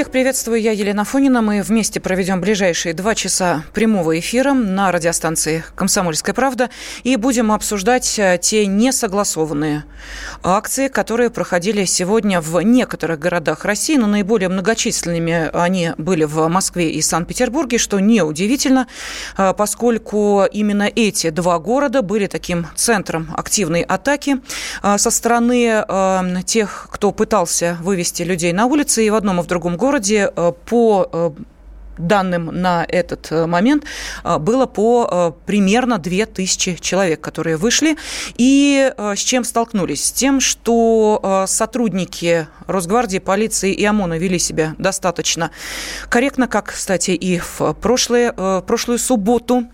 Всех 0.00 0.12
приветствую, 0.12 0.62
я 0.62 0.72
Елена 0.72 1.04
Фонина. 1.04 1.42
Мы 1.42 1.60
вместе 1.60 2.00
проведем 2.00 2.40
ближайшие 2.40 2.94
два 2.94 3.14
часа 3.14 3.64
прямого 3.74 4.18
эфира 4.18 4.54
на 4.54 4.90
радиостанции 4.90 5.62
«Комсомольская 5.74 6.34
правда» 6.34 6.70
и 7.02 7.16
будем 7.16 7.52
обсуждать 7.52 8.18
э, 8.18 8.38
те 8.40 8.64
несогласованные 8.64 9.84
акции, 10.42 10.88
которые 10.88 11.28
проходили 11.28 11.84
сегодня 11.84 12.40
в 12.40 12.62
некоторых 12.62 13.18
городах 13.18 13.66
России, 13.66 13.98
но 13.98 14.06
наиболее 14.06 14.48
многочисленными 14.48 15.50
они 15.52 15.90
были 15.98 16.24
в 16.24 16.48
Москве 16.48 16.90
и 16.92 17.02
Санкт-Петербурге, 17.02 17.76
что 17.76 18.00
неудивительно, 18.00 18.86
э, 19.36 19.52
поскольку 19.52 20.46
именно 20.50 20.84
эти 20.84 21.28
два 21.28 21.58
города 21.58 22.00
были 22.00 22.26
таким 22.26 22.68
центром 22.74 23.28
активной 23.36 23.82
атаки 23.82 24.38
э, 24.82 24.96
со 24.96 25.10
стороны 25.10 25.84
тех, 26.46 26.88
кто 26.90 27.12
пытался 27.12 27.76
вывести 27.82 28.22
людей 28.22 28.54
на 28.54 28.64
улицы 28.64 29.04
и 29.04 29.10
в 29.10 29.14
одном 29.14 29.40
и 29.40 29.42
в 29.42 29.46
другом 29.46 29.76
городе 29.76 29.89
э, 30.34 30.52
по 30.66 31.08
э, 31.12 31.30
данным 31.98 32.46
на 32.46 32.84
этот 32.88 33.30
э, 33.30 33.46
момент 33.46 33.84
э, 34.24 34.38
было 34.38 34.66
по 34.66 35.08
э, 35.10 35.32
примерно 35.46 35.98
2000 35.98 36.78
человек, 36.80 37.20
которые 37.20 37.56
вышли. 37.56 37.96
И 38.36 38.92
с 38.98 39.18
чем 39.18 39.44
столкнулись? 39.44 40.06
С 40.06 40.12
тем, 40.12 40.40
что 40.40 41.44
сотрудники 41.46 42.46
Росгвардии, 42.66 43.18
полиции 43.18 43.72
и 43.72 43.84
ОМОНа 43.84 44.18
вели 44.18 44.38
себя 44.38 44.74
достаточно 44.78 45.50
корректно, 46.08 46.46
как, 46.48 46.72
кстати, 46.72 47.12
и 47.12 47.38
в 47.38 47.74
прошлые, 47.80 48.32
прошлую 48.66 48.98
субботу. 48.98 49.64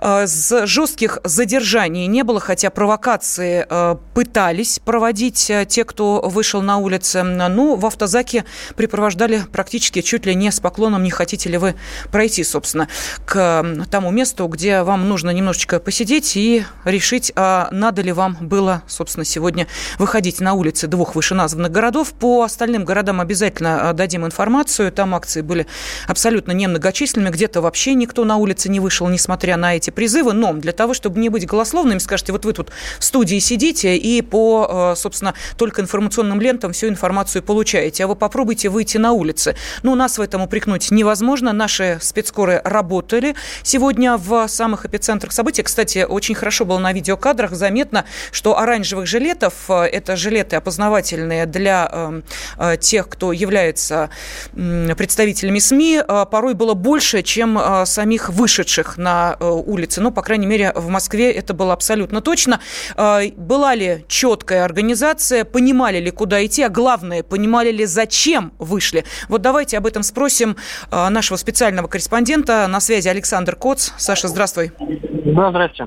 С 0.00 0.66
жестких 0.66 1.18
задержаний 1.24 2.06
не 2.06 2.22
было, 2.22 2.40
хотя 2.40 2.70
провокации 2.70 3.66
пытались 4.14 4.78
проводить 4.78 5.50
те, 5.68 5.84
кто 5.84 6.22
вышел 6.24 6.62
на 6.62 6.78
улицы. 6.78 7.22
Ну, 7.22 7.76
в 7.76 7.86
автозаке 7.86 8.44
припровождали 8.76 9.42
практически 9.52 10.02
чуть 10.02 10.26
ли 10.26 10.34
не 10.34 10.50
с 10.50 10.60
поклоном 10.60 11.02
«Не 11.02 11.10
хотите 11.10 11.48
ли 11.48 11.58
вы 11.58 11.69
пройти, 12.10 12.44
собственно, 12.44 12.88
к 13.24 13.64
тому 13.90 14.10
месту, 14.10 14.46
где 14.46 14.82
вам 14.82 15.08
нужно 15.08 15.30
немножечко 15.30 15.80
посидеть 15.80 16.36
и 16.36 16.64
решить, 16.84 17.32
а 17.36 17.68
надо 17.70 18.02
ли 18.02 18.12
вам 18.12 18.36
было, 18.40 18.82
собственно, 18.86 19.24
сегодня 19.24 19.66
выходить 19.98 20.40
на 20.40 20.54
улицы 20.54 20.86
двух 20.86 21.14
вышеназванных 21.14 21.70
городов. 21.70 22.12
По 22.12 22.42
остальным 22.42 22.84
городам 22.84 23.20
обязательно 23.20 23.90
а, 23.90 23.92
дадим 23.92 24.26
информацию. 24.26 24.92
Там 24.92 25.14
акции 25.14 25.40
были 25.40 25.66
абсолютно 26.06 26.52
немногочисленными. 26.52 27.30
Где-то 27.30 27.60
вообще 27.60 27.94
никто 27.94 28.24
на 28.24 28.36
улице 28.36 28.68
не 28.68 28.80
вышел, 28.80 29.08
несмотря 29.08 29.56
на 29.56 29.76
эти 29.76 29.90
призывы. 29.90 30.32
Но 30.32 30.52
для 30.52 30.72
того, 30.72 30.94
чтобы 30.94 31.20
не 31.20 31.28
быть 31.28 31.46
голословными, 31.46 31.98
скажите, 31.98 32.32
вот 32.32 32.44
вы 32.44 32.52
тут 32.52 32.70
в 32.98 33.04
студии 33.04 33.38
сидите 33.38 33.96
и 33.96 34.22
по, 34.22 34.66
а, 34.68 34.94
собственно, 34.96 35.34
только 35.56 35.82
информационным 35.82 36.40
лентам 36.40 36.72
всю 36.72 36.88
информацию 36.88 37.42
получаете. 37.42 38.04
А 38.04 38.06
вы 38.06 38.16
попробуйте 38.16 38.68
выйти 38.68 38.98
на 38.98 39.12
улицы. 39.12 39.56
Ну, 39.82 39.94
нас 39.94 40.18
в 40.18 40.20
этом 40.20 40.42
упрекнуть 40.42 40.90
невозможно 40.90 41.49
наши 41.52 41.98
спецскоры 42.00 42.60
работали 42.64 43.34
сегодня 43.62 44.16
в 44.16 44.48
самых 44.48 44.86
эпицентрах 44.86 45.32
событий. 45.32 45.62
Кстати, 45.62 46.06
очень 46.08 46.34
хорошо 46.34 46.64
было 46.64 46.78
на 46.78 46.92
видеокадрах 46.92 47.52
заметно, 47.52 48.04
что 48.32 48.58
оранжевых 48.58 49.06
жилетов, 49.06 49.54
э, 49.68 49.84
это 49.84 50.16
жилеты 50.16 50.56
опознавательные 50.56 51.46
для 51.46 51.88
э, 51.90 52.22
э, 52.58 52.76
тех, 52.78 53.08
кто 53.08 53.32
является 53.32 54.10
представителями 54.52 55.58
СМИ, 55.58 56.02
порой 56.30 56.54
было 56.54 56.74
больше, 56.74 57.22
чем 57.22 57.58
самих 57.84 58.30
вышедших 58.30 58.96
на 58.96 59.36
улицы. 59.40 60.00
Ну, 60.00 60.10
по 60.10 60.22
крайней 60.22 60.46
мере, 60.46 60.72
в 60.74 60.88
Москве 60.88 61.30
это 61.32 61.54
было 61.54 61.72
абсолютно 61.72 62.20
точно. 62.20 62.60
Была 62.96 63.74
ли 63.74 64.04
четкая 64.08 64.64
организация, 64.64 65.44
понимали 65.44 65.98
ли, 65.98 66.10
куда 66.10 66.44
идти, 66.44 66.62
а 66.62 66.68
главное, 66.68 67.22
понимали 67.22 67.70
ли, 67.70 67.86
зачем 67.86 68.52
вышли? 68.58 69.04
Вот 69.28 69.42
давайте 69.42 69.78
об 69.78 69.86
этом 69.86 70.02
спросим 70.02 70.56
нашего 70.90 71.36
специального 71.40 71.88
корреспондента. 71.88 72.66
На 72.68 72.80
связи 72.80 73.08
Александр 73.08 73.56
Коц. 73.56 73.90
Саша, 73.96 74.28
здравствуй. 74.28 74.72
Да, 74.78 75.50
здрасте. 75.50 75.86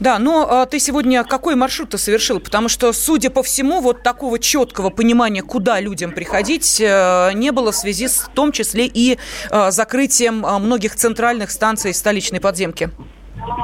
Да, 0.00 0.18
но 0.18 0.46
а, 0.48 0.66
ты 0.66 0.78
сегодня 0.78 1.24
какой 1.24 1.54
маршрут 1.56 1.90
ты 1.90 1.98
совершил? 1.98 2.40
Потому 2.40 2.68
что, 2.68 2.92
судя 2.92 3.30
по 3.30 3.42
всему, 3.42 3.80
вот 3.80 4.02
такого 4.02 4.38
четкого 4.38 4.90
понимания, 4.90 5.42
куда 5.42 5.80
людям 5.80 6.12
приходить, 6.12 6.80
э, 6.80 7.32
не 7.34 7.50
было 7.50 7.72
в 7.72 7.74
связи 7.74 8.08
с 8.08 8.28
в 8.28 8.28
том 8.30 8.52
числе 8.52 8.86
и 8.86 9.18
э, 9.50 9.70
закрытием 9.70 10.44
э, 10.44 10.58
многих 10.58 10.94
центральных 10.94 11.50
станций 11.50 11.92
столичной 11.94 12.40
подземки. 12.40 12.90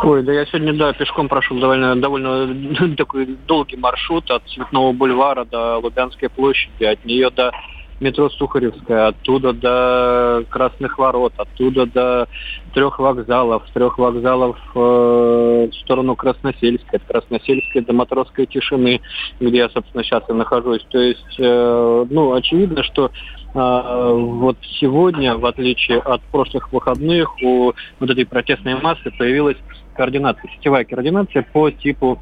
Ой, 0.02 0.22
да 0.22 0.32
я 0.32 0.46
сегодня, 0.46 0.74
да, 0.74 0.92
пешком 0.92 1.28
прошел 1.28 1.58
довольно, 1.58 1.96
довольно 1.96 2.94
такой 2.96 3.26
долгий 3.46 3.76
маршрут 3.76 4.30
от 4.30 4.42
Цветного 4.48 4.92
бульвара 4.92 5.44
до 5.44 5.78
Лубянской 5.78 6.28
площади, 6.28 6.84
от 6.84 7.04
нее 7.04 7.30
до 7.30 7.52
метро 8.00 8.28
Сухаревская, 8.30 9.08
оттуда 9.08 9.52
до 9.52 10.44
Красных 10.50 10.98
Ворот, 10.98 11.32
оттуда 11.36 11.86
до 11.86 12.28
трех 12.74 12.98
вокзалов, 12.98 13.62
с 13.68 13.72
трех 13.72 13.98
вокзалов 13.98 14.58
э, 14.74 15.68
в 15.70 15.74
сторону 15.82 16.16
Красносельской, 16.16 16.98
от 16.98 17.04
Красносельской 17.04 17.82
до 17.82 17.92
Матросской 17.92 18.46
тишины, 18.46 19.00
где 19.40 19.58
я, 19.58 19.68
собственно, 19.68 20.02
сейчас 20.02 20.24
и 20.28 20.32
нахожусь. 20.32 20.84
То 20.90 20.98
есть, 20.98 21.36
э, 21.38 22.06
ну, 22.10 22.32
очевидно, 22.32 22.82
что 22.82 23.06
э, 23.06 23.10
вот 23.54 24.56
сегодня, 24.80 25.36
в 25.36 25.46
отличие 25.46 25.98
от 25.98 26.22
прошлых 26.22 26.72
выходных, 26.72 27.30
у 27.42 27.72
вот 28.00 28.10
этой 28.10 28.26
протестной 28.26 28.80
массы 28.80 29.10
появилась 29.16 29.56
координация, 29.94 30.50
сетевая 30.56 30.84
координация 30.84 31.42
по 31.42 31.70
типу 31.70 32.20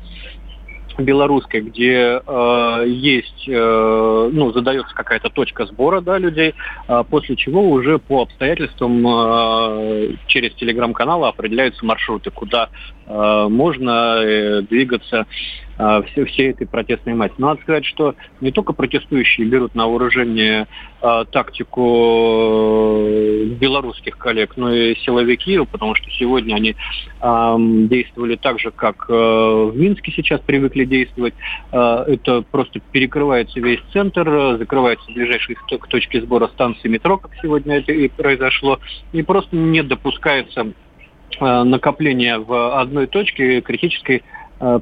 белорусской, 0.98 1.60
где 1.60 2.20
э, 2.24 2.84
есть, 2.86 3.44
э, 3.48 4.30
ну, 4.32 4.52
задается 4.52 4.94
какая-то 4.94 5.30
точка 5.30 5.66
сбора, 5.66 6.00
да, 6.00 6.18
людей, 6.18 6.54
э, 6.88 7.04
после 7.08 7.36
чего 7.36 7.68
уже 7.68 7.98
по 7.98 8.22
обстоятельствам 8.22 9.06
э, 9.06 10.16
через 10.26 10.54
телеграм-каналы 10.54 11.28
определяются 11.28 11.84
маршруты, 11.84 12.30
куда 12.30 12.68
э, 13.06 13.46
можно 13.48 14.22
э, 14.22 14.62
двигаться 14.62 15.26
все, 16.06 16.24
всей 16.26 16.50
этой 16.50 16.66
протестной 16.66 17.14
массе. 17.14 17.34
Надо 17.38 17.60
сказать, 17.62 17.84
что 17.84 18.14
не 18.40 18.50
только 18.52 18.72
протестующие 18.72 19.46
берут 19.46 19.74
на 19.74 19.86
вооружение 19.86 20.66
э, 21.00 21.24
тактику 21.30 23.06
белорусских 23.58 24.18
коллег, 24.18 24.56
но 24.56 24.72
и 24.72 24.94
силовики, 24.96 25.58
потому 25.70 25.94
что 25.94 26.10
сегодня 26.10 26.54
они 26.54 26.74
э, 27.20 27.56
действовали 27.58 28.36
так 28.36 28.58
же, 28.60 28.70
как 28.70 29.06
э, 29.08 29.12
в 29.12 29.72
Минске 29.76 30.12
сейчас 30.12 30.40
привыкли 30.40 30.84
действовать. 30.84 31.34
Э, 31.72 32.04
это 32.06 32.42
просто 32.42 32.80
перекрывается 32.92 33.60
весь 33.60 33.80
центр, 33.92 34.56
закрываются 34.58 35.10
ближайшие 35.12 35.56
к 35.56 35.86
точке 35.88 36.20
сбора 36.20 36.48
станции 36.48 36.88
метро, 36.88 37.18
как 37.18 37.32
сегодня 37.40 37.78
это 37.78 37.92
и 37.92 38.08
произошло, 38.08 38.78
и 39.12 39.22
просто 39.22 39.56
не 39.56 39.82
допускается 39.82 40.72
э, 41.40 41.62
накопление 41.62 42.38
в 42.38 42.80
одной 42.80 43.06
точке 43.06 43.60
критической 43.60 44.22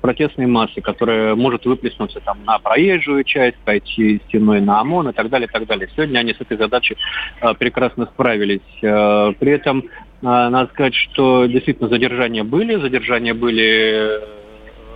протестной 0.01 0.47
массы, 0.47 0.81
которая 0.81 1.35
может 1.35 1.65
выплеснуться 1.65 2.21
там 2.21 2.45
на 2.45 2.59
проезжую 2.59 3.25
часть, 3.25 3.57
пойти 3.59 4.21
стеной 4.29 4.61
на 4.61 4.81
ОМОН 4.81 5.11
и 5.11 5.13
так 5.13 5.29
далее, 5.31 5.49
и 5.49 5.51
так 5.51 5.67
далее. 5.67 5.89
Сегодня 5.95 6.19
они 6.19 6.35
с 6.35 6.41
этой 6.41 6.57
задачей 6.57 6.97
э, 7.41 7.55
прекрасно 7.55 8.07
справились. 8.07 8.61
Э, 8.83 9.33
при 9.39 9.53
этом 9.53 9.85
надо 10.23 10.71
сказать, 10.73 10.95
что 10.95 11.47
действительно 11.47 11.89
задержания 11.89 12.45
были, 12.45 12.75
задержания 12.75 13.33
были 13.33 14.21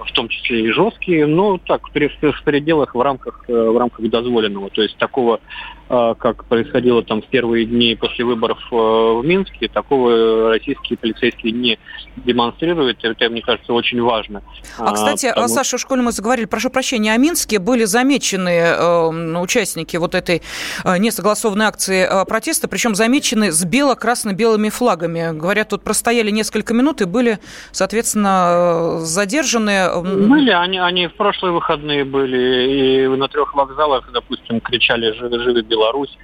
в 0.06 0.12
том 0.12 0.28
числе 0.28 0.64
и 0.64 0.70
жесткие, 0.70 1.26
но 1.26 1.58
так, 1.58 1.88
в 1.88 1.92
пределах, 1.92 2.94
в 2.94 3.00
рамках, 3.00 3.44
в 3.48 3.78
рамках 3.78 4.08
дозволенного. 4.08 4.70
То 4.70 4.82
есть 4.82 4.96
такого 4.96 5.40
а, 5.86 6.14
как 6.14 6.46
происходило 6.46 7.02
там 7.02 7.20
в 7.20 7.26
первые 7.26 7.66
дни 7.66 7.94
после 7.94 8.24
выборов 8.24 8.58
э, 8.72 8.74
в 8.74 9.22
Минске, 9.22 9.68
такого 9.68 10.48
российские 10.48 10.96
полицейские 10.96 11.52
не 11.52 11.78
демонстрируют. 12.16 13.04
Это, 13.04 13.28
мне 13.28 13.42
кажется, 13.42 13.72
очень 13.74 14.00
важно. 14.00 14.42
А, 14.78 14.92
кстати, 14.92 15.28
потому... 15.28 15.48
Саша, 15.48 15.76
в 15.76 15.80
школе 15.80 16.00
мы 16.00 16.12
заговорили, 16.12 16.46
прошу 16.46 16.70
прощения, 16.70 17.12
о 17.12 17.18
Минске 17.18 17.58
были 17.58 17.84
замечены 17.84 18.48
э, 18.48 19.38
участники 19.38 19.98
вот 19.98 20.14
этой 20.14 20.40
э, 20.84 20.96
несогласованной 20.96 21.66
акции 21.66 22.08
э, 22.08 22.24
протеста, 22.24 22.66
причем 22.66 22.94
замечены 22.94 23.52
с 23.52 23.62
бело-красно-белыми 23.64 24.70
флагами. 24.70 25.36
Говорят, 25.38 25.68
тут 25.68 25.84
простояли 25.84 26.30
несколько 26.30 26.72
минут 26.72 27.02
и 27.02 27.04
были, 27.04 27.40
соответственно, 27.72 29.00
э, 29.00 29.04
задержаны. 29.04 29.93
Были, 30.02 30.50
они, 30.50 30.78
они 30.78 31.06
в 31.06 31.14
прошлые 31.14 31.52
выходные 31.52 32.04
были, 32.04 33.04
и 33.04 33.06
на 33.08 33.28
трех 33.28 33.54
вокзалах, 33.54 34.10
допустим, 34.12 34.60
кричали 34.60 35.12
«Живы, 35.12 35.40
живы 35.40 35.62
Беларусь. 35.62 36.16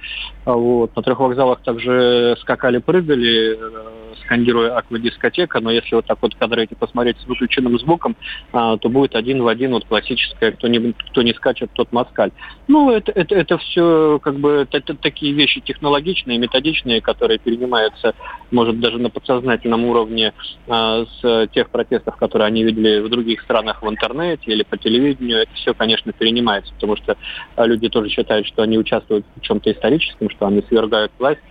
Вот. 0.45 0.95
На 0.95 1.01
трех 1.01 1.19
вокзалах 1.19 1.61
также 1.61 2.35
скакали, 2.41 2.79
прыгали, 2.79 3.57
скандируя 4.31 4.77
аквадискотека, 4.77 5.59
но 5.59 5.71
если 5.71 5.95
вот 5.95 6.05
так 6.05 6.17
вот 6.21 6.35
кадры 6.35 6.63
эти 6.63 6.73
посмотреть 6.73 7.17
с 7.19 7.27
выключенным 7.27 7.77
звуком, 7.77 8.15
то 8.51 8.79
будет 8.83 9.15
один 9.15 9.43
в 9.43 9.47
один 9.47 9.71
вот 9.71 9.85
классическое 9.85 10.51
«кто 10.53 10.69
не, 10.69 10.93
кто 10.93 11.21
не 11.21 11.33
скачет, 11.33 11.69
тот 11.73 11.91
москаль». 11.91 12.31
Ну, 12.69 12.91
это, 12.91 13.11
это, 13.11 13.35
это 13.35 13.57
все 13.57 14.19
как 14.23 14.39
бы 14.39 14.65
это, 14.71 14.95
такие 14.95 15.33
вещи 15.33 15.59
технологичные, 15.59 16.37
методичные, 16.37 17.01
которые 17.01 17.39
перенимаются, 17.39 18.15
может, 18.51 18.79
даже 18.79 18.99
на 18.99 19.09
подсознательном 19.09 19.83
уровне 19.83 20.33
с 20.67 21.47
тех 21.53 21.69
протестов, 21.69 22.15
которые 22.15 22.47
они 22.47 22.63
видели 22.63 23.01
в 23.01 23.09
других 23.09 23.41
странах 23.41 23.83
в 23.83 23.89
интернете 23.89 24.43
или 24.45 24.63
по 24.63 24.77
телевидению. 24.77 25.39
Это 25.39 25.53
все, 25.55 25.73
конечно, 25.73 26.13
перенимается, 26.13 26.73
потому 26.75 26.95
что 26.95 27.17
люди 27.57 27.89
тоже 27.89 28.09
считают, 28.09 28.47
что 28.47 28.61
они 28.63 28.77
участвуют 28.77 29.25
в 29.35 29.41
чем-то 29.41 29.71
историческом, 29.71 30.29
что 30.29 30.47
они 30.47 30.63
свергают 30.69 31.11
власть 31.19 31.41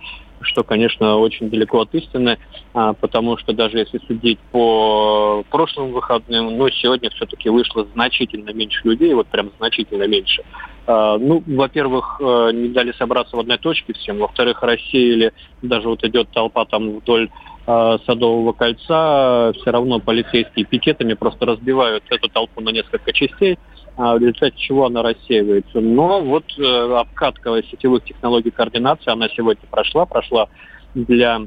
что, 0.43 0.63
конечно, 0.63 1.17
очень 1.17 1.49
далеко 1.49 1.81
от 1.81 1.93
истины, 1.93 2.37
а, 2.73 2.93
потому 2.93 3.37
что 3.37 3.53
даже 3.53 3.77
если 3.77 3.99
судить 4.07 4.39
по 4.51 5.43
прошлым 5.49 5.91
выходным, 5.91 6.57
ну, 6.57 6.69
сегодня 6.69 7.09
все-таки 7.11 7.49
вышло 7.49 7.85
значительно 7.93 8.51
меньше 8.51 8.81
людей, 8.83 9.13
вот 9.13 9.27
прям 9.27 9.51
значительно 9.57 10.07
меньше. 10.07 10.43
А, 10.87 11.17
ну, 11.17 11.43
во-первых, 11.45 12.19
э, 12.19 12.51
не 12.53 12.69
дали 12.69 12.91
собраться 12.93 13.35
в 13.35 13.39
одной 13.39 13.57
точке 13.57 13.93
всем, 13.93 14.17
во-вторых, 14.17 14.61
рассеяли, 14.63 15.33
даже 15.61 15.87
вот 15.87 16.03
идет 16.03 16.29
толпа 16.31 16.65
там 16.65 16.99
вдоль 16.99 17.29
а, 17.67 17.99
Садового 18.05 18.53
кольца, 18.53 19.53
все 19.53 19.71
равно 19.71 19.99
полицейские 19.99 20.65
пикетами 20.65 21.13
просто 21.13 21.45
разбивают 21.45 22.03
эту 22.09 22.27
толпу 22.27 22.61
на 22.61 22.69
несколько 22.69 23.13
частей, 23.13 23.59
в 23.97 24.17
результате 24.17 24.55
чего 24.57 24.85
она 24.85 25.03
рассеивается. 25.03 25.79
Но 25.79 26.21
вот 26.21 26.45
э, 26.57 26.93
обкатка 26.97 27.61
сетевых 27.63 28.03
технологий 28.03 28.51
координации, 28.51 29.11
она 29.11 29.27
сегодня 29.29 29.61
прошла, 29.69 30.05
прошла 30.05 30.47
для 30.95 31.41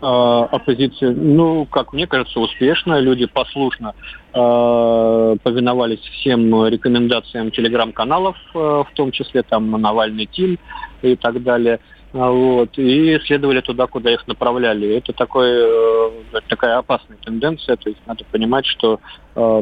э, 0.00 0.06
оппозиции, 0.06 1.08
ну, 1.08 1.66
как 1.66 1.92
мне 1.92 2.06
кажется, 2.06 2.40
успешно. 2.40 3.00
Люди 3.00 3.26
послушно 3.26 3.94
э, 4.32 5.36
повиновались 5.42 6.00
всем 6.00 6.66
рекомендациям 6.66 7.50
телеграм-каналов, 7.50 8.36
э, 8.54 8.58
в 8.58 8.88
том 8.94 9.10
числе 9.10 9.42
там 9.42 9.70
Навальный 9.70 10.26
Тим 10.26 10.58
и 11.02 11.16
так 11.16 11.42
далее. 11.42 11.80
А, 12.12 12.30
вот, 12.30 12.78
и 12.78 13.18
следовали 13.26 13.60
туда, 13.60 13.86
куда 13.86 14.10
их 14.12 14.26
направляли. 14.26 14.96
Это 14.96 15.12
такой, 15.12 15.48
э, 15.50 16.40
такая 16.48 16.78
опасная 16.78 17.18
тенденция, 17.18 17.76
то 17.76 17.90
есть 17.90 18.00
надо 18.06 18.24
понимать, 18.24 18.64
что 18.64 19.00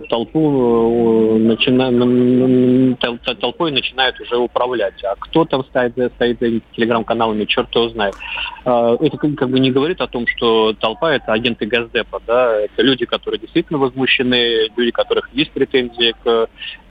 толпу 0.09 1.37
э, 1.37 1.39
начина... 1.39 2.97
толпой 3.41 3.73
начинают 3.73 4.19
уже 4.21 4.37
управлять. 4.37 5.05
А 5.05 5.15
кто 5.19 5.45
там 5.45 5.65
стоит, 5.65 5.93
стоит 6.15 6.39
за 6.41 6.61
телеграм-каналами, 6.75 7.45
черт 7.45 7.75
его 7.75 7.89
знает. 7.91 8.15
А, 8.65 8.97
это 8.99 9.19
как 9.19 9.51
бы 9.51 9.61
не 9.61 9.71
говорит 9.71 10.01
о 10.01 10.07
том, 10.07 10.27
что 10.27 10.73
толпа 10.75 11.13
это 11.13 11.33
агенты 11.33 11.67
Газдепа, 11.67 12.23
да, 12.27 12.59
это 12.61 12.83
люди, 12.83 13.05
которые 13.05 13.39
действительно 13.39 13.79
возмущены, 13.79 14.69
люди, 14.77 14.91
у 14.91 14.93
которых 14.93 15.29
есть 15.35 15.53
претензии 15.53 16.15
к 16.25 16.49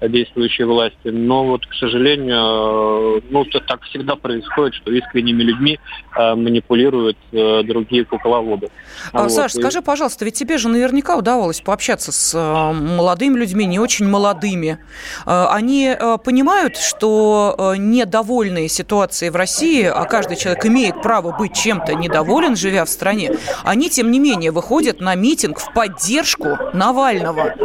действующей 0.08 0.66
власти. 0.66 1.08
Но 1.08 1.46
вот, 1.46 1.66
к 1.66 1.74
сожалению, 1.74 3.24
ну, 3.30 3.46
так 3.46 3.82
всегда 3.84 4.16
происходит, 4.16 4.76
что 4.76 4.92
искренними 4.92 5.42
людьми 5.42 5.80
э, 6.18 6.36
манипулируют 6.36 7.18
э, 7.32 7.64
другие 7.64 8.06
кукловоды. 8.06 8.70
А, 9.12 9.24
вот. 9.24 9.32
Саш, 9.32 9.54
скажи, 9.54 9.82
пожалуйста, 9.82 10.26
ведь 10.26 10.36
тебе 10.36 10.58
же 10.58 10.70
наверняка 10.70 11.18
удавалось 11.18 11.62
пообщаться 11.62 12.12
с 12.12 12.36
э, 12.36 12.75
молодыми 12.82 13.38
людьми, 13.38 13.66
не 13.66 13.80
очень 13.80 14.08
молодыми. 14.08 14.80
Э, 15.26 15.48
они 15.50 15.96
э, 15.98 16.18
понимают, 16.24 16.78
что 16.78 17.56
э, 17.58 17.78
недовольные 17.78 18.70
ситуацией 18.70 19.32
в 19.32 19.36
России, 19.36 19.84
а 19.84 20.06
каждый 20.06 20.38
человек 20.38 20.66
имеет 20.66 21.02
право 21.02 21.32
быть 21.32 21.54
чем-то 21.54 21.94
недоволен, 21.94 22.56
живя 22.56 22.86
в 22.86 22.90
стране, 22.90 23.32
они, 23.64 23.90
тем 23.90 24.12
не 24.12 24.20
менее, 24.20 24.52
выходят 24.52 25.02
на 25.02 25.16
митинг 25.16 25.60
в 25.60 25.74
поддержку 25.74 26.58
Навального. 26.74 27.56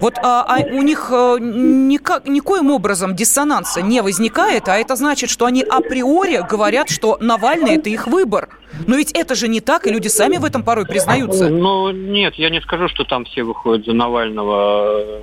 Вот 0.00 0.18
а, 0.22 0.44
а 0.48 0.58
у 0.60 0.82
них 0.82 1.08
никак, 1.10 2.26
никоим 2.26 2.70
образом 2.70 3.14
диссонанса 3.14 3.82
не 3.82 4.02
возникает, 4.02 4.68
а 4.68 4.76
это 4.76 4.96
значит, 4.96 5.30
что 5.30 5.46
они 5.46 5.62
априори 5.62 6.44
говорят, 6.48 6.88
что 6.88 7.18
Навальный– 7.20 7.76
это 7.76 7.90
их 7.90 8.06
выбор. 8.06 8.48
Но 8.86 8.96
ведь 8.96 9.12
это 9.12 9.34
же 9.34 9.48
не 9.48 9.60
так, 9.60 9.86
и 9.86 9.90
люди 9.90 10.08
сами 10.08 10.36
в 10.36 10.44
этом 10.44 10.62
порой 10.62 10.86
признаются. 10.86 11.48
Ну, 11.48 11.90
нет, 11.90 12.34
я 12.36 12.50
не 12.50 12.60
скажу, 12.60 12.88
что 12.88 13.04
там 13.04 13.24
все 13.24 13.42
выходят 13.42 13.86
за 13.86 13.92
Навального 13.92 15.20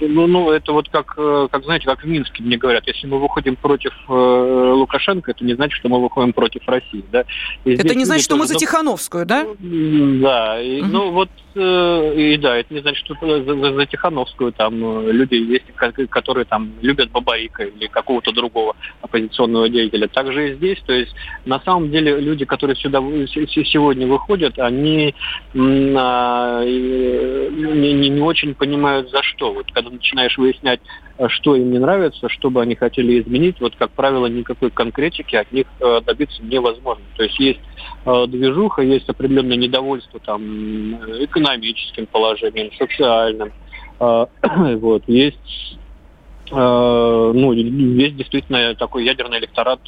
ну, 0.00 0.26
ну, 0.26 0.50
это 0.50 0.72
вот 0.72 0.88
как, 0.88 1.14
э, 1.16 1.48
как, 1.50 1.64
знаете, 1.64 1.86
как 1.86 2.02
в 2.02 2.06
Минске 2.06 2.42
мне 2.42 2.56
говорят, 2.56 2.86
если 2.86 3.06
мы 3.06 3.18
выходим 3.18 3.56
против 3.56 3.92
э, 4.08 4.12
Лукашенко, 4.12 5.30
это 5.30 5.44
не 5.44 5.54
значит, 5.54 5.78
что 5.78 5.88
мы 5.88 6.00
выходим 6.00 6.32
против 6.32 6.66
России, 6.66 7.04
да. 7.10 7.24
И 7.64 7.74
это 7.74 7.94
не 7.94 8.04
значит, 8.04 8.24
что 8.24 8.36
мы 8.36 8.46
за 8.46 8.54
Тихановскую, 8.54 9.26
да? 9.26 9.46
Да, 9.58 10.60
и, 10.60 10.80
угу. 10.80 10.90
ну 10.90 11.10
вот, 11.10 11.30
э, 11.54 12.14
и 12.16 12.36
да, 12.38 12.56
это 12.56 12.72
не 12.72 12.80
значит, 12.80 13.04
что 13.04 13.14
за, 13.20 13.42
за, 13.44 13.74
за 13.74 13.86
Тихановскую 13.86 14.52
там 14.52 14.74
э, 15.06 15.12
люди 15.12 15.34
есть, 15.34 15.66
которые 16.10 16.44
там 16.44 16.72
любят 16.80 17.10
Бабаика 17.10 17.64
или 17.64 17.86
какого-то 17.86 18.32
другого 18.32 18.76
оппозиционного 19.02 19.68
деятеля. 19.68 20.08
Также 20.08 20.50
и 20.50 20.54
здесь, 20.54 20.78
то 20.86 20.92
есть 20.92 21.14
на 21.44 21.60
самом 21.60 21.90
деле 21.90 22.18
люди, 22.20 22.44
которые 22.44 22.76
сюда 22.76 23.00
сегодня 23.00 24.06
выходят, 24.06 24.58
они 24.58 25.14
а, 25.54 26.64
не, 26.64 27.92
не, 27.92 28.08
не 28.08 28.20
очень 28.20 28.54
понимают 28.54 29.10
за 29.10 29.22
что. 29.22 29.52
Вот 29.52 29.70
когда 29.72 29.89
начинаешь 29.90 30.36
выяснять, 30.38 30.80
э, 31.18 31.28
что 31.28 31.56
им 31.56 31.70
не 31.70 31.78
нравится, 31.78 32.28
что 32.28 32.50
бы 32.50 32.62
они 32.62 32.74
хотели 32.74 33.20
изменить, 33.20 33.60
вот, 33.60 33.74
как 33.76 33.90
правило, 33.90 34.26
никакой 34.26 34.70
конкретики 34.70 35.36
от 35.36 35.50
них 35.52 35.66
э, 35.80 36.00
добиться 36.04 36.42
невозможно. 36.42 37.04
То 37.16 37.24
есть 37.24 37.38
есть 37.38 37.60
э, 38.04 38.26
движуха, 38.28 38.82
есть 38.82 39.08
определенное 39.08 39.56
недовольство 39.56 40.20
там, 40.20 40.94
экономическим 41.24 42.06
положением, 42.06 42.70
социальным. 42.76 43.52
Вот. 44.00 45.02
Есть 45.08 45.76
ну, 46.52 47.52
есть 47.52 48.16
действительно 48.16 48.74
такой 48.74 49.04
ядерный 49.04 49.38
электорат 49.38 49.80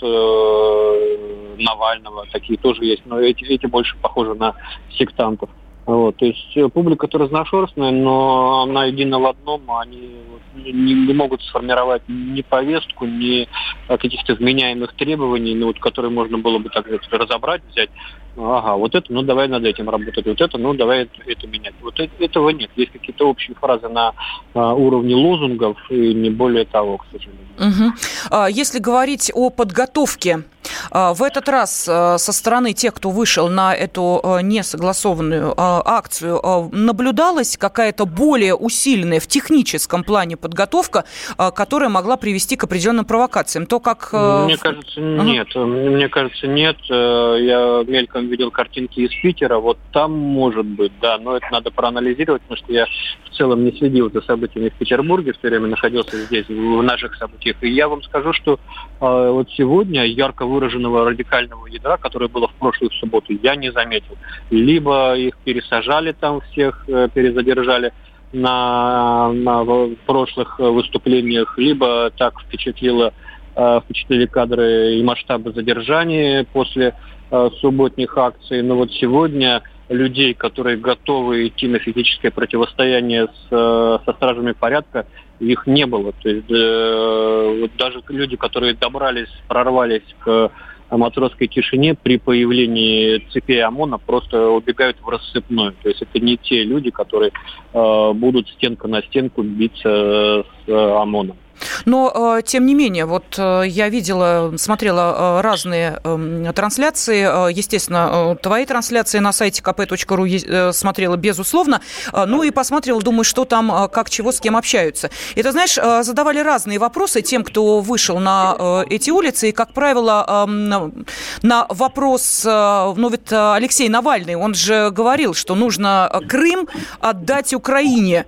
Навального, 1.59 2.27
такие 2.31 2.57
тоже 2.59 2.85
есть, 2.85 3.03
но 3.07 3.19
эти, 3.19 3.43
эти 3.45 3.67
больше 3.67 3.97
похожи 3.97 4.35
на 4.35 4.55
сектантов. 4.97 5.49
Вот, 5.85 6.17
то 6.17 6.25
есть 6.25 6.57
э, 6.57 6.69
публика-то 6.69 7.19
разношерстная, 7.19 7.91
но 7.91 8.63
она 8.63 8.85
едина 8.85 9.19
в 9.19 9.27
одном, 9.27 9.63
они 9.71 10.17
не, 10.55 10.95
не 10.95 11.13
могут 11.13 11.43
сформировать 11.43 12.03
ни 12.09 12.43
повестку, 12.43 13.07
ни 13.07 13.49
каких-то 13.89 14.35
вменяемых 14.35 14.95
требований, 14.95 15.55
ну, 15.55 15.67
вот, 15.67 15.81
которые 15.81 16.11
можно 16.11 16.39
было 16.39 16.59
бы 16.59 16.69
так 16.69 16.87
сказать, 16.87 17.03
разобрать, 17.11 17.63
взять. 17.71 17.91
Ага, 18.37 18.77
вот 18.77 18.95
это, 18.95 19.13
ну 19.13 19.23
давай 19.23 19.47
над 19.49 19.65
этим 19.65 19.91
работать, 19.91 20.25
вот 20.25 20.41
это, 20.41 20.57
ну 20.57 20.73
давай 20.73 21.03
это, 21.03 21.13
это 21.27 21.47
менять. 21.47 21.75
Вот 21.83 21.99
это, 22.01 22.13
этого 22.19 22.49
нет. 22.51 22.71
Есть 22.77 22.93
какие-то 22.93 23.29
общие 23.29 23.55
фразы 23.57 23.89
на 23.89 24.15
а, 24.55 24.73
уровне 24.73 25.15
лозунгов 25.15 25.77
и 25.91 26.15
не 26.15 26.31
более 26.31 26.65
того, 26.65 26.99
к 26.99 27.07
сожалению. 27.13 27.43
Угу. 27.59 28.47
Если 28.49 28.79
говорить 28.79 29.31
о 29.35 29.51
подготовке 29.51 30.39
а, 30.39 30.52
в 30.91 31.23
этот 31.23 31.49
раз 31.49 31.87
а, 31.89 32.19
со 32.19 32.33
стороны 32.33 32.73
тех, 32.73 32.95
кто 32.95 33.11
вышел 33.11 33.49
на 33.49 33.75
эту 33.75 34.21
а, 34.23 34.41
несогласованную 34.41 35.55
акцию, 35.57 36.71
наблюдалась 36.73 37.57
какая-то 37.57 38.07
более 38.07 38.55
усиленная 38.55 39.21
в 39.21 39.27
техническом 39.27 40.05
плане 40.05 40.37
подготовка, 40.37 41.05
которая 41.37 41.89
могла 41.89 42.17
привести 42.17 42.57
к 42.57 42.65
определенным 42.65 43.05
провокациям? 43.05 43.67
То, 43.67 43.81
как... 43.81 44.13
Мне 44.13 44.57
кажется, 44.57 45.01
нет. 45.01 45.49
Ага. 45.55 45.67
Мне 45.67 46.09
кажется, 46.09 46.47
нет. 46.47 46.77
Э, 46.91 47.37
я 47.41 47.85
мельком 47.87 48.29
видел 48.29 48.51
картинки 48.51 49.01
из 49.01 49.11
Питера. 49.23 49.59
Вот 49.59 49.79
там 49.93 50.13
может 50.13 50.67
быть, 50.67 50.93
да. 51.01 51.19
Но 51.19 51.37
это 51.37 51.47
надо 51.51 51.71
проанализировать, 51.71 52.43
потому 52.43 52.59
что 52.59 52.73
я 52.73 52.87
в 53.31 53.37
целом 53.37 53.65
не 53.65 53.73
следил 53.73 54.11
за 54.11 54.21
событиями 54.23 54.69
в 54.69 54.75
Петербурге, 54.75 55.33
все 55.33 55.49
время 55.49 55.69
находился 55.69 56.19
здесь, 56.25 56.47
в 56.49 56.83
наших 56.83 57.15
событиях. 57.17 57.57
И 57.63 57.71
я 57.71 57.89
вам 57.89 58.03
скажу, 58.03 58.33
что 58.33 58.61
вот 59.01 59.49
сегодня 59.57 60.05
ярко 60.05 60.45
выраженного 60.63 61.05
радикального 61.11 61.67
ядра, 61.67 61.97
которое 61.97 62.29
было 62.29 62.49
в 62.49 62.55
прошлую 62.55 62.91
субботу, 62.93 63.33
я 63.43 63.57
не 63.57 63.73
заметил. 63.73 64.17
Либо 64.51 65.17
их 65.17 65.37
пересажали 65.39 66.13
там 66.13 66.41
всех, 66.41 66.85
э, 66.89 67.09
перезадержали 67.13 67.93
на, 68.33 69.33
на 69.33 69.65
прошлых 70.07 70.59
выступлениях, 70.59 71.59
либо 71.59 72.11
так 72.17 72.41
впечатлило 72.41 73.13
э, 73.57 73.81
впечатлили 73.85 74.27
кадры 74.27 74.95
и 74.95 75.03
масштабы 75.03 75.53
задержания 75.53 76.47
после 76.53 76.95
э, 77.31 77.51
субботних 77.61 78.17
акций. 78.17 78.63
Но 78.63 78.77
вот 78.77 78.93
сегодня 78.93 79.63
людей, 79.89 80.33
которые 80.33 80.77
готовы 80.77 81.49
идти 81.49 81.67
на 81.67 81.79
физическое 81.79 82.31
противостояние 82.31 83.27
с, 83.27 83.49
со 83.51 84.13
стражами 84.17 84.53
порядка, 84.53 85.07
их 85.43 85.67
не 85.67 85.87
было. 85.87 86.13
То 86.13 86.29
есть 86.29 86.51
э, 86.51 87.59
вот 87.61 87.71
даже 87.77 88.03
люди, 88.09 88.37
которые 88.37 88.75
добрались, 88.75 89.29
прорвались 89.49 90.03
к 90.21 90.51
матросской 90.91 91.49
тишине 91.49 91.95
при 91.95 92.19
появлении 92.19 93.27
цепей 93.33 93.63
ОМОНа 93.63 93.99
просто 93.99 94.49
убегают 94.51 94.99
в 95.01 95.09
рассыпную. 95.09 95.75
То 95.83 95.89
есть 95.89 96.03
это 96.03 96.19
не 96.21 96.37
те 96.37 96.63
люди, 96.65 96.91
которые 96.91 97.33
э, 97.73 98.13
будут 98.15 98.49
стенка 98.51 98.89
на 98.89 99.03
стенку 99.03 99.43
биться 99.43 100.45
с 100.67 100.69
ОМОНом. 100.69 101.37
Но, 101.85 102.41
тем 102.45 102.67
не 102.67 102.75
менее, 102.75 103.07
вот 103.07 103.39
я 103.39 103.89
видела, 103.89 104.53
смотрела 104.57 105.43
разные 105.43 106.01
эм, 106.05 106.53
трансляции, 106.55 107.53
естественно, 107.53 108.37
твои 108.43 108.65
трансляции 108.67 109.19
на 109.19 109.33
сайте 109.33 109.63
kp.ru 109.63 110.73
смотрела 110.73 111.17
безусловно, 111.17 111.81
ну 112.13 112.43
и 112.43 112.51
посмотрела, 112.51 113.01
думаю, 113.01 113.25
что 113.25 113.45
там, 113.45 113.89
как, 113.93 114.11
чего, 114.11 114.33
с 114.33 114.41
кем 114.41 114.57
общаются. 114.57 115.11
И 115.35 115.43
ты 115.43 115.51
знаешь, 115.53 115.75
задавали 115.75 116.41
разные 116.41 116.79
вопросы 116.79 117.23
тем, 117.23 117.45
кто 117.45 117.81
вышел 117.81 118.19
на 118.19 118.85
эти 118.89 119.11
улицы, 119.11 119.51
и, 119.51 119.53
как 119.53 119.73
правило, 119.73 120.47
эм, 120.49 121.07
на 121.43 121.67
вопрос, 121.69 122.43
ну 122.45 123.09
ведь 123.09 123.33
Алексей 123.33 123.89
Навальный, 123.89 124.35
он 124.35 124.55
же 124.55 124.91
говорил, 124.91 125.35
что 125.35 125.55
нужно 125.55 126.23
Крым 126.29 126.69
отдать 127.01 127.55
Украине. 127.55 128.27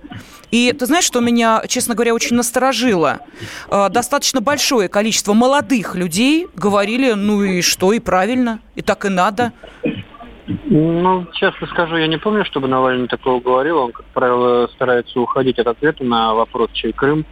И 0.55 0.71
ты 0.71 0.85
знаешь, 0.85 1.03
что 1.03 1.19
меня, 1.19 1.61
честно 1.67 1.95
говоря, 1.95 2.13
очень 2.13 2.37
насторожило? 2.37 3.19
Э, 3.69 3.89
достаточно 3.89 4.39
большое 4.39 4.87
количество 4.87 5.33
молодых 5.33 5.95
людей 5.95 6.47
говорили, 6.55 7.11
ну 7.11 7.43
и 7.43 7.61
что, 7.61 7.91
и 7.91 7.99
правильно, 7.99 8.59
и 8.73 8.81
так 8.81 9.03
и 9.03 9.09
надо. 9.09 9.51
Ну, 10.47 11.27
честно 11.33 11.67
скажу, 11.67 11.97
я 11.97 12.07
не 12.07 12.17
помню, 12.17 12.45
чтобы 12.45 12.69
Навальный 12.69 13.09
такого 13.09 13.41
говорил. 13.41 13.79
Он, 13.79 13.91
как 13.91 14.05
правило, 14.13 14.67
старается 14.67 15.19
уходить 15.19 15.59
от 15.59 15.67
ответа 15.67 16.05
на 16.05 16.33
вопрос, 16.33 16.69
чей 16.71 16.93
Крым. 16.93 17.25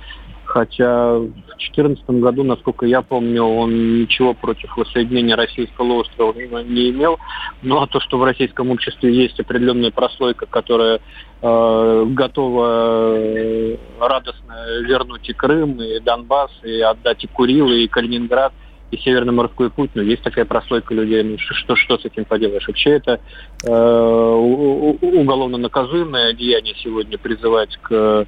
Хотя 0.54 1.16
в 1.16 1.32
2014 1.32 2.08
году, 2.22 2.44
насколько 2.44 2.86
я 2.86 3.02
помню, 3.02 3.44
он 3.44 4.02
ничего 4.02 4.36
против 4.36 4.78
воссоединения 4.78 5.36
российского 5.36 5.94
острова 5.94 6.32
не 6.62 6.92
имел. 6.92 7.18
Ну 7.64 7.82
а 7.82 7.88
то, 7.88 8.00
что 8.00 8.20
в 8.20 8.24
российском 8.24 8.70
обществе 8.70 9.12
есть 9.12 9.40
определенная 9.40 9.90
прослойка, 9.90 10.46
которая 10.46 11.00
э, 11.42 12.06
готова 12.10 13.16
э, 13.16 13.78
радостно 14.00 14.82
вернуть 14.82 15.28
и 15.28 15.34
Крым, 15.34 15.82
и 15.82 16.00
Донбасс, 16.00 16.52
и 16.62 16.82
отдать 16.82 17.24
и 17.24 17.28
Курилы, 17.28 17.86
и 17.86 17.88
Калининград, 17.88 18.54
и 18.94 18.98
Северный 18.98 19.34
морской 19.34 19.70
путь, 19.70 19.92
но 19.96 20.04
есть 20.04 20.22
такая 20.22 20.46
прослойка 20.46 20.94
людей, 20.94 21.24
ну 21.24 21.38
что, 21.40 21.76
что 21.76 21.98
с 21.98 22.06
этим 22.06 22.26
поделаешь? 22.26 22.68
Вообще 22.68 22.92
это 22.92 23.20
э, 23.64 23.70
уголовно 23.72 25.58
наказуемое 25.58 26.34
деяние 26.34 26.76
сегодня 26.78 27.18
призывать 27.18 27.76
к 27.82 28.28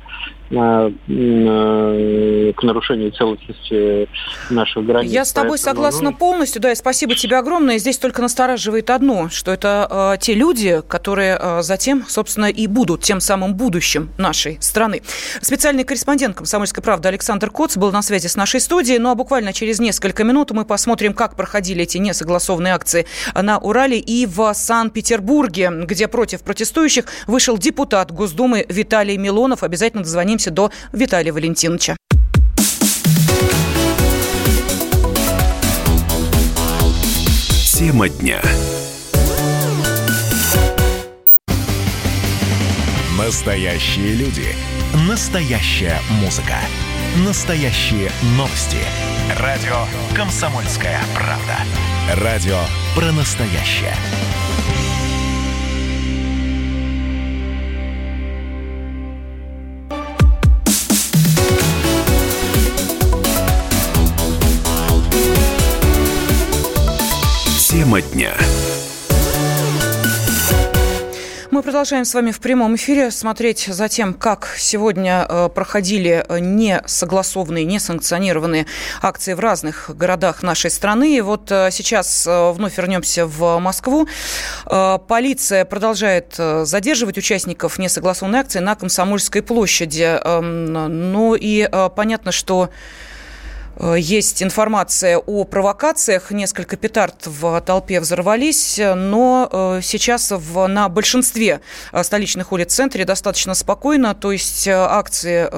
Э, 0.51 0.91
к 2.55 2.63
нарушению 2.63 3.11
целостности 3.11 4.07
наших 4.51 4.85
границ. 4.85 5.11
Я 5.11 5.25
с 5.25 5.33
тобой 5.33 5.57
Поэтому, 5.57 5.75
согласна 5.75 6.11
ну... 6.11 6.17
полностью, 6.17 6.61
да, 6.61 6.71
и 6.71 6.75
спасибо 6.75 7.15
тебе 7.15 7.37
огромное. 7.37 7.79
Здесь 7.79 7.97
только 7.97 8.21
настораживает 8.21 8.91
одно, 8.91 9.29
что 9.29 9.51
это 9.51 10.13
э, 10.15 10.21
те 10.21 10.35
люди, 10.35 10.83
которые 10.87 11.37
э, 11.41 11.61
затем, 11.63 12.05
собственно, 12.07 12.45
и 12.45 12.67
будут 12.67 13.01
тем 13.01 13.21
самым 13.21 13.55
будущим 13.55 14.11
нашей 14.19 14.57
страны. 14.61 15.01
Специальный 15.41 15.83
корреспондент 15.83 16.35
«Комсомольской 16.35 16.83
правды» 16.83 17.07
Александр 17.07 17.49
Коц 17.49 17.75
был 17.75 17.91
на 17.91 18.03
связи 18.03 18.27
с 18.27 18.35
нашей 18.35 18.59
студией, 18.59 18.99
ну 18.99 19.09
а 19.09 19.15
буквально 19.15 19.51
через 19.51 19.79
несколько 19.79 20.23
минут 20.23 20.51
мы 20.55 20.65
посмотрим, 20.65 21.13
как 21.13 21.35
проходили 21.35 21.83
эти 21.83 21.97
несогласованные 21.97 22.73
акции 22.73 23.05
на 23.35 23.59
Урале 23.59 23.99
и 23.99 24.25
в 24.25 24.53
Санкт-Петербурге, 24.53 25.69
где 25.83 26.07
против 26.07 26.41
протестующих 26.41 27.05
вышел 27.27 27.57
депутат 27.57 28.11
Госдумы 28.11 28.65
Виталий 28.69 29.17
Милонов. 29.17 29.63
Обязательно 29.63 30.03
дозвонимся 30.03 30.51
до 30.51 30.71
Виталия 30.93 31.33
Валентиновича. 31.33 31.97
Тема 37.77 38.07
дня. 38.07 38.41
Настоящие 43.17 44.13
люди. 44.15 44.45
Настоящая 45.09 45.99
музыка. 46.21 46.55
Настоящие 47.25 48.09
новости. 48.37 48.77
Радио 49.33 49.75
«Комсомольская 50.15 50.99
правда». 51.15 52.23
Радио 52.23 52.59
про 52.93 53.11
настоящее. 53.11 53.95
Тема 67.57 68.01
дня. 68.01 68.35
Мы 71.55 71.63
продолжаем 71.63 72.03
с 72.03 72.13
вами 72.13 72.31
в 72.31 72.41
прямом 72.41 72.75
эфире 72.75 73.11
смотреть 73.11 73.67
за 73.67 73.87
тем, 73.87 74.13
как 74.13 74.55
сегодня 74.57 75.25
э, 75.25 75.47
проходили 75.47 76.25
несогласованные, 76.41 77.63
несанкционированные 77.63 78.65
акции 79.01 79.31
в 79.31 79.39
разных 79.39 79.89
городах 79.95 80.43
нашей 80.43 80.69
страны. 80.69 81.15
И 81.15 81.21
вот 81.21 81.49
э, 81.53 81.69
сейчас 81.71 82.27
э, 82.27 82.51
вновь 82.51 82.77
вернемся 82.77 83.25
в 83.25 83.57
Москву. 83.59 84.05
Полиция 84.65 85.63
продолжает 85.63 86.35
задерживать 86.35 87.17
участников 87.17 87.79
несогласованной 87.79 88.39
акции 88.39 88.59
на 88.59 88.75
Комсомольской 88.75 89.41
площади. 89.41 90.19
Эм, 90.25 90.73
ну 91.13 91.35
и 91.35 91.69
понятно, 91.95 92.33
что 92.33 92.69
Э, 92.69 92.69
есть 93.79 94.41
информация 94.41 95.17
о 95.17 95.43
провокациях. 95.43 96.31
Несколько 96.31 96.77
петард 96.77 97.27
в 97.27 97.61
толпе 97.61 97.99
взорвались, 97.99 98.79
но 98.79 99.49
э, 99.51 99.79
сейчас 99.83 100.31
в, 100.31 100.67
на 100.67 100.89
большинстве 100.89 101.61
э, 101.91 102.03
столичных 102.03 102.51
улиц 102.51 102.73
в 102.73 102.75
центре 102.75 103.05
достаточно 103.05 103.53
спокойно, 103.53 104.15
то 104.15 104.31
есть 104.31 104.67
акции 104.67 105.49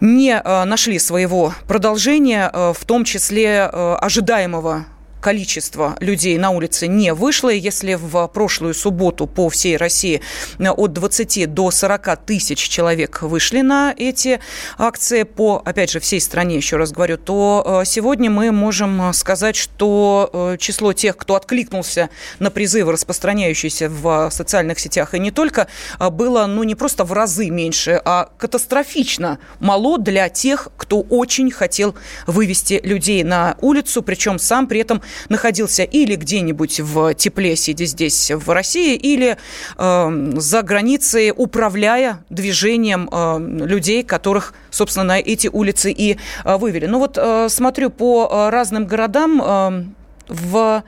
не 0.00 0.40
нашли 0.40 0.98
своего 0.98 1.52
продолжения, 1.68 2.50
в 2.54 2.84
том 2.86 3.04
числе 3.04 3.64
ожидаемого 3.64 4.86
количество 5.20 5.96
людей 6.00 6.36
на 6.38 6.50
улице 6.50 6.86
не 6.86 7.12
вышло. 7.14 7.50
Если 7.50 7.94
в 7.94 8.26
прошлую 8.28 8.74
субботу 8.74 9.26
по 9.26 9.48
всей 9.48 9.76
России 9.76 10.20
от 10.58 10.92
20 10.92 11.52
до 11.52 11.70
40 11.70 12.24
тысяч 12.24 12.58
человек 12.68 13.22
вышли 13.22 13.60
на 13.60 13.94
эти 13.96 14.40
акции 14.78 15.22
по, 15.22 15.62
опять 15.64 15.90
же, 15.90 16.00
всей 16.00 16.20
стране, 16.20 16.56
еще 16.56 16.76
раз 16.76 16.92
говорю, 16.92 17.18
то 17.18 17.80
э, 17.82 17.84
сегодня 17.86 18.30
мы 18.30 18.50
можем 18.52 19.12
сказать, 19.12 19.56
что 19.56 20.30
э, 20.32 20.56
число 20.58 20.92
тех, 20.92 21.16
кто 21.16 21.34
откликнулся 21.34 22.10
на 22.38 22.50
призывы, 22.50 22.92
распространяющиеся 22.92 23.88
в 23.88 24.30
социальных 24.30 24.78
сетях, 24.78 25.14
и 25.14 25.18
не 25.18 25.30
только, 25.30 25.68
э, 25.98 26.10
было, 26.10 26.46
ну, 26.46 26.62
не 26.62 26.74
просто 26.74 27.04
в 27.04 27.12
разы 27.12 27.50
меньше, 27.50 28.00
а 28.04 28.30
катастрофично 28.38 29.38
мало 29.58 29.98
для 29.98 30.28
тех, 30.28 30.68
кто 30.76 31.00
очень 31.00 31.50
хотел 31.50 31.94
вывести 32.26 32.80
людей 32.82 33.22
на 33.22 33.56
улицу, 33.60 34.02
причем 34.02 34.38
сам 34.38 34.66
при 34.66 34.80
этом 34.80 35.02
находился 35.28 35.82
или 35.82 36.14
где-нибудь 36.16 36.80
в 36.80 37.14
тепле, 37.14 37.56
сидя 37.56 37.84
здесь 37.84 38.30
в 38.30 38.50
России, 38.50 38.96
или 38.96 39.36
э, 39.76 40.32
за 40.36 40.62
границей, 40.62 41.32
управляя 41.36 42.24
движением 42.30 43.08
э, 43.10 43.66
людей, 43.66 44.02
которых, 44.02 44.54
собственно, 44.70 45.04
на 45.04 45.18
эти 45.18 45.48
улицы 45.48 45.92
и 45.92 46.16
э, 46.44 46.56
вывели. 46.56 46.86
Ну 46.86 46.98
вот 46.98 47.18
э, 47.18 47.48
смотрю 47.48 47.90
по 47.90 48.28
э, 48.30 48.50
разным 48.50 48.86
городам 48.86 49.42
э, 49.42 49.84
в 50.28 50.82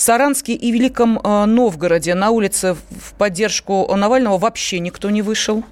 Саранске 0.00 0.54
и 0.54 0.72
Великом 0.72 1.20
э, 1.22 1.44
Новгороде 1.44 2.14
на 2.14 2.30
улице 2.30 2.74
в 2.74 3.12
поддержку 3.18 3.86
Навального 3.94 4.38
вообще 4.38 4.78
никто 4.78 5.10
не 5.10 5.20
вышел. 5.20 5.62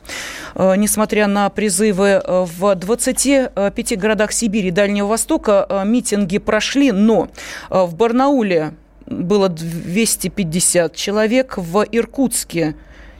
Э, 0.54 0.74
несмотря 0.76 1.28
на 1.28 1.48
призывы 1.48 2.20
э, 2.22 2.44
в 2.46 2.74
25 2.74 3.98
городах 3.98 4.32
Сибири 4.32 4.68
и 4.68 4.70
Дальнего 4.70 5.06
Востока 5.06 5.82
митинги 5.86 6.36
прошли, 6.36 6.92
но 6.92 7.30
в 7.70 7.94
Барнауле 7.94 8.74
было 9.06 9.48
250 9.48 10.94
человек, 10.94 11.54
в 11.56 11.86
Иркутске 11.90 12.74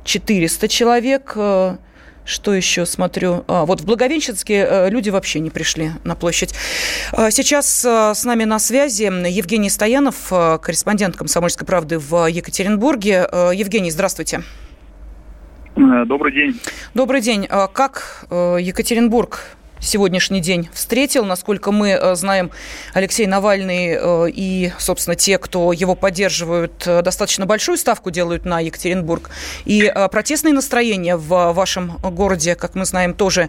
400 0.05 0.69
человек, 0.69 1.37
что 2.29 2.53
еще 2.55 2.85
смотрю? 2.85 3.45
А, 3.49 3.65
вот 3.65 3.81
в 3.81 3.87
Благовещенске 3.87 4.67
э, 4.69 4.91
люди 4.91 5.09
вообще 5.09 5.41
не 5.41 5.49
пришли 5.49 5.93
на 6.05 6.15
площадь. 6.15 6.55
А, 7.13 7.31
сейчас 7.31 7.85
э, 7.85 8.13
с 8.15 8.25
нами 8.25 8.45
на 8.45 8.59
связи 8.59 9.05
Евгений 9.05 9.71
Стоянов, 9.71 10.31
э, 10.31 10.59
корреспондент 10.59 11.17
«Комсомольской 11.17 11.67
правды» 11.67 11.99
в 11.99 12.27
Екатеринбурге. 12.27 13.27
Евгений, 13.55 13.91
здравствуйте. 13.91 14.43
Добрый 15.75 16.33
день. 16.33 16.61
Добрый 16.93 17.21
день. 17.21 17.47
А 17.49 17.67
как 17.69 18.27
Екатеринбург 18.31 19.57
сегодняшний 19.81 20.41
день 20.41 20.69
встретил. 20.73 21.25
Насколько 21.25 21.73
мы 21.73 21.91
э, 21.91 22.15
знаем, 22.15 22.51
Алексей 22.95 23.27
Навальный 23.27 23.97
э, 23.99 24.31
и, 24.31 24.73
собственно, 24.79 25.15
те, 25.15 25.39
кто 25.39 25.73
его 25.73 25.95
поддерживают, 25.95 26.85
э, 26.87 27.03
достаточно 27.03 27.47
большую 27.47 27.79
ставку 27.79 28.11
делают 28.11 28.45
на 28.45 28.61
Екатеринбург. 28.61 29.31
И 29.65 29.93
протестные 30.11 30.55
настроения 30.55 31.17
в 31.17 31.53
вашем 31.53 31.99
городе, 31.99 32.55
как 32.55 32.75
мы 32.75 32.85
знаем, 32.85 33.15
тоже 33.15 33.49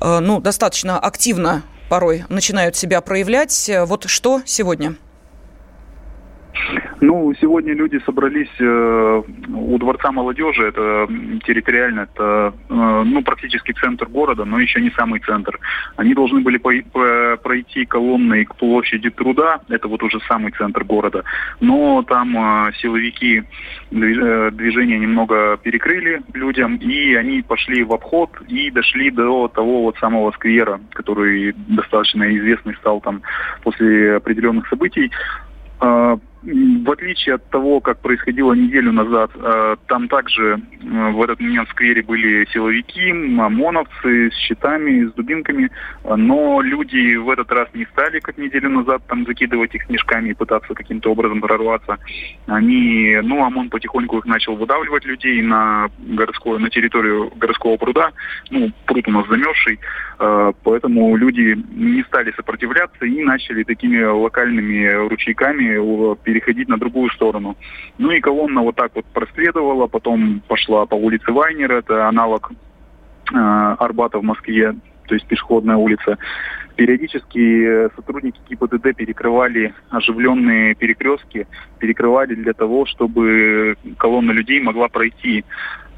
ну, 0.00 0.40
достаточно 0.40 0.98
активно 0.98 1.62
порой 1.88 2.24
начинают 2.28 2.76
себя 2.76 3.00
проявлять. 3.00 3.70
Вот 3.86 4.08
что 4.08 4.42
сегодня? 4.46 4.96
Ну, 7.00 7.32
сегодня 7.40 7.74
люди 7.74 8.00
собрались 8.04 8.50
э, 8.58 9.22
у 9.54 9.78
Дворца 9.78 10.12
молодежи, 10.12 10.68
это 10.68 11.06
территориально, 11.44 12.00
это 12.00 12.52
э, 12.68 13.02
ну, 13.04 13.22
практически 13.22 13.72
центр 13.72 14.06
города, 14.06 14.44
но 14.44 14.60
еще 14.60 14.80
не 14.80 14.90
самый 14.90 15.20
центр. 15.20 15.58
Они 15.96 16.14
должны 16.14 16.40
были 16.40 16.58
по, 16.58 16.72
по, 16.92 17.36
пройти 17.42 17.86
колонной 17.86 18.44
к 18.44 18.54
площади 18.56 19.10
труда, 19.10 19.60
это 19.68 19.88
вот 19.88 20.02
уже 20.02 20.20
самый 20.28 20.52
центр 20.52 20.84
города, 20.84 21.24
но 21.60 22.02
там 22.02 22.36
э, 22.36 22.72
силовики 22.80 23.42
э, 23.90 24.50
движение 24.52 24.98
немного 24.98 25.56
перекрыли 25.56 26.20
людям, 26.34 26.76
и 26.76 27.14
они 27.14 27.42
пошли 27.42 27.82
в 27.82 27.92
обход 27.92 28.30
и 28.48 28.70
дошли 28.70 29.10
до 29.10 29.48
того 29.48 29.82
вот 29.82 29.96
самого 29.98 30.30
сквера, 30.32 30.80
который 30.92 31.54
достаточно 31.68 32.24
известный 32.36 32.74
стал 32.76 33.00
там 33.00 33.22
после 33.62 34.16
определенных 34.16 34.68
событий. 34.68 35.10
В 36.42 36.90
отличие 36.90 37.34
от 37.34 37.50
того, 37.50 37.80
как 37.80 38.00
происходило 38.00 38.54
неделю 38.54 38.92
назад, 38.92 39.30
э, 39.34 39.76
там 39.88 40.08
также 40.08 40.54
э, 40.54 41.10
в 41.10 41.22
этот 41.22 41.38
момент 41.38 41.68
в 41.68 41.72
сквере 41.72 42.02
были 42.02 42.46
силовики, 42.50 43.10
ОМОНовцы 43.10 44.30
с 44.30 44.34
щитами, 44.34 45.04
с 45.04 45.12
дубинками, 45.12 45.70
но 46.02 46.62
люди 46.62 47.16
в 47.16 47.28
этот 47.28 47.52
раз 47.52 47.68
не 47.74 47.84
стали, 47.92 48.20
как 48.20 48.38
неделю 48.38 48.70
назад, 48.70 49.02
там 49.06 49.26
закидывать 49.26 49.74
их 49.74 49.84
снежками 49.84 50.30
и 50.30 50.34
пытаться 50.34 50.72
каким-то 50.72 51.12
образом 51.12 51.42
прорваться. 51.42 51.98
Они, 52.46 53.18
ну, 53.22 53.44
ОМОН 53.44 53.68
потихоньку 53.68 54.18
их 54.18 54.24
начал 54.24 54.56
выдавливать 54.56 55.04
людей 55.04 55.42
на 55.42 55.90
городскую, 55.98 56.58
на 56.58 56.70
территорию 56.70 57.30
городского 57.36 57.76
пруда, 57.76 58.12
ну, 58.48 58.72
пруд 58.86 59.06
у 59.08 59.10
нас 59.10 59.28
замерзший, 59.28 59.78
э, 60.18 60.52
поэтому 60.64 61.14
люди 61.16 61.62
не 61.74 62.02
стали 62.04 62.32
сопротивляться 62.32 63.04
и 63.04 63.22
начали 63.22 63.62
такими 63.62 64.02
локальными 64.02 64.86
ручейками 65.06 65.76
переходить 66.30 66.68
на 66.68 66.78
другую 66.78 67.10
сторону. 67.10 67.56
Ну 67.98 68.12
и 68.12 68.20
колонна 68.20 68.62
вот 68.62 68.76
так 68.76 68.92
вот 68.94 69.04
проследовала, 69.06 69.88
потом 69.88 70.42
пошла 70.46 70.86
по 70.86 70.94
улице 70.94 71.32
Вайнер, 71.32 71.72
это 71.72 72.08
аналог 72.08 72.52
э, 72.52 73.36
Арбата 73.36 74.18
в 74.18 74.22
Москве, 74.22 74.74
то 75.08 75.14
есть 75.14 75.26
пешеходная 75.26 75.76
улица. 75.76 76.18
Периодически 76.76 77.90
сотрудники 77.96 78.38
ГИБДД 78.48 78.96
перекрывали 78.96 79.74
оживленные 79.90 80.76
перекрестки, 80.76 81.48
перекрывали 81.80 82.34
для 82.36 82.52
того, 82.52 82.86
чтобы 82.86 83.76
колонна 83.98 84.30
людей 84.30 84.60
могла 84.60 84.88
пройти. 84.88 85.44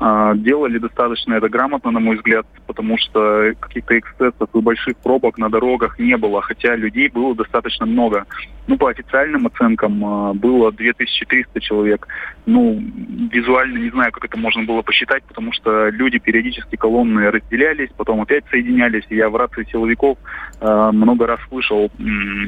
А, 0.05 0.35
делали 0.35 0.79
достаточно 0.79 1.35
это 1.35 1.49
грамотно, 1.49 1.93
на 1.93 2.01
мой 2.01 2.17
взгляд, 2.17 2.45
потому 2.67 2.99
что 2.99 3.53
каких-то 3.61 3.97
эксцессов 3.97 4.49
и 4.53 4.61
больших 4.61 4.97
пробок 4.97 5.39
на 5.39 5.49
дорогах 5.49 5.97
не 6.01 6.17
было, 6.17 6.43
хотя 6.43 6.75
людей 6.75 7.09
было 7.09 7.37
достаточно 7.37 7.87
много. 7.87 8.27
Ну, 8.67 8.77
по 8.79 8.91
официальным 8.91 9.47
оценкам 9.47 10.05
а, 10.05 10.35
было 10.35 10.73
2300 10.73 11.61
человек. 11.61 12.09
Ну, 12.47 12.83
визуально 13.31 13.79
не 13.79 13.91
знаю, 13.91 14.11
как 14.11 14.25
это 14.25 14.37
можно 14.37 14.65
было 14.65 14.83
посчитать, 14.83 15.23
потому 15.23 15.53
что 15.53 15.89
люди 15.91 16.19
периодически 16.19 16.75
колонны 16.75 17.31
разделялись, 17.31 17.91
потом 17.97 18.21
опять 18.23 18.43
соединялись. 18.51 19.05
Я 19.09 19.31
в 19.31 19.37
рации 19.37 19.69
силовиков 19.71 20.19
э, 20.61 20.91
много 20.93 21.27
раз 21.27 21.39
слышал, 21.49 21.91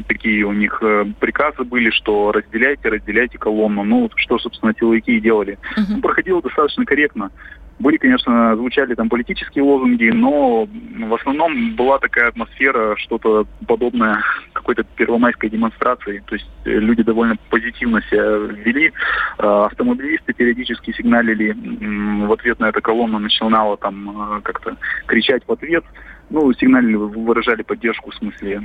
такие 0.09 0.45
у 0.45 0.53
них 0.53 0.79
э, 0.83 1.05
приказы 1.21 1.63
были, 1.63 1.91
что 1.91 2.33
разделяйте, 2.33 2.89
разделяйте 2.89 3.39
колонну. 3.39 3.85
Ну, 3.85 4.11
что, 4.17 4.39
собственно, 4.39 4.75
силовики 4.79 5.17
и 5.17 5.21
делали. 5.21 5.59
Uh-huh. 5.77 6.01
проходило 6.01 6.43
достаточно 6.43 6.85
корректно. 6.85 7.31
Были, 7.81 7.97
конечно, 7.97 8.55
звучали 8.55 8.95
там 8.95 9.09
политические 9.09 9.65
лозунги, 9.65 10.09
но 10.09 10.67
в 10.67 11.15
основном 11.15 11.75
была 11.75 11.99
такая 11.99 12.29
атмосфера, 12.29 12.97
что-то 12.97 13.47
подобное 13.67 14.23
какой-то 14.53 14.85
первомайской 14.97 15.51
демонстрации. 15.51 16.23
То 16.27 16.37
есть 16.37 16.49
э, 16.65 16.71
люди 16.71 17.03
довольно 17.03 17.37
позитивно 17.51 18.01
себя 18.03 18.23
вели. 18.23 18.93
А, 19.39 19.67
автомобилисты 19.67 20.33
периодически 20.33 20.93
сигналили 20.93 21.55
в 22.27 22.33
ответ 22.33 22.61
на 22.61 22.69
эту 22.69 22.81
колонну, 22.81 23.19
начинала 23.19 23.77
там 23.77 24.37
э, 24.37 24.41
как-то 24.43 24.77
кричать 25.07 25.43
в 25.47 25.53
ответ 25.53 25.85
ну, 26.31 26.53
сигнально 26.55 26.99
выражали 26.99 27.63
поддержку, 27.63 28.11
в 28.11 28.15
смысле. 28.15 28.63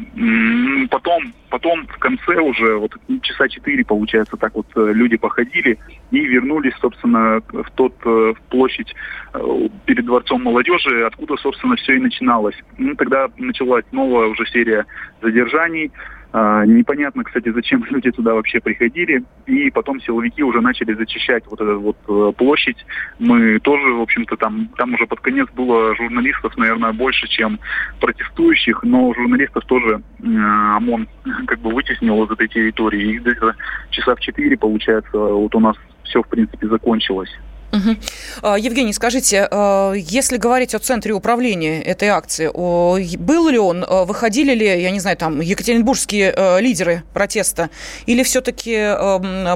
Потом, 0.90 1.34
потом 1.50 1.88
в 1.88 1.98
конце 2.00 2.40
уже, 2.40 2.76
вот 2.78 2.96
часа 3.22 3.48
четыре, 3.48 3.84
получается, 3.86 4.38
так 4.38 4.56
вот 4.56 4.68
э, 4.76 4.92
люди 4.94 5.18
походили 5.18 5.78
и 6.12 6.20
вернулись, 6.20 6.74
собственно, 6.82 7.42
в 7.52 7.70
тот, 7.76 7.94
э, 8.06 8.34
в 8.36 8.42
площадь 8.50 8.94
э, 9.34 9.68
перед 9.86 10.06
Дворцом 10.06 10.44
молодежи, 10.44 11.06
откуда, 11.06 11.36
собственно, 11.38 11.76
все 11.76 11.96
и 11.96 12.00
начиналось. 12.00 12.56
Ну, 12.78 12.96
тогда 12.96 13.28
началась 13.38 13.86
новая 13.92 14.28
уже 14.28 14.46
серия 14.48 14.86
задержаний, 15.22 15.92
непонятно, 16.34 17.24
кстати, 17.24 17.52
зачем 17.52 17.84
люди 17.90 18.12
туда 18.12 18.34
вообще 18.34 18.60
приходили. 18.60 19.24
И 19.48 19.72
потом 19.72 20.00
силовики 20.02 20.44
уже 20.44 20.62
начали 20.62 20.94
зачищать 20.94 21.44
вот 21.48 21.60
эту 21.60 21.80
вот 21.80 21.98
э, 22.08 22.34
площадь. 22.38 22.86
Мы 23.18 23.60
тоже, 23.60 23.94
в 23.94 24.02
общем-то, 24.02 24.38
там, 24.38 24.70
там 24.78 24.94
уже 24.94 25.08
под 25.08 25.20
конец 25.22 25.50
было 25.56 25.96
журналистов, 25.96 26.56
наверное, 26.58 26.94
больше, 26.94 27.28
чем 27.28 27.60
протестующих, 28.00 28.84
но 28.84 29.14
журналистов 29.14 29.66
тоже 29.66 30.02
э, 30.20 30.26
ОМОН 30.26 31.08
как 31.48 31.60
бы 31.60 31.72
вытеснил 31.72 32.24
из 32.24 32.32
этой 32.32 32.48
территории. 32.48 33.14
И 33.14 33.18
где-то 33.20 33.56
часа 33.90 34.16
в 34.16 34.20
четыре, 34.20 34.58
получается, 34.58 35.18
вот 35.18 35.56
у 35.56 35.60
нас 35.60 35.76
все, 36.04 36.22
в 36.22 36.28
принципе, 36.28 36.68
закончилось. 36.68 37.32
Угу. 37.72 38.58
Евгений, 38.58 38.94
скажите, 38.94 39.48
а, 39.50 39.94
если 39.94 40.38
говорить 40.38 40.74
о 40.74 40.80
центре 40.80 41.14
управления 41.14 41.82
этой 41.82 42.08
акции, 42.08 42.48
был 42.48 43.50
ли 43.50 43.60
он, 43.60 43.86
а, 43.88 44.06
выходили 44.06 44.54
ли, 44.54 44.66
я 44.66 44.92
не 44.92 45.00
знаю, 45.00 45.18
там, 45.18 45.40
екатеринбургские 45.40 46.60
лидеры 46.60 47.04
протеста, 47.14 47.70
или 48.06 48.24
все-таки 48.24 48.96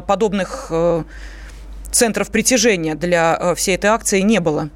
подобных 0.08 0.72
центров 1.92 2.30
притяжения 2.30 2.96
для 2.96 3.56
всей 3.56 3.76
этой 3.76 3.90
акции 3.90 4.22
не 4.22 4.40
было? 4.40 4.70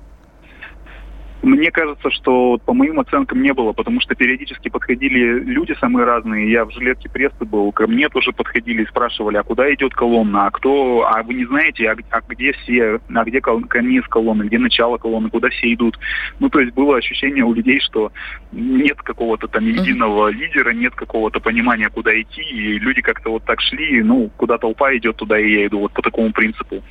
Мне 1.43 1.69
кажется, 1.71 2.09
что 2.09 2.57
по 2.65 2.73
моим 2.73 2.99
оценкам 2.99 3.41
не 3.41 3.53
было, 3.53 3.71
потому 3.71 4.01
что 4.01 4.15
периодически 4.15 4.69
подходили 4.69 5.39
люди 5.39 5.75
самые 5.79 6.05
разные. 6.05 6.51
Я 6.51 6.65
в 6.65 6.71
жилетке 6.71 7.09
прессы 7.09 7.45
был, 7.45 7.71
ко 7.71 7.85
мне 7.85 8.09
тоже 8.09 8.31
подходили 8.31 8.83
и 8.83 8.87
спрашивали, 8.87 9.37
а 9.37 9.43
куда 9.43 9.71
идет 9.73 9.93
колонна, 9.93 10.47
а 10.47 10.51
кто, 10.51 11.07
а 11.07 11.21
вы 11.21 11.35
не 11.35 11.45
знаете, 11.45 11.91
а, 11.91 11.95
а 12.09 12.21
где 12.27 12.53
все, 12.53 12.99
а 13.13 13.23
где 13.23 13.39
конец 13.41 14.05
колонны, 14.07 14.43
где 14.43 14.57
начало 14.57 14.97
колонны, 14.97 15.29
куда 15.29 15.49
все 15.49 15.73
идут. 15.73 15.97
Ну, 16.39 16.49
то 16.49 16.59
есть 16.59 16.73
было 16.73 16.97
ощущение 16.97 17.43
у 17.43 17.53
людей, 17.53 17.79
что 17.81 18.11
нет 18.51 18.97
какого-то 19.01 19.47
там 19.47 19.65
единого 19.65 20.29
лидера, 20.29 20.71
нет 20.71 20.95
какого-то 20.95 21.39
понимания, 21.39 21.89
куда 21.89 22.19
идти, 22.19 22.41
и 22.41 22.79
люди 22.79 23.01
как-то 23.01 23.29
вот 23.29 23.43
так 23.45 23.61
шли, 23.61 24.01
ну, 24.01 24.31
куда 24.37 24.57
толпа 24.57 24.95
идет, 24.95 25.17
туда 25.17 25.39
и 25.39 25.51
я 25.51 25.67
иду, 25.67 25.79
вот 25.79 25.93
по 25.93 26.01
такому 26.01 26.31
принципу. 26.31 26.81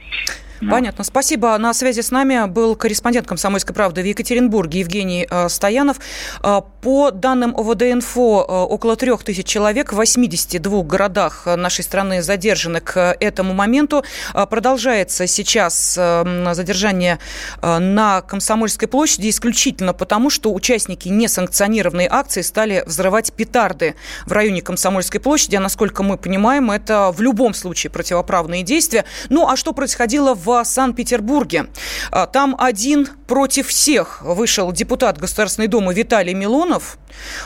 Понятно. 0.60 1.04
Спасибо. 1.04 1.56
На 1.58 1.74
связи 1.74 2.00
с 2.00 2.10
нами 2.10 2.46
был 2.46 2.76
корреспондент 2.76 3.26
«Комсомольской 3.26 3.74
правды» 3.74 4.02
в 4.02 4.04
Екатеринбурге 4.04 4.80
Евгений 4.80 5.26
э, 5.28 5.48
Стоянов. 5.48 5.98
Э, 6.42 6.60
по 6.82 7.10
данным 7.10 7.54
ОВД-инфо, 7.56 8.44
э, 8.48 8.52
около 8.52 8.96
трех 8.96 9.22
тысяч 9.24 9.46
человек 9.46 9.92
в 9.92 9.96
82 9.96 10.82
городах 10.82 11.46
нашей 11.46 11.84
страны 11.84 12.22
задержаны 12.22 12.80
к 12.80 13.16
этому 13.20 13.54
моменту. 13.54 14.04
Продолжается 14.32 15.26
сейчас 15.26 15.94
задержание 15.94 17.18
на 17.62 18.22
Комсомольской 18.22 18.88
площади 18.88 19.28
исключительно 19.30 19.92
потому, 19.92 20.30
что 20.30 20.52
участники 20.52 21.08
несанкционированной 21.08 22.06
акции 22.10 22.42
стали 22.42 22.82
взрывать 22.86 23.32
петарды 23.32 23.94
в 24.26 24.32
районе 24.32 24.62
Комсомольской 24.62 25.20
площади. 25.20 25.56
А 25.56 25.60
насколько 25.60 26.02
мы 26.02 26.16
понимаем, 26.16 26.70
это 26.70 27.12
в 27.12 27.20
любом 27.20 27.54
случае 27.54 27.90
противоправные 27.90 28.62
действия. 28.62 29.04
Ну, 29.28 29.48
а 29.48 29.56
что 29.56 29.72
происходило 29.72 30.34
в 30.34 30.45
в 30.46 30.64
Санкт-Петербурге. 30.64 31.66
А, 32.10 32.26
там 32.26 32.56
один 32.58 33.08
против 33.26 33.68
всех 33.68 34.22
вышел 34.22 34.72
депутат 34.72 35.18
Государственной 35.18 35.68
Думы 35.68 35.92
Виталий 35.92 36.34
Милонов. 36.34 36.98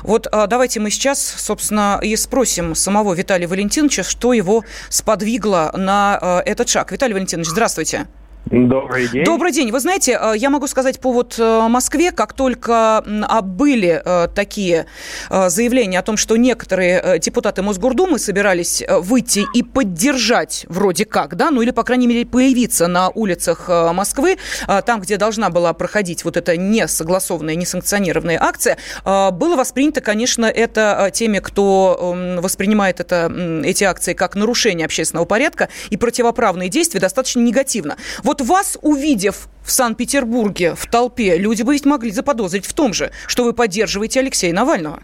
Вот 0.02 0.26
а, 0.30 0.46
давайте 0.46 0.80
мы 0.80 0.90
сейчас, 0.90 1.20
собственно, 1.20 1.98
и 2.02 2.14
спросим 2.16 2.74
самого 2.74 3.14
Виталия 3.14 3.48
Валентиновича, 3.48 4.02
что 4.02 4.32
его 4.32 4.64
сподвигло 4.88 5.72
на 5.74 6.18
а, 6.20 6.42
этот 6.44 6.68
шаг. 6.68 6.92
Виталий 6.92 7.14
Валентинович, 7.14 7.48
здравствуйте. 7.48 8.06
Добрый 8.46 9.06
день. 9.06 9.24
Добрый 9.24 9.52
день. 9.52 9.70
Вы 9.70 9.78
знаете, 9.80 10.18
э, 10.20 10.32
я 10.36 10.50
могу 10.50 10.66
сказать 10.66 10.98
по 10.98 11.12
вот 11.12 11.36
э, 11.38 11.68
Москве, 11.68 12.10
как 12.10 12.32
только 12.32 13.04
были 13.44 14.02
э, 14.04 14.28
такие 14.34 14.86
заявления 15.30 15.98
о 15.98 16.02
том, 16.02 16.16
что 16.16 16.36
некоторые 16.36 17.18
депутаты 17.18 17.62
Мосгордумы 17.62 18.18
собирались 18.18 18.82
выйти 18.88 19.44
и 19.54 19.62
поддержать 19.62 20.64
вроде 20.68 21.04
как, 21.04 21.36
да, 21.36 21.50
ну 21.50 21.62
или, 21.62 21.70
по 21.70 21.84
крайней 21.84 22.06
мере, 22.06 22.26
появиться 22.26 22.88
на 22.88 23.10
улицах 23.10 23.68
Москвы, 23.68 24.38
там, 24.86 25.00
где 25.00 25.16
должна 25.16 25.50
была 25.50 25.72
проходить 25.72 26.24
вот 26.24 26.36
эта 26.36 26.56
несогласованная, 26.56 27.54
несанкционированная 27.54 28.38
акция, 28.40 28.78
было 29.04 29.56
воспринято, 29.56 30.00
конечно, 30.00 30.46
это 30.46 31.10
теми, 31.12 31.38
кто 31.38 32.16
воспринимает 32.40 33.00
это, 33.00 33.32
эти 33.64 33.84
акции 33.84 34.14
как 34.14 34.34
нарушение 34.34 34.86
общественного 34.86 35.26
порядка 35.26 35.68
и 35.90 35.96
противоправные 35.96 36.68
действия 36.68 37.00
достаточно 37.00 37.40
негативно. 37.40 37.96
Вот 38.30 38.42
вас, 38.42 38.78
увидев 38.80 39.48
в 39.64 39.72
Санкт-Петербурге 39.72 40.76
в 40.76 40.86
толпе, 40.86 41.36
люди 41.36 41.64
бы 41.64 41.72
ведь 41.72 41.84
могли 41.84 42.12
заподозрить 42.12 42.64
в 42.64 42.72
том 42.72 42.94
же, 42.94 43.10
что 43.26 43.42
вы 43.42 43.52
поддерживаете 43.52 44.20
Алексея 44.20 44.52
Навального. 44.52 45.02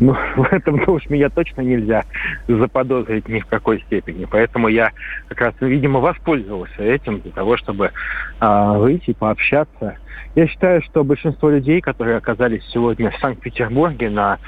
Ну, 0.00 0.16
в 0.36 0.52
этом 0.52 0.82
ну, 0.86 0.94
уж 0.94 1.08
меня 1.08 1.28
точно 1.28 1.60
нельзя 1.60 2.04
заподозрить 2.48 3.28
ни 3.28 3.40
в 3.40 3.46
какой 3.46 3.80
степени. 3.82 4.26
Поэтому 4.30 4.68
я 4.68 4.90
как 5.28 5.40
раз, 5.40 5.54
видимо, 5.60 6.00
воспользовался 6.00 6.82
этим 6.82 7.20
для 7.20 7.30
того, 7.30 7.56
чтобы 7.56 7.92
э, 8.40 8.72
выйти, 8.78 9.12
пообщаться. 9.12 9.96
Я 10.34 10.46
считаю, 10.46 10.82
что 10.82 11.04
большинство 11.04 11.50
людей, 11.50 11.80
которые 11.80 12.16
оказались 12.16 12.64
сегодня 12.72 13.10
в 13.10 13.18
Санкт-Петербурге 13.18 14.10
на 14.10 14.38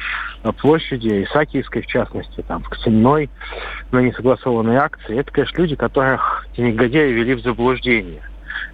площади 0.60 1.24
Исаакиевской, 1.24 1.82
в 1.82 1.86
частности, 1.86 2.42
там, 2.46 2.62
в 2.62 2.68
Ксенной, 2.68 3.30
на 3.90 3.98
несогласованной 3.98 4.76
акции, 4.76 5.18
это, 5.18 5.30
конечно, 5.32 5.60
люди, 5.60 5.76
которых 5.76 6.46
эти 6.52 6.60
негодяи 6.60 7.12
вели 7.12 7.34
в 7.34 7.40
заблуждение. 7.40 8.22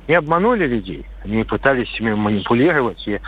Не 0.07 0.17
обманули 0.17 0.67
людей, 0.67 1.07
они 1.25 1.45
пытались 1.45 1.89
ими 1.99 2.13
манипулировать 2.15 3.07
и 3.07 3.21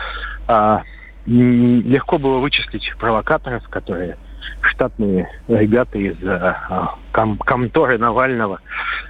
а, 0.47 0.83
легко 1.25 2.17
было 2.17 2.39
вычислить 2.39 2.93
провокаторов, 2.97 3.67
которые 3.69 4.17
штатные 4.61 5.29
ребята 5.47 5.97
из 5.97 6.17
а, 6.23 6.95
ком 7.11 7.37
конторы 7.37 7.97
Навального, 7.97 8.59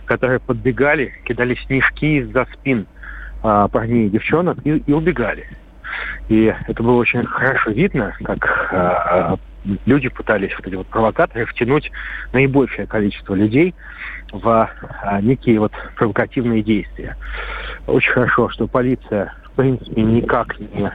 которые 0.06 0.40
подбегали, 0.40 1.14
кидали 1.26 1.56
снежки 1.66 2.20
из-за 2.20 2.46
спин 2.54 2.86
а, 3.44 3.68
парней 3.68 4.08
и 4.08 4.10
девчонок 4.10 4.58
и, 4.66 4.78
и 4.78 4.92
убегали. 4.92 5.48
И 6.30 6.54
это 6.68 6.84
было 6.84 6.98
очень 6.98 7.26
хорошо 7.26 7.72
видно, 7.72 8.14
как 8.24 8.70
а, 8.72 9.38
люди 9.86 10.10
пытались 10.10 10.54
вот 10.58 10.68
эти 10.68 10.76
вот 10.76 10.88
провокаторы 10.88 11.46
втянуть 11.46 11.92
наибольшее 12.34 12.88
количество 12.88 13.34
людей 13.36 13.76
в 14.32 14.70
а, 15.04 15.22
некие 15.22 15.60
вот 15.60 15.74
провокативные 15.96 16.64
действия. 16.64 17.16
Очень 17.88 18.12
хорошо, 18.12 18.50
что 18.50 18.68
полиция 18.68 19.34
принципе 19.62 20.02
никак 20.02 20.60
не 20.60 20.92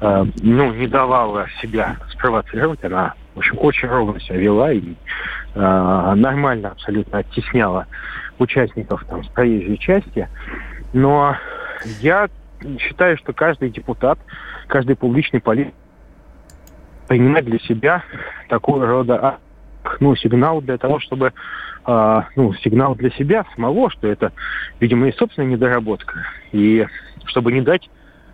Э, 0.00 0.24
ну, 0.42 0.72
не 0.74 0.86
давала 0.86 1.48
себя 1.60 1.96
спровоцировать. 2.10 2.84
Она, 2.84 3.14
в 3.34 3.38
общем, 3.38 3.56
очень 3.58 3.88
ровно 3.88 4.20
себя 4.20 4.36
вела 4.36 4.72
и 4.72 4.94
э, 5.54 6.14
нормально 6.14 6.70
абсолютно 6.70 7.18
оттесняла 7.18 7.86
участников 8.38 9.04
там 9.08 9.24
с 9.24 9.28
проезжей 9.28 9.76
части. 9.78 10.28
Но 10.92 11.36
я 12.00 12.28
считаю, 12.78 13.16
что 13.18 13.32
каждый 13.32 13.70
депутат, 13.70 14.18
каждый 14.68 14.94
публичный 14.94 15.40
политик 15.40 15.74
принимает 17.08 17.46
для 17.46 17.58
себя 17.58 18.04
такого 18.48 18.86
рода 18.86 19.38
ну, 19.98 20.14
сигнал 20.14 20.60
для 20.60 20.78
того, 20.78 21.00
чтобы 21.00 21.32
э, 21.86 22.22
ну, 22.36 22.54
сигнал 22.54 22.94
для 22.94 23.10
себя 23.10 23.44
самого, 23.56 23.90
что 23.90 24.06
это, 24.06 24.32
видимо, 24.78 25.08
и 25.08 25.12
собственная 25.12 25.48
недоработка. 25.48 26.24
И 26.52 26.86
чтобы 27.26 27.50
не 27.50 27.62
дать 27.62 27.90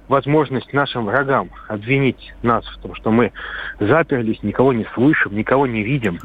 возможность 0.09 0.73
нашим 0.73 1.07
врагам 1.07 1.51
обвинить 1.69 2.35
нас 2.43 2.65
в 2.67 2.79
том, 2.83 2.95
что 2.95 3.11
мы 3.11 3.33
заперлись, 3.81 4.43
никого 4.43 4.73
не 4.73 4.87
слышим, 4.95 5.35
никого 5.35 5.67
не 5.67 5.83
видим. 5.83 6.19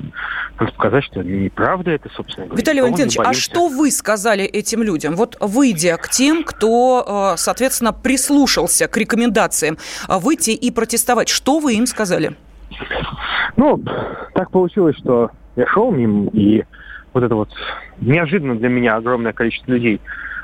Надо 0.59 0.71
сказать, 0.73 1.03
что 1.05 1.23
неправда 1.23 1.91
это, 1.91 2.09
собственно 2.13 2.47
говоря. 2.47 2.61
Виталий 2.61 2.81
Валентинович, 2.81 3.17
а 3.19 3.33
что 3.33 3.67
вы 3.67 3.91
сказали 3.91 4.43
этим 4.43 4.83
людям? 4.83 5.15
Вот 5.15 5.37
выйдя 5.39 5.97
к 5.97 6.09
тем, 6.09 6.43
кто, 6.43 7.33
э, 7.33 7.37
соответственно, 7.37 7.93
прислушался 7.93 8.87
к 8.87 8.97
рекомендациям 8.97 9.77
а 10.07 10.19
выйти 10.19 10.51
и 10.51 10.71
протестовать, 10.71 11.29
что 11.29 11.59
вы 11.59 11.75
им 11.75 11.85
сказали? 11.85 12.35
Ну, 13.55 13.81
так 14.33 14.51
получилось, 14.51 14.97
что 14.97 15.31
я 15.55 15.67
шел 15.67 15.91
мимо, 15.91 16.29
и 16.31 16.63
вот 17.13 17.23
это 17.23 17.35
вот 17.35 17.49
неожиданно 17.99 18.55
для 18.55 18.69
меня 18.69 18.95
огромное 18.95 19.33
количество 19.33 19.71
людей 19.71 19.99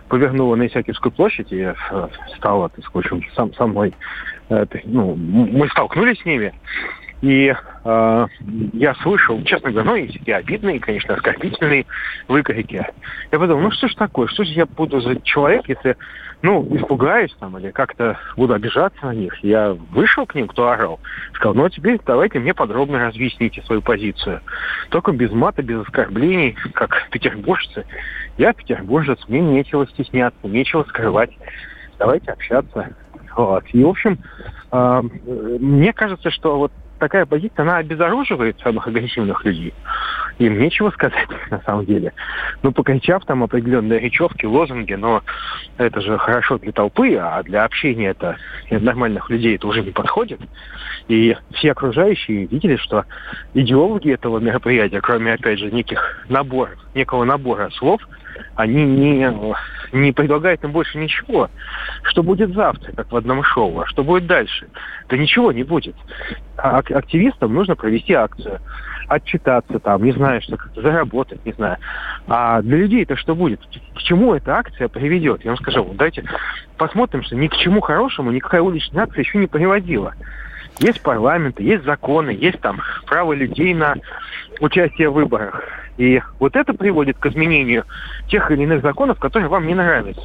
повернула 0.08 0.56
на 0.56 0.68
Исаакиевскую 0.68 1.12
площадь 1.12 1.52
и 1.52 1.62
э, 1.62 2.08
стала, 2.38 2.70
так 2.70 2.86
сказать, 2.86 3.12
сам, 3.36 3.54
со 3.54 3.68
мной, 3.68 3.94
э, 4.50 4.66
ну, 4.86 5.16
мы 5.16 5.68
столкнулись 5.70 6.20
с 6.22 6.26
ними, 6.26 6.54
и 7.22 7.56
э, 7.86 8.28
я 8.74 8.94
слышал, 8.96 9.42
честно 9.44 9.72
говоря, 9.72 9.90
ну, 9.90 9.96
и 9.96 10.12
такие 10.12 10.38
обидные, 10.38 10.80
конечно, 10.80 11.16
оскорбительные 11.16 11.86
выкрики. 12.28 12.86
Я 13.32 13.40
подумал, 13.40 13.64
ну 13.64 13.72
что 13.72 13.88
ж 13.88 13.96
такое, 13.96 14.28
что 14.28 14.44
же 14.44 14.52
я 14.52 14.66
буду 14.66 15.00
за 15.00 15.20
человек, 15.22 15.68
если, 15.68 15.96
ну, 16.42 16.68
испугаюсь 16.76 17.34
там 17.40 17.58
или 17.58 17.72
как-то 17.72 18.20
буду 18.36 18.54
обижаться 18.54 19.06
на 19.06 19.16
них. 19.16 19.36
Я 19.44 19.76
вышел 19.92 20.26
к 20.26 20.36
ним, 20.36 20.48
кто 20.48 20.70
орал, 20.70 21.00
сказал, 21.34 21.56
ну, 21.56 21.66
а 21.66 21.70
теперь 21.70 22.00
давайте 22.06 22.40
мне 22.40 22.54
подробно 22.54 23.00
разъясните 23.00 23.62
свою 23.64 23.82
позицию. 23.82 24.42
Только 24.90 25.12
без 25.12 25.32
мата, 25.32 25.64
без 25.64 25.82
оскорблений, 25.82 26.56
как 26.74 27.08
петербуржцы. 27.10 27.86
Я 28.38 28.54
петербуржец, 28.54 29.20
мне 29.28 29.40
нечего 29.40 29.88
стесняться, 29.88 30.48
нечего 30.48 30.84
скрывать. 30.84 31.32
Давайте 31.98 32.32
общаться. 32.32 32.94
Вот. 33.36 33.64
И, 33.72 33.84
в 33.84 33.88
общем, 33.88 34.20
э, 34.72 35.02
мне 35.60 35.94
кажется, 35.94 36.32
что 36.32 36.58
вот 36.58 36.72
такая 37.00 37.26
позиция, 37.26 37.64
она 37.64 37.78
обезоруживает 37.78 38.60
самых 38.60 38.88
агрессивных 38.88 39.44
людей. 39.46 39.74
Им 40.40 40.60
нечего 40.60 40.90
сказать, 40.92 41.28
на 41.50 41.62
самом 41.62 41.86
деле. 41.86 42.14
Ну, 42.62 42.72
покричав 42.72 43.26
там 43.26 43.44
определенные 43.44 44.00
речевки, 44.00 44.46
лозунги, 44.46 44.94
но 44.94 45.24
это 45.78 46.02
же 46.02 46.18
хорошо 46.18 46.58
для 46.58 46.72
толпы, 46.72 47.16
а 47.16 47.42
для 47.44 47.64
общения 47.64 48.10
это 48.10 48.38
нормальных 48.70 49.30
людей 49.30 49.56
это 49.56 49.68
уже 49.68 49.82
не 49.82 49.92
подходит. 49.92 50.40
И 51.08 51.36
все 51.54 51.72
окружающие 51.72 52.46
видели, 52.48 52.76
что 52.78 53.06
идеологи 53.54 54.12
этого 54.12 54.40
мероприятия, 54.40 55.02
кроме, 55.02 55.34
опять 55.34 55.60
же, 55.60 55.72
неких 55.72 56.26
наборов, 56.30 56.78
некого 56.94 57.24
набора 57.24 57.70
слов, 57.72 58.02
они 58.56 58.84
не, 58.84 59.34
не 59.92 60.12
предлагают 60.12 60.64
им 60.64 60.72
больше 60.72 60.98
ничего. 60.98 61.50
Что 62.04 62.24
будет 62.24 62.54
завтра, 62.54 62.94
как 62.94 63.12
в 63.12 63.16
одном 63.16 63.44
шоу, 63.44 63.82
а 63.82 63.86
что 63.86 64.04
будет 64.04 64.28
дальше? 64.28 64.68
Да 65.10 65.18
ничего 65.18 65.52
не 65.52 65.64
будет. 65.64 65.96
А 66.58 66.78
активистам 66.78 67.54
нужно 67.54 67.76
провести 67.76 68.14
акцию, 68.14 68.60
отчитаться 69.08 69.80
там, 69.80 70.04
не 70.04 70.14
знаю, 70.14 70.42
что 70.42 70.58
как-то 70.58 70.82
заработать, 70.82 71.46
не 71.46 71.52
знаю. 71.52 71.78
А 72.28 72.62
для 72.62 72.78
людей 72.78 73.04
это 73.04 73.16
что 73.16 73.36
будет? 73.36 73.62
К 73.96 74.00
чему 74.00 74.34
эта 74.34 74.56
акция 74.56 74.88
приведет? 74.88 75.44
Я 75.44 75.52
вам 75.52 75.60
скажу, 75.60 75.84
вот 75.84 75.98
давайте 75.98 76.24
посмотрим, 76.78 77.24
что 77.24 77.36
ни 77.36 77.48
к 77.48 77.56
чему 77.58 77.82
хорошему 77.82 78.32
никакая 78.32 78.62
уличная 78.62 79.04
акция 79.04 79.24
еще 79.24 79.38
не 79.38 79.48
приводила. 79.48 80.14
Есть 80.80 81.02
парламенты, 81.02 81.64
есть 81.64 81.86
законы, 81.86 82.32
есть 82.32 82.60
там 82.60 82.82
право 83.06 83.34
людей 83.34 83.74
на 83.74 83.96
участие 84.60 85.10
в 85.10 85.14
выборах. 85.14 85.64
И 85.98 86.20
вот 86.40 86.56
это 86.56 86.74
приводит 86.74 87.18
к 87.18 87.26
изменению 87.28 87.86
тех 88.30 88.52
или 88.52 88.64
иных 88.64 88.82
законов, 88.82 89.18
которые 89.20 89.50
вам 89.50 89.66
не 89.66 89.74
нравятся. 89.74 90.24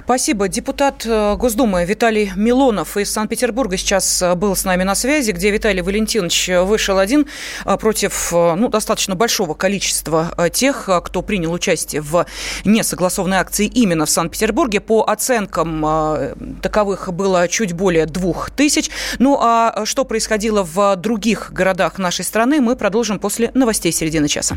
Спасибо. 0.00 0.48
Депутат 0.48 1.06
э, 1.06 1.36
Госдумы 1.36 1.84
Виталий 1.84 2.32
Милонов 2.34 2.96
из 2.96 3.12
Санкт-Петербурга 3.12 3.76
сейчас 3.76 4.20
э, 4.20 4.34
был 4.34 4.56
с 4.56 4.64
нами 4.64 4.82
на 4.82 4.94
связи, 4.94 5.30
где 5.30 5.50
Виталий 5.50 5.82
Валентинович 5.82 6.50
вышел 6.64 6.98
один 6.98 7.26
э, 7.64 7.76
против 7.76 8.32
ну, 8.32 8.68
достаточно 8.68 9.14
большого 9.14 9.54
количества 9.54 10.30
тех, 10.52 10.88
кто 11.04 11.22
принял 11.22 11.52
участие 11.52 12.02
в 12.02 12.26
несогласованной 12.64 13.36
акции 13.36 13.66
именно 13.66 14.06
в 14.06 14.10
Санкт-Петербурге. 14.10 14.80
По 14.80 15.04
оценкам 15.04 15.84
таковых 16.62 17.12
было 17.12 17.46
чуть 17.48 17.72
более 17.72 18.06
двух 18.06 18.50
тысяч. 18.50 18.90
Ну 19.18 19.38
а 19.40 19.84
что 19.84 20.04
происходило 20.04 20.64
в 20.64 20.96
других 20.96 21.52
городах 21.52 21.98
нашей 21.98 22.24
страны, 22.24 22.60
мы 22.60 22.76
продолжим 22.76 23.18
после 23.18 23.50
новостей 23.54 23.92
середины 23.92 24.28
часа. 24.28 24.56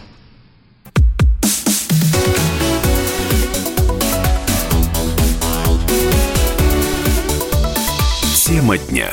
Тема 8.61 8.77
дня. 8.77 9.09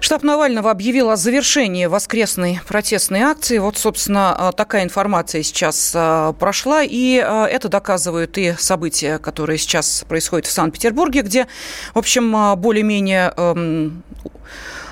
Штаб 0.00 0.22
Навального 0.22 0.70
объявил 0.70 1.10
о 1.10 1.16
завершении 1.16 1.84
воскресной 1.84 2.60
протестной 2.66 3.20
акции. 3.20 3.58
Вот, 3.58 3.76
собственно, 3.76 4.54
такая 4.56 4.84
информация 4.84 5.42
сейчас 5.42 5.94
прошла, 6.38 6.82
и 6.82 7.16
это 7.16 7.68
доказывают 7.68 8.38
и 8.38 8.54
события, 8.58 9.18
которые 9.18 9.58
сейчас 9.58 10.06
происходят 10.08 10.46
в 10.46 10.50
Санкт-Петербурге, 10.50 11.20
где, 11.20 11.46
в 11.92 11.98
общем, 11.98 12.56
более-менее 12.58 13.34
Эм, 13.36 14.02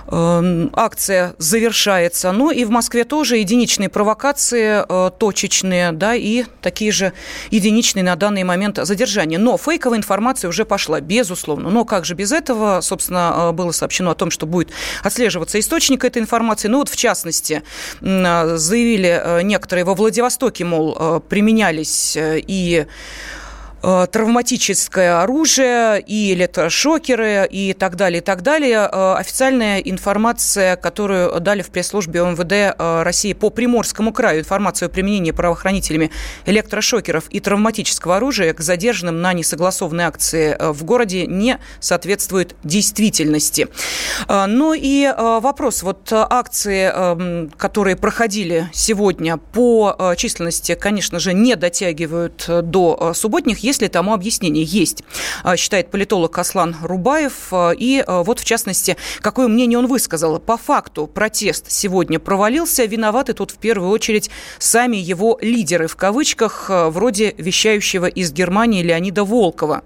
акция 0.08 1.34
завершается. 1.38 2.32
Ну 2.32 2.50
и 2.50 2.64
в 2.64 2.70
Москве 2.70 3.04
тоже 3.04 3.38
единичные 3.38 3.88
провокации, 3.88 4.84
э, 4.88 5.10
точечные, 5.18 5.92
да, 5.92 6.14
и 6.14 6.44
такие 6.62 6.92
же 6.92 7.12
единичные 7.50 8.02
на 8.02 8.16
данный 8.16 8.44
момент 8.44 8.78
задержания. 8.82 9.38
Но 9.38 9.56
фейковая 9.58 9.98
информация 9.98 10.48
уже 10.48 10.64
пошла, 10.64 11.00
безусловно. 11.00 11.70
Но 11.70 11.84
как 11.84 12.04
же 12.04 12.14
без 12.14 12.32
этого, 12.32 12.80
собственно, 12.80 13.34
э, 13.36 13.52
было 13.52 13.72
сообщено 13.72 14.10
о 14.10 14.14
том, 14.14 14.30
что 14.30 14.46
будет 14.46 14.70
отслеживаться 15.02 15.58
источник 15.58 16.04
этой 16.04 16.22
информации. 16.22 16.68
Ну 16.68 16.78
вот, 16.78 16.88
в 16.88 16.96
частности, 16.96 17.62
заявили 18.00 19.20
э, 19.22 19.42
некоторые 19.42 19.84
во 19.84 19.94
Владивостоке, 19.94 20.64
мол, 20.64 21.20
применялись 21.20 22.16
и 22.16 22.86
травматическое 23.86 25.22
оружие, 25.22 26.00
и 26.00 26.32
электрошокеры, 26.32 27.46
и 27.48 27.72
так 27.72 27.96
далее, 27.96 28.20
и 28.20 28.24
так 28.24 28.42
далее. 28.42 28.88
Э, 28.90 29.14
официальная 29.14 29.78
информация, 29.78 30.76
которую 30.76 31.40
дали 31.40 31.62
в 31.62 31.70
пресс-службе 31.70 32.20
МВД 32.20 32.52
э, 32.52 33.02
России 33.02 33.32
по 33.32 33.50
Приморскому 33.50 34.12
краю, 34.12 34.40
информацию 34.40 34.86
о 34.86 34.88
применении 34.88 35.30
правоохранителями 35.30 36.10
электрошокеров 36.46 37.28
и 37.30 37.40
травматического 37.40 38.16
оружия 38.16 38.52
к 38.54 38.60
задержанным 38.60 39.20
на 39.20 39.32
несогласованной 39.32 40.04
акции 40.04 40.56
в 40.58 40.84
городе 40.84 41.26
не 41.26 41.58
соответствует 41.80 42.56
действительности. 42.64 43.68
Ну 44.28 44.74
и 44.74 45.12
вопрос. 45.16 45.82
Вот 45.82 46.12
акции, 46.12 47.48
которые 47.56 47.96
проходили 47.96 48.68
сегодня 48.72 49.36
по 49.36 50.14
численности, 50.16 50.74
конечно 50.74 51.18
же, 51.18 51.34
не 51.34 51.56
дотягивают 51.56 52.44
до 52.48 53.12
субботних. 53.14 53.58
Есть 53.60 53.75
ли 53.80 53.88
тому 53.88 54.12
объяснение? 54.12 54.64
Есть, 54.64 55.02
а, 55.42 55.56
считает 55.56 55.90
политолог 55.90 56.38
Аслан 56.38 56.76
Рубаев. 56.82 57.48
А, 57.52 57.70
и 57.70 58.02
а, 58.06 58.22
вот, 58.22 58.40
в 58.40 58.44
частности, 58.44 58.96
какое 59.20 59.48
мнение 59.48 59.78
он 59.78 59.86
высказал. 59.86 60.38
По 60.38 60.56
факту 60.56 61.06
протест 61.06 61.70
сегодня 61.70 62.18
провалился. 62.18 62.84
Виноваты 62.84 63.32
тут 63.32 63.50
в 63.50 63.58
первую 63.58 63.90
очередь 63.90 64.30
сами 64.58 64.96
его 64.96 65.38
лидеры, 65.40 65.86
в 65.86 65.96
кавычках, 65.96 66.66
вроде 66.68 67.34
вещающего 67.36 68.06
из 68.06 68.32
Германии 68.32 68.82
Леонида 68.82 69.24
Волкова. 69.24 69.82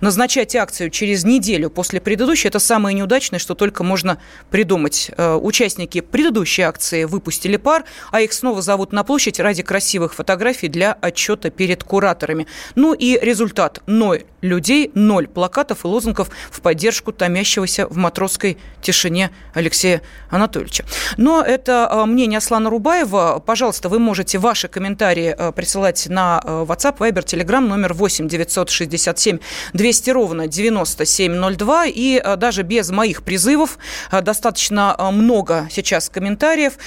Назначать 0.00 0.54
акцию 0.56 0.90
через 0.90 1.24
неделю 1.24 1.70
после 1.70 2.00
предыдущей– 2.00 2.48
это 2.48 2.58
самое 2.58 2.94
неудачное, 2.96 3.38
что 3.38 3.54
только 3.54 3.84
можно 3.84 4.18
придумать. 4.50 5.10
Участники 5.16 6.00
предыдущей 6.00 6.62
акции 6.62 7.04
выпустили 7.04 7.56
пар, 7.56 7.84
а 8.10 8.20
их 8.20 8.32
снова 8.32 8.62
зовут 8.62 8.92
на 8.92 9.04
площадь 9.04 9.40
ради 9.40 9.62
красивых 9.62 10.14
фотографий 10.14 10.68
для 10.68 10.92
отчета 10.92 11.50
перед 11.50 11.84
кураторами. 11.84 12.46
Ну 12.74 12.94
и 12.94 13.18
результат– 13.28 13.82
ноль 13.86 14.24
людей, 14.40 14.90
ноль 14.94 15.28
плакатов 15.28 15.84
и 15.84 15.86
лозунгов 15.86 16.30
в 16.50 16.60
поддержку 16.62 17.12
томящегося 17.12 17.86
в 17.86 17.96
матросской 17.96 18.56
тишине 18.80 19.30
Алексея 19.52 20.00
Анатольевича. 20.30 20.84
Но 21.16 21.42
это 21.42 21.88
а, 21.90 22.06
мнение 22.06 22.38
Аслана 22.38 22.70
Рубаева. 22.70 23.42
Пожалуйста, 23.44 23.88
вы 23.88 23.98
можете 23.98 24.38
ваши 24.38 24.68
комментарии 24.68 25.34
а, 25.36 25.52
присылать 25.52 26.06
на 26.08 26.40
а, 26.42 26.64
WhatsApp, 26.64 26.98
Viber, 26.98 27.24
Telegram 27.24 27.60
номер 27.60 27.92
8 27.92 28.28
967 28.28 29.38
200 29.74 30.10
ровно 30.10 30.46
9702. 30.46 31.86
И 31.88 32.22
даже 32.36 32.62
без 32.62 32.90
моих 32.90 33.22
призывов 33.22 33.78
достаточно 34.10 34.96
много 35.12 35.68
сейчас 35.70 36.08
комментариев. 36.08 36.78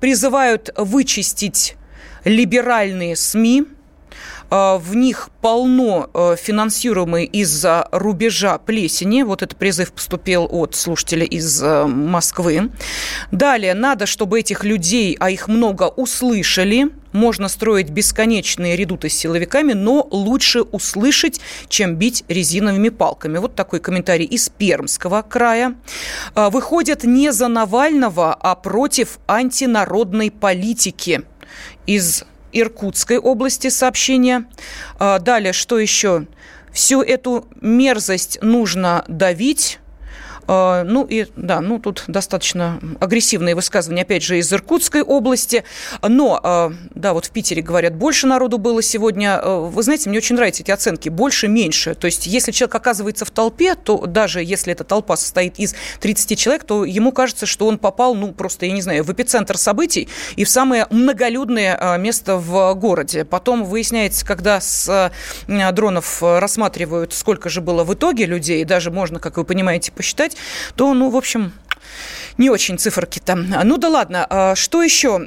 Призывают 0.00 0.70
вычистить 0.76 1.76
либеральные 2.24 3.16
СМИ, 3.16 3.64
а, 3.64 3.73
в 4.50 4.94
них 4.94 5.30
полно 5.40 6.10
э, 6.12 6.36
финансируемой 6.38 7.24
из-за 7.24 7.88
рубежа 7.92 8.58
плесени. 8.58 9.22
Вот 9.22 9.42
этот 9.42 9.58
призыв 9.58 9.92
поступил 9.92 10.48
от 10.50 10.74
слушателя 10.74 11.24
из 11.24 11.62
э, 11.62 11.86
Москвы. 11.86 12.70
Далее, 13.30 13.74
надо, 13.74 14.06
чтобы 14.06 14.40
этих 14.40 14.64
людей, 14.64 15.16
а 15.18 15.30
их 15.30 15.48
много, 15.48 15.84
услышали. 15.84 16.90
Можно 17.12 17.48
строить 17.48 17.90
бесконечные 17.90 18.74
редуты 18.74 19.08
с 19.08 19.14
силовиками, 19.14 19.72
но 19.72 20.06
лучше 20.10 20.62
услышать, 20.62 21.40
чем 21.68 21.94
бить 21.94 22.24
резиновыми 22.26 22.88
палками. 22.88 23.38
Вот 23.38 23.54
такой 23.54 23.78
комментарий 23.78 24.26
из 24.26 24.48
Пермского 24.48 25.22
края. 25.22 25.76
А, 26.34 26.50
выходят 26.50 27.04
не 27.04 27.32
за 27.32 27.46
Навального, 27.46 28.34
а 28.34 28.56
против 28.56 29.20
антинародной 29.28 30.32
политики 30.32 31.22
из 31.86 32.24
Иркутской 32.54 33.18
области 33.18 33.68
сообщение. 33.68 34.44
А, 34.98 35.18
далее, 35.18 35.52
что 35.52 35.78
еще? 35.78 36.26
Всю 36.72 37.02
эту 37.02 37.46
мерзость 37.60 38.38
нужно 38.42 39.04
давить 39.08 39.78
ну 40.46 41.06
и 41.08 41.26
да, 41.36 41.60
ну 41.60 41.78
тут 41.78 42.04
достаточно 42.06 42.80
агрессивные 43.00 43.54
высказывания, 43.54 44.02
опять 44.02 44.22
же, 44.22 44.38
из 44.38 44.52
Иркутской 44.52 45.02
области. 45.02 45.64
Но, 46.02 46.40
а, 46.42 46.72
да, 46.94 47.12
вот 47.12 47.26
в 47.26 47.30
Питере 47.30 47.62
говорят, 47.62 47.94
больше 47.94 48.26
народу 48.26 48.58
было 48.58 48.82
сегодня. 48.82 49.40
А, 49.40 49.60
вы 49.60 49.82
знаете, 49.82 50.08
мне 50.08 50.18
очень 50.18 50.36
нравятся 50.36 50.62
эти 50.62 50.70
оценки. 50.70 51.08
Больше, 51.08 51.48
меньше. 51.48 51.94
То 51.94 52.06
есть, 52.06 52.26
если 52.26 52.52
человек 52.52 52.74
оказывается 52.74 53.24
в 53.24 53.30
толпе, 53.30 53.74
то 53.74 54.06
даже 54.06 54.42
если 54.42 54.72
эта 54.72 54.84
толпа 54.84 55.16
состоит 55.16 55.58
из 55.58 55.74
30 56.00 56.38
человек, 56.38 56.64
то 56.64 56.84
ему 56.84 57.12
кажется, 57.12 57.46
что 57.46 57.66
он 57.66 57.78
попал, 57.78 58.14
ну, 58.14 58.32
просто, 58.32 58.66
я 58.66 58.72
не 58.72 58.82
знаю, 58.82 59.04
в 59.04 59.12
эпицентр 59.12 59.56
событий 59.58 60.08
и 60.36 60.44
в 60.44 60.48
самое 60.48 60.86
многолюдное 60.90 61.98
место 61.98 62.36
в 62.36 62.74
городе. 62.74 63.24
Потом 63.24 63.64
выясняется, 63.64 64.24
когда 64.24 64.60
с 64.60 65.12
дронов 65.46 66.22
рассматривают, 66.22 67.12
сколько 67.12 67.48
же 67.48 67.60
было 67.60 67.84
в 67.84 67.94
итоге 67.94 68.26
людей, 68.26 68.64
даже 68.64 68.90
можно, 68.90 69.18
как 69.18 69.36
вы 69.36 69.44
понимаете, 69.44 69.92
посчитать, 69.92 70.33
посчитать, 70.34 70.74
то, 70.76 70.92
ну, 70.94 71.10
в 71.10 71.16
общем, 71.16 71.52
не 72.36 72.50
очень 72.50 72.78
циферки 72.78 73.20
там. 73.20 73.46
Ну 73.64 73.76
да 73.78 73.88
ладно, 73.88 74.26
а 74.28 74.54
что 74.56 74.82
еще? 74.82 75.20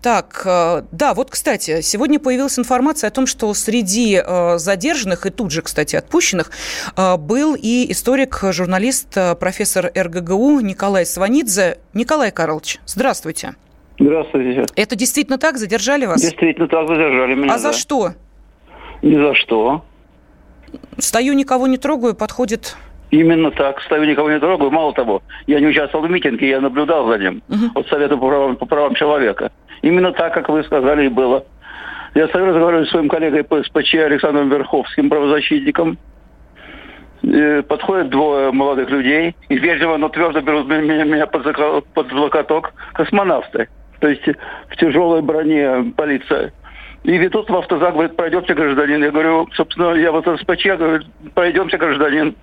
Так, 0.00 0.42
э, 0.46 0.82
да, 0.92 1.12
вот, 1.12 1.30
кстати, 1.30 1.82
сегодня 1.82 2.18
появилась 2.18 2.58
информация 2.58 3.08
о 3.08 3.10
том, 3.10 3.26
что 3.26 3.52
среди 3.52 4.22
э, 4.24 4.58
задержанных 4.58 5.26
и 5.26 5.30
тут 5.30 5.50
же, 5.50 5.60
кстати, 5.60 5.96
отпущенных 5.96 6.50
был 7.18 7.54
и 7.54 7.90
историк, 7.92 8.40
журналист, 8.50 9.14
профессор 9.38 9.92
РГГУ 9.94 10.60
Николай 10.60 11.04
Сванидзе. 11.04 11.78
Николай 11.92 12.30
Карлович, 12.30 12.80
здравствуйте. 12.86 13.54
Здравствуйте. 13.98 14.64
Это 14.74 14.96
действительно 14.96 15.38
так? 15.38 15.58
Задержали 15.58 16.06
вас? 16.06 16.20
Действительно 16.20 16.66
так 16.66 16.88
задержали 16.88 17.34
меня. 17.34 17.54
А 17.54 17.58
за 17.58 17.72
что? 17.72 18.14
Ни 19.02 19.14
за 19.14 19.34
что. 19.34 19.84
Стою, 20.98 21.34
никого 21.34 21.66
не 21.66 21.76
трогаю, 21.76 22.14
подходит 22.14 22.76
Именно 23.14 23.52
так. 23.52 23.80
Ставили 23.82 24.10
никого 24.10 24.28
не 24.28 24.40
трогаю. 24.40 24.72
Мало 24.72 24.92
того, 24.92 25.22
я 25.46 25.60
не 25.60 25.68
участвовал 25.68 26.04
в 26.04 26.10
митинге, 26.10 26.48
я 26.48 26.60
наблюдал 26.60 27.06
за 27.06 27.18
ним. 27.18 27.42
Uh-huh. 27.48 27.70
От 27.76 27.86
Совета 27.86 28.16
по 28.16 28.26
правам, 28.26 28.56
по 28.56 28.66
правам 28.66 28.94
человека. 28.96 29.52
Именно 29.82 30.12
так, 30.12 30.34
как 30.34 30.48
вы 30.48 30.64
сказали, 30.64 31.06
и 31.06 31.08
было. 31.08 31.44
Я 32.16 32.26
стою 32.26 32.46
разговариваю 32.46 32.86
с 32.86 32.90
своим 32.90 33.08
коллегой 33.08 33.44
по 33.44 33.62
СПЧ 33.62 33.94
Александром 33.94 34.48
Верховским, 34.48 35.10
правозащитником. 35.10 35.96
И 37.22 37.62
подходят 37.68 38.10
двое 38.10 38.50
молодых 38.50 38.90
людей 38.90 39.36
и 39.48 39.58
вежливо, 39.58 39.96
но 39.96 40.08
твердо 40.08 40.40
берут 40.40 40.66
меня, 40.66 41.04
меня 41.04 41.26
под, 41.26 41.44
под 41.94 42.12
локоток 42.12 42.72
космонавты. 42.94 43.68
То 44.00 44.08
есть 44.08 44.26
в 44.68 44.76
тяжелой 44.76 45.22
броне 45.22 45.92
полиция. 45.96 46.52
И 47.04 47.16
ведут 47.16 47.48
в 47.48 47.56
автозак, 47.56 47.92
говорит, 47.92 48.16
пройдемте, 48.16 48.54
гражданин. 48.54 49.04
Я 49.04 49.12
говорю, 49.12 49.46
собственно, 49.54 49.94
я 49.94 50.10
вот 50.10 50.26
СПЧ, 50.26 50.66
говорю, 50.78 51.04
пройдемте, 51.34 51.76
гражданин 51.76 52.34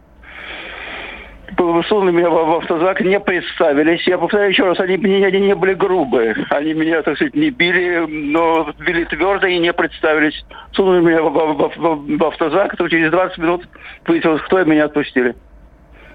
сунули 1.58 2.12
меня 2.12 2.30
в 2.30 2.58
автозак, 2.58 3.02
не 3.02 3.20
представились. 3.20 4.06
Я 4.08 4.18
повторяю 4.18 4.52
еще 4.52 4.64
раз, 4.64 4.80
они, 4.80 4.96
они, 4.96 5.24
они 5.24 5.40
не 5.40 5.56
были 5.56 5.74
грубые. 5.74 6.36
Они 6.50 6.74
меня, 6.74 7.02
так 7.02 7.16
сказать, 7.16 7.36
не 7.36 7.50
били, 7.50 8.06
но 8.08 8.72
били 8.80 9.04
твердо 9.06 9.48
и 9.48 9.60
не 9.60 9.74
представились. 9.74 10.46
Сунули 10.74 11.02
меня 11.02 11.22
в, 11.22 12.24
автозак, 12.26 12.76
то 12.78 12.88
через 12.88 13.12
20 13.12 13.38
минут 13.38 13.68
выяснилось, 14.06 14.42
кто 14.44 14.64
меня 14.64 14.86
отпустили. 14.86 15.36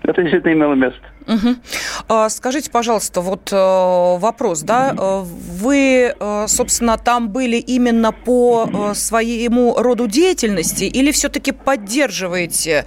Это 0.07 0.23
действительно 0.23 0.53
имело 0.53 0.75
место. 0.75 1.01
Угу. 1.27 2.29
Скажите, 2.29 2.71
пожалуйста, 2.71 3.21
вот 3.21 3.53
э, 3.53 3.57
вопрос, 3.57 4.61
да, 4.63 4.95
э, 4.97 5.23
вы, 5.25 6.15
э, 6.19 6.45
собственно, 6.47 6.97
там 6.99 7.31
были 7.31 7.57
именно 7.57 8.13
по 8.13 8.93
своему 8.95 9.75
роду 9.77 10.07
деятельности 10.07 10.85
или 10.85 11.11
все-таки 11.11 11.51
поддерживаете 11.51 12.85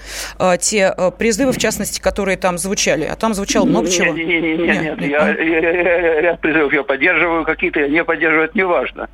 те 0.59 0.95
призывы, 1.17 1.51
в 1.51 1.57
частности, 1.57 1.99
которые 1.99 2.37
там 2.37 2.57
звучали? 2.57 3.03
А 3.03 3.15
там 3.15 3.33
звучало 3.33 3.65
много 3.65 3.89
чего. 3.89 4.13
Нет, 4.13 4.27
нет, 4.27 4.43
нет, 4.43 4.59
нет, 4.59 4.81
нет. 4.99 5.01
Я, 5.01 5.29
я, 5.29 5.59
я, 5.71 6.21
ряд 6.21 6.39
призывов 6.39 6.71
я 6.71 6.83
поддерживаю, 6.83 7.43
какие-то 7.43 7.81
я 7.81 7.89
не 7.89 8.03
поддерживаю, 8.03 8.45
это 8.45 8.57
не 8.57 8.65
важно. 8.65 9.09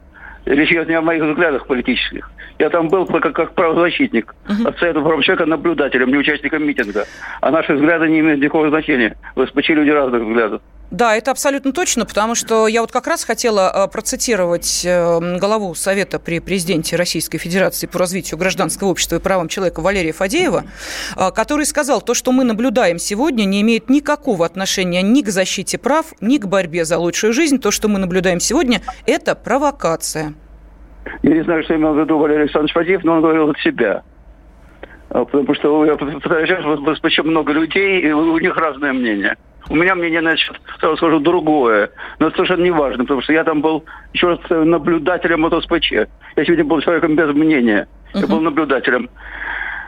Речь 0.46 0.72
идет 0.72 0.88
не 0.88 0.94
о 0.94 1.02
моих 1.02 1.24
взглядах 1.24 1.66
политических. 1.66 2.30
Я 2.60 2.70
там 2.70 2.88
был 2.88 3.06
как, 3.08 3.34
как 3.34 3.54
правозащитник. 3.56 4.34
Uh-huh. 4.48 4.68
От 4.68 4.78
Совета 4.78 5.02
человека 5.02 5.46
наблюдателем, 5.46 6.10
не 6.10 6.18
участником 6.18 6.66
митинга. 6.68 7.06
А 7.42 7.52
наши 7.52 7.74
взгляды 7.74 8.08
не 8.08 8.20
имеют 8.20 8.40
никакого 8.40 8.70
значения. 8.70 9.18
В 9.36 9.46
СПЧ 9.46 9.70
люди 9.70 9.90
разных 9.90 10.22
взглядов. 10.22 10.62
Да, 10.91 11.15
это 11.15 11.32
абсолютно 11.32 11.74
точно, 11.74 12.06
потому 12.06 12.36
что 12.36 12.67
я 12.67 12.82
вот 12.82 12.91
как 12.91 13.08
раз 13.08 13.24
хотела 13.24 13.71
э, 13.74 13.91
процитировать 13.91 14.84
э, 14.86 15.38
главу 15.39 15.74
Совета 15.74 16.19
при 16.19 16.39
президенте 16.39 16.95
Российской 16.95 17.39
Федерации 17.39 17.88
по 17.88 17.98
развитию 17.98 18.38
гражданского 18.38 18.89
общества 18.89 19.15
и 19.15 19.19
правам 19.19 19.48
человека 19.48 19.82
Валерия 19.82 20.12
Фадеева, 20.12 20.63
э, 21.17 21.32
который 21.32 21.65
сказал, 21.65 22.02
то, 22.02 22.13
что 22.13 22.32
мы 22.32 22.43
наблюдаем 22.43 23.00
сегодня, 23.00 23.45
не 23.45 23.62
имеет 23.62 23.89
никакого 23.89 24.45
отношения 24.45 25.02
ни 25.02 25.21
к 25.21 25.30
защите 25.30 25.80
прав, 25.80 26.13
ни 26.21 26.38
к 26.38 26.45
борьбе 26.45 26.86
за 26.86 27.00
лучшую 27.00 27.34
жизнь. 27.34 27.60
То, 27.60 27.71
что 27.71 27.88
мы 27.88 27.98
наблюдаем 27.98 28.39
сегодня, 28.39 28.82
это 29.08 29.34
провокация. 29.34 30.36
Я 31.24 31.32
не 31.32 31.43
знаю, 31.43 31.63
что 31.63 31.76
имел 31.76 31.93
в 31.93 32.00
виду 32.00 32.17
Валерий 32.19 32.43
Александрович 32.43 32.74
Фадеев, 32.74 33.04
но 33.04 33.13
он 33.13 33.21
говорил 33.21 33.50
от 33.50 33.58
себя. 33.60 34.04
А, 35.10 35.26
потому 35.26 35.56
что 35.56 35.86
я 35.86 35.95
пытаюсь, 35.95 37.00
почему 37.00 37.32
много 37.32 37.54
людей, 37.54 38.02
и 38.02 38.12
у 38.12 38.38
них 38.38 38.56
разное 38.56 38.93
мнение. 38.93 39.36
У 39.69 39.75
меня 39.75 39.95
мнение, 39.95 40.21
значит, 40.21 40.56
сразу 40.80 40.97
скажу, 40.97 41.19
другое. 41.19 41.89
Но 42.19 42.28
это 42.28 42.36
совершенно 42.36 42.63
не 42.63 42.71
важно, 42.71 43.04
потому 43.04 43.21
что 43.21 43.34
я 43.34 43.43
там 43.43 43.62
был, 43.62 43.84
еще 44.13 44.28
раз, 44.28 44.39
наблюдателем 44.49 45.45
от 45.45 45.54
ОСПЧ. 45.54 45.91
Я 45.91 46.45
сегодня 46.45 46.65
был 46.65 46.82
человеком 46.82 47.15
без 47.15 47.34
мнения. 47.34 47.88
Uh-huh. 48.13 48.21
Я 48.21 48.28
был 48.28 48.41
наблюдателем. 48.41 49.10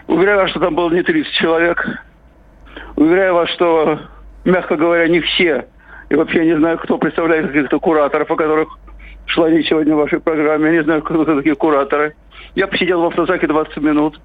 Уверяю 0.08 0.40
вас, 0.40 0.50
что 0.50 0.60
там 0.60 0.74
было 0.74 0.90
не 0.90 1.04
30 1.04 1.32
человек. 1.34 1.86
Уверяю 2.96 3.36
вас, 3.36 3.50
что, 3.50 4.00
мягко 4.46 4.78
говоря, 4.78 5.08
не 5.08 5.20
все. 5.20 5.68
И 6.10 6.16
вообще 6.16 6.46
не 6.46 6.58
знаю, 6.58 6.80
кто 6.80 6.98
представляет 6.98 7.48
каких-то 7.48 7.80
кураторов, 7.80 8.32
о 8.32 8.36
которых 8.36 8.70
шла 9.26 9.50
речь 9.50 9.68
сегодня 9.68 9.94
в 9.94 10.00
вашей 10.00 10.20
программе. 10.20 10.68
Я 10.68 10.72
не 10.78 10.84
знаю, 10.84 11.04
кто 11.04 11.24
такие 11.24 11.56
кураторы. 11.56 12.16
Я 12.56 12.68
посидел 12.68 13.02
в 13.02 13.06
автозаке 13.06 13.46
20 13.46 13.78
минут. 13.78 14.20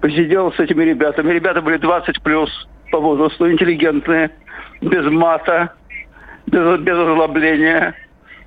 Посидел 0.00 0.52
с 0.52 0.58
этими 0.58 0.82
ребятами. 0.82 1.32
Ребята 1.32 1.60
были 1.60 1.76
20 1.76 2.22
плюс 2.22 2.50
по 2.90 2.98
возрасту, 2.98 3.50
интеллигентные 3.50 4.30
без 4.82 5.04
мата, 5.10 5.72
без, 6.46 6.80
без 6.80 6.96
озлобления. 6.96 7.94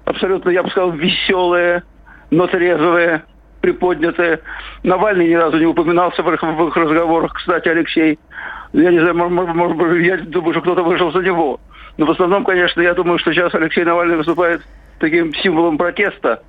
Абсолютно, 0.06 0.50
я 0.50 0.62
бы 0.62 0.70
сказал, 0.70 0.92
веселые, 0.92 1.84
но 2.30 2.48
трезвые, 2.48 3.24
приподнятые. 3.62 4.42
Навальный 4.84 5.28
ни 5.28 5.34
разу 5.34 5.58
не 5.58 5.66
упоминался 5.66 6.22
в 6.22 6.32
их, 6.32 6.44
в 6.44 6.68
их 6.68 6.78
разговорах, 6.78 7.34
кстати, 7.34 7.70
Алексей. 7.70 8.20
Я 8.74 8.92
не 8.92 9.00
знаю, 9.00 9.16
может, 9.16 9.56
может 9.56 10.02
я 10.02 10.18
думаю, 10.18 10.54
что 10.54 10.62
кто-то 10.62 10.84
вышел 10.84 11.12
за 11.12 11.20
него. 11.20 11.60
Но 11.98 12.06
в 12.06 12.12
основном, 12.12 12.44
конечно, 12.44 12.82
я 12.82 12.94
думаю, 12.94 13.18
что 13.20 13.34
сейчас 13.34 13.56
Алексей 13.56 13.86
Навальный 13.86 14.18
выступает 14.18 14.62
таким 15.00 15.34
символом 15.36 15.78
протеста, 15.78 16.42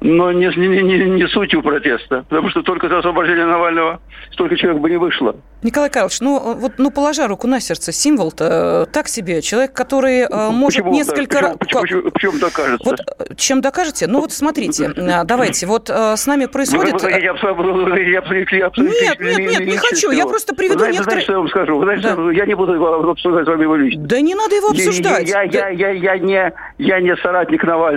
но 0.00 0.30
не, 0.32 0.46
не, 0.56 0.82
не, 0.82 1.10
не 1.10 1.28
сутью 1.28 1.62
протеста, 1.62 2.24
потому 2.28 2.50
что 2.50 2.62
только 2.62 2.88
за 2.88 2.98
освобождение 2.98 3.46
Навального 3.46 4.00
столько 4.32 4.56
человек 4.56 4.80
бы 4.80 4.90
не 4.90 4.96
вышло. 4.96 5.36
Николай 5.62 5.90
Карлович, 5.90 6.20
ну 6.20 6.54
вот, 6.54 6.74
ну 6.78 6.92
положа 6.92 7.26
руку 7.26 7.48
на 7.48 7.58
сердце, 7.58 7.90
символ-то 7.90 8.86
э, 8.86 8.92
так 8.92 9.08
себе. 9.08 9.42
Человек, 9.42 9.72
который 9.72 10.20
э, 10.20 10.50
может 10.50 10.84
почему 10.84 10.94
несколько 10.94 11.40
раз... 11.40 11.56
Почему, 11.56 11.80
почему, 11.80 12.10
почему 12.12 12.38
докажется? 12.38 12.88
Вот, 12.88 13.00
э, 13.00 13.34
чем 13.34 13.60
докажете? 13.60 14.06
Ну 14.06 14.20
вот 14.20 14.32
смотрите, 14.32 14.92
давайте, 15.24 15.66
вот 15.66 15.90
с 15.90 16.26
нами 16.26 16.46
происходит... 16.46 17.02
Вы, 17.02 17.10
вы, 17.10 17.54
вы, 17.54 18.00
нет, 18.02 19.18
нет, 19.18 19.38
нет, 19.38 19.66
не 19.66 19.76
хочу, 19.76 20.12
я 20.12 20.26
просто 20.26 20.54
приведу 20.54 20.78
знаете, 20.78 20.98
некоторые... 20.98 21.24
Знаете, 21.24 21.24
что 21.24 21.32
я 21.32 21.38
вам 21.38 21.48
скажу? 21.48 21.78
Вы 21.78 21.84
знаете, 21.84 22.14
да. 22.14 22.32
я 22.32 22.46
не 22.46 22.54
буду 22.54 23.10
обсуждать 23.10 23.44
с 23.44 23.48
вами 23.48 23.62
его 23.62 23.74
лично. 23.74 24.02
Да 24.04 24.20
не 24.20 24.36
надо 24.36 24.54
его 24.54 24.68
обсуждать. 24.68 25.28
Я, 25.28 25.42
я, 25.42 25.68
я, 25.70 25.90
я, 25.90 26.14
я, 26.14 26.18
не, 26.18 26.52
я 26.78 27.00
не 27.00 27.16
соратник 27.16 27.64
Навального. 27.64 27.87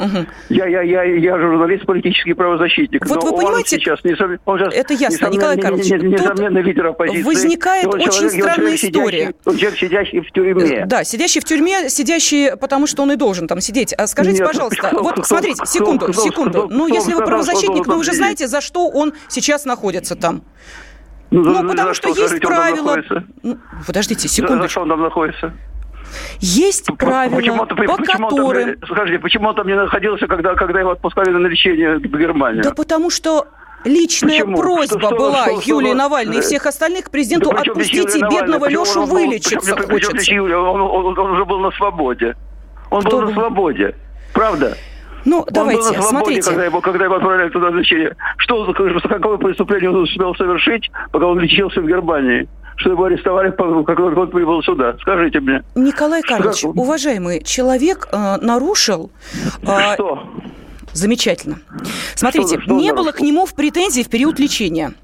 Угу. 0.00 0.26
Я, 0.48 0.66
я, 0.66 0.82
я, 0.82 1.02
я 1.02 1.38
журналист, 1.38 1.84
политический 1.84 2.32
правозащитник. 2.32 3.06
Вот 3.06 3.22
вы 3.22 3.36
понимаете, 3.36 3.76
он 3.76 3.80
сейчас, 3.80 4.00
он 4.46 4.58
сейчас, 4.58 4.74
это 4.74 4.94
ясно, 4.94 5.26
Николай 5.26 5.60
Карлович. 5.60 5.90
Несомненно, 5.90 6.58
лидер 6.58 6.86
оппозиции. 6.86 7.22
Возникает 7.22 7.86
он 7.86 8.00
очень 8.00 8.10
человек, 8.10 8.32
странная 8.32 8.76
человек, 8.76 8.84
история. 8.84 9.18
Сидящий, 9.18 9.36
он 9.44 9.56
человек, 9.56 9.78
сидящий 9.78 10.20
в 10.20 10.32
тюрьме. 10.32 10.86
Да, 10.86 11.04
сидящий 11.04 11.40
в 11.40 11.44
тюрьме, 11.44 11.90
сидящий, 11.90 12.56
потому 12.56 12.86
что 12.86 13.02
он 13.02 13.12
и 13.12 13.16
должен 13.16 13.46
там 13.46 13.60
сидеть. 13.60 13.92
А 13.92 14.06
скажите, 14.06 14.38
Нет, 14.38 14.46
пожалуйста, 14.46 14.88
кто, 14.88 15.02
вот 15.02 15.12
кто, 15.14 15.22
смотрите, 15.24 15.66
секунду, 15.66 16.06
кто, 16.06 16.22
секунду. 16.22 16.50
Кто, 16.50 16.68
ну, 16.68 16.86
кто, 16.86 16.94
если 16.94 17.10
кто, 17.10 17.20
вы 17.20 17.26
правозащитник, 17.26 17.82
кто, 17.82 17.92
вы 17.92 17.98
уже 17.98 18.12
знаете, 18.12 18.48
за 18.48 18.60
что 18.62 18.88
он 18.88 19.12
сейчас 19.28 19.66
находится 19.66 20.16
там. 20.16 20.42
Ну, 21.30 21.42
ну 21.42 21.54
за, 21.54 21.62
потому 21.62 21.88
за 21.88 21.94
что, 21.94 22.08
что, 22.08 22.22
есть 22.22 22.36
скажите, 22.36 22.46
правила. 22.46 23.24
Ну, 23.42 23.58
подождите, 23.86 24.28
секунду. 24.28 24.56
За, 24.56 24.62
за 24.62 24.68
что 24.68 24.80
он 24.80 24.88
там 24.88 25.00
находится? 25.02 25.52
Есть 26.40 26.86
правила, 26.96 27.36
почему 27.36 27.66
по 27.66 27.74
почему 27.74 28.28
которым... 28.28 28.76
Скажите, 28.84 29.18
почему 29.18 29.48
он 29.48 29.54
там 29.54 29.66
не 29.66 29.74
находился, 29.74 30.26
когда, 30.26 30.54
когда 30.54 30.80
его 30.80 30.90
отпускали 30.90 31.30
на 31.30 31.46
лечение 31.46 31.98
в 31.98 32.02
Германию? 32.02 32.62
Да 32.62 32.72
потому 32.72 33.10
что 33.10 33.46
Личная 33.84 34.40
Почему? 34.40 34.58
просьба 34.58 35.00
что, 35.00 35.16
была 35.16 35.42
что, 35.44 35.60
что, 35.62 35.70
Юлии 35.70 35.88
что, 35.88 35.96
Навальной 35.96 36.38
и 36.38 36.40
всех 36.42 36.66
остальных 36.66 37.10
президенту 37.10 37.50
да 37.50 37.60
отпустите 37.60 38.20
бедного 38.30 38.68
Лешу 38.68 39.04
вылечиться 39.04 39.74
он, 39.74 39.82
хочется. 39.84 40.34
Он, 40.34 40.52
он, 40.52 40.80
он, 40.80 41.18
он 41.18 41.30
уже 41.30 41.44
был 41.46 41.60
на 41.60 41.70
свободе. 41.70 42.36
Он 42.90 43.00
Кто 43.00 43.20
был 43.20 43.28
на 43.28 43.32
свободе. 43.32 43.94
Правда? 44.34 44.76
Ну, 45.24 45.40
он 45.40 45.46
давайте, 45.50 45.80
был 45.80 45.86
на 45.86 45.92
свободе, 45.92 46.08
смотрите. 46.08 46.50
Когда 46.50 46.64
его, 46.64 46.80
когда 46.80 47.04
его 47.04 47.14
отправляли 47.14 47.48
туда 47.48 47.70
лечение. 47.70 48.16
Что, 48.36 48.70
какое 48.72 49.36
преступление 49.38 49.90
он 49.90 49.96
успел 49.96 50.34
совершить, 50.34 50.90
пока 51.10 51.26
он 51.26 51.38
лечился 51.38 51.80
в 51.80 51.86
Германии? 51.86 52.48
Что 52.80 52.90
его 52.90 53.04
арестовали, 53.04 53.50
как 53.50 53.98
он 53.98 54.30
прибыл 54.30 54.62
сюда? 54.62 54.96
Скажите 55.00 55.40
мне. 55.40 55.62
Николай 55.74 56.22
Карлович, 56.22 56.62
как... 56.62 56.76
уважаемый, 56.76 57.42
человек 57.42 58.08
э, 58.10 58.36
нарушил... 58.40 59.10
Э, 59.62 59.94
что? 59.94 60.28
Замечательно. 60.92 61.60
Смотрите, 62.14 62.56
что, 62.56 62.62
что 62.62 62.74
не 62.74 62.92
было 62.92 63.12
к 63.12 63.20
нему 63.20 63.46
в 63.46 63.54
претензии 63.54 64.02
в 64.02 64.08
период 64.08 64.38
лечения. 64.38 64.94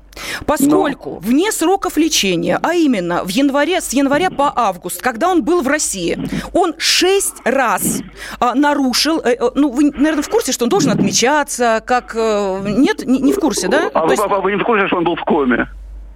Поскольку 0.46 1.10
Но. 1.10 1.18
вне 1.18 1.52
сроков 1.52 1.98
лечения, 1.98 2.58
а 2.62 2.74
именно 2.74 3.22
в 3.22 3.28
январе, 3.28 3.82
с 3.82 3.92
января 3.92 4.30
по 4.30 4.50
август, 4.56 5.02
когда 5.02 5.28
он 5.28 5.44
был 5.44 5.60
в 5.60 5.68
России, 5.68 6.18
он 6.54 6.74
шесть 6.78 7.36
раз 7.44 8.00
а, 8.40 8.54
нарушил, 8.54 9.20
э, 9.20 9.36
ну, 9.54 9.70
вы, 9.70 9.90
наверное, 9.90 10.22
в 10.22 10.28
курсе, 10.30 10.52
что 10.52 10.64
он 10.64 10.70
должен 10.70 10.90
отмечаться, 10.90 11.82
как... 11.86 12.14
Э, 12.16 12.62
нет, 12.64 13.04
не, 13.04 13.18
не 13.20 13.34
в 13.34 13.38
курсе, 13.38 13.68
да? 13.68 13.90
А, 13.92 14.10
есть... 14.10 14.22
а 14.22 14.40
вы 14.40 14.52
не 14.52 14.58
в 14.58 14.64
курсе, 14.64 14.86
что 14.86 14.96
он 14.96 15.04
был 15.04 15.16
в 15.16 15.24
коме? 15.24 15.68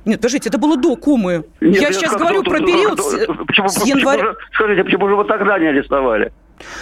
Нет, 0.04 0.18
подождите, 0.18 0.48
это 0.48 0.58
было 0.58 0.76
до 0.76 0.96
Кумы. 0.96 1.44
Нет, 1.60 1.80
я 1.80 1.92
сейчас 1.92 2.16
говорю 2.16 2.42
про 2.42 2.58
период 2.58 2.98
почему, 3.46 3.68
с 3.68 3.84
января... 3.84 4.22
Почему, 4.22 4.36
скажите, 4.54 4.84
почему 4.84 5.08
же 5.08 5.16
вы 5.16 5.24
тогда 5.24 5.58
не 5.58 5.66
арестовали? 5.66 6.32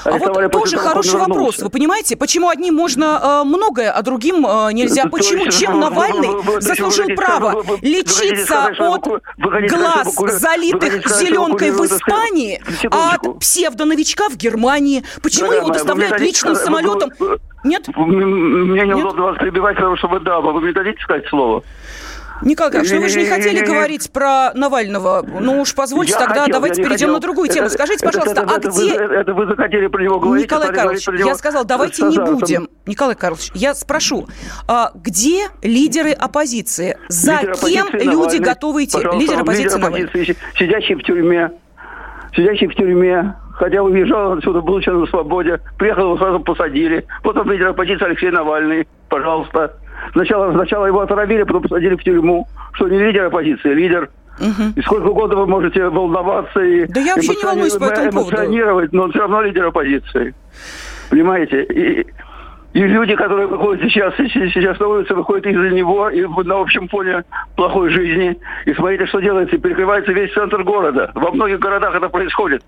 А 0.05 0.11
вот 0.19 0.53
тоже 0.53 0.77
хороший 0.77 1.19
вопрос. 1.19 1.59
Вы 1.59 1.71
понимаете, 1.71 2.17
почему 2.17 2.49
одним 2.49 2.75
можно 2.75 3.21
э, 3.23 3.47
многое, 3.47 3.91
а 3.91 4.03
другим 4.03 4.47
э, 4.47 4.73
нельзя? 4.73 5.03
Это 5.03 5.11
почему? 5.11 5.45
Есть, 5.45 5.61
Чем 5.61 5.75
вы, 5.75 5.81
Навальный 5.81 6.29
вы, 6.29 6.43
вы, 6.43 6.61
заслужил 6.61 7.07
вы, 7.07 7.15
право 7.15 7.51
вы, 7.51 7.63
вы, 7.63 7.79
лечиться 7.83 8.75
вы, 8.79 8.87
от 8.87 9.07
вы, 9.07 9.21
вы, 9.37 9.67
глаз, 9.69 10.17
вы, 10.17 10.31
залитых 10.33 11.05
вы, 11.05 11.15
зеленкой 11.15 11.71
в 11.71 11.85
Испании, 11.85 12.61
а 12.91 13.15
от 13.15 13.39
псевдоновичка 13.41 14.29
в 14.29 14.37
Германии? 14.37 15.05
Почему 15.23 15.51
Дорогая 15.51 15.61
его 15.61 15.73
доставляют 15.73 16.21
личным 16.21 16.55
самолетом? 16.55 17.13
Вы, 17.19 17.29
вы, 17.29 17.39
Нет? 17.65 17.87
Мне 17.97 18.87
неудобно 18.87 19.23
вас 19.23 19.39
перебивать, 19.39 19.77
потому 19.77 19.97
что 19.97 20.09
вы 20.09 20.21
да, 20.21 20.41
вы 20.41 20.61
мне 20.61 20.73
дадите 20.73 21.01
сказать 21.03 21.27
слово? 21.29 21.63
Николай 22.43 22.71
Николаевич, 22.71 22.93
ну 22.93 23.01
вы 23.01 23.09
же 23.09 23.21
не 23.21 23.27
хотели 23.27 23.65
говорить 23.65 24.13
про 24.13 24.53
Навального. 24.55 25.25
Ну 25.27 25.61
уж 25.61 25.75
позвольте, 25.75 26.13
я 26.13 26.19
тогда 26.19 26.41
хотел, 26.41 26.53
давайте 26.53 26.83
перейдем 26.83 26.97
хотел. 26.99 27.13
на 27.15 27.21
другую 27.21 27.49
тему. 27.49 27.69
Скажите, 27.69 28.05
пожалуйста, 28.05 28.43
это, 28.43 28.43
это, 28.43 28.55
а 28.55 28.71
где... 28.71 28.99
Вы, 28.99 29.15
это 29.15 29.35
вы 29.35 29.47
захотели 29.47 29.87
про 29.89 30.03
него 30.03 30.21
говорить? 30.21 30.45
Николай 30.45 30.73
Карлович, 30.73 31.09
я 31.09 31.35
сказал, 31.35 31.65
давайте 31.65 32.03
не 32.05 32.19
будем. 32.19 32.69
Николай 32.87 33.17
Карлович, 33.17 33.51
я 33.55 33.75
спрошу, 33.75 34.29
а 34.67 34.93
где 34.95 35.49
лидеры 35.63 36.13
оппозиции? 36.13 36.97
За 37.09 37.41
лидер 37.41 37.55
кем 37.57 37.87
оппозиции 37.87 38.07
люди 38.07 38.15
Навальный. 38.15 38.39
готовы 38.39 38.85
идти? 38.85 38.93
Пожалуйста, 38.93 39.21
лидер 39.21 39.41
оппозиции, 39.41 39.77
лидер 39.77 39.87
оппозиции 39.87 40.37
сидящий 40.59 40.95
в 40.95 41.03
тюрьме. 41.03 41.51
Сидящий 42.35 42.67
в 42.67 42.75
тюрьме, 42.75 43.35
хотя 43.55 43.83
уезжал 43.83 44.33
отсюда, 44.33 44.61
был 44.61 44.79
еще 44.79 44.93
на 44.93 45.07
свободе, 45.07 45.61
приехал, 45.79 46.03
его 46.03 46.19
сразу 46.19 46.41
посадили. 46.41 47.07
Потом 47.23 47.51
лидер 47.51 47.69
оппозиции 47.69 48.05
Алексей 48.05 48.31
Навальный, 48.31 48.87
пожалуйста. 49.09 49.77
Сначала, 50.13 50.53
сначала 50.53 50.87
его 50.87 51.01
отравили, 51.01 51.43
потом 51.43 51.63
посадили 51.63 51.97
в 51.97 52.03
тюрьму. 52.03 52.47
Что 52.73 52.89
не 52.89 52.99
лидер 52.99 53.25
оппозиции, 53.25 53.75
лидер. 53.75 54.11
Угу. 54.41 54.73
И 54.77 54.83
сколько 54.83 55.07
угодно 55.09 55.37
вы 55.37 55.47
можете 55.47 55.89
волноваться 55.89 56.61
и 56.61 56.87
да 56.87 57.01
я 57.01 57.17
вообще 57.17 57.35
не 57.35 57.43
волнуюсь 57.43 57.77
по 57.77 57.85
этому 57.85 58.23
эмоционировать, 58.23 58.93
но 58.93 59.05
он 59.05 59.11
все 59.11 59.21
равно 59.21 59.43
лидер 59.43 59.67
оппозиции. 59.67 60.33
Понимаете? 61.11 61.65
И, 61.65 62.07
и 62.75 62.81
люди, 62.81 63.17
которые 63.17 63.49
выходят 63.49 63.83
сейчас, 63.83 64.15
сейчас 64.17 64.79
на 64.79 64.87
улице, 64.87 65.15
выходят 65.15 65.47
из-за 65.47 65.71
него 65.71 66.09
и 66.11 66.23
на 66.23 66.61
общем 66.61 66.87
фоне 66.89 67.25
плохой 67.57 67.91
жизни. 67.91 68.39
И 68.67 68.75
смотрите, 68.75 69.07
что 69.07 69.21
делается. 69.21 69.59
Перекрывается 69.59 70.13
весь 70.13 70.33
центр 70.33 70.63
города. 70.63 71.11
Во 71.15 71.33
многих 71.33 71.59
городах 71.59 71.97
это 71.97 72.09
происходит. 72.09 72.63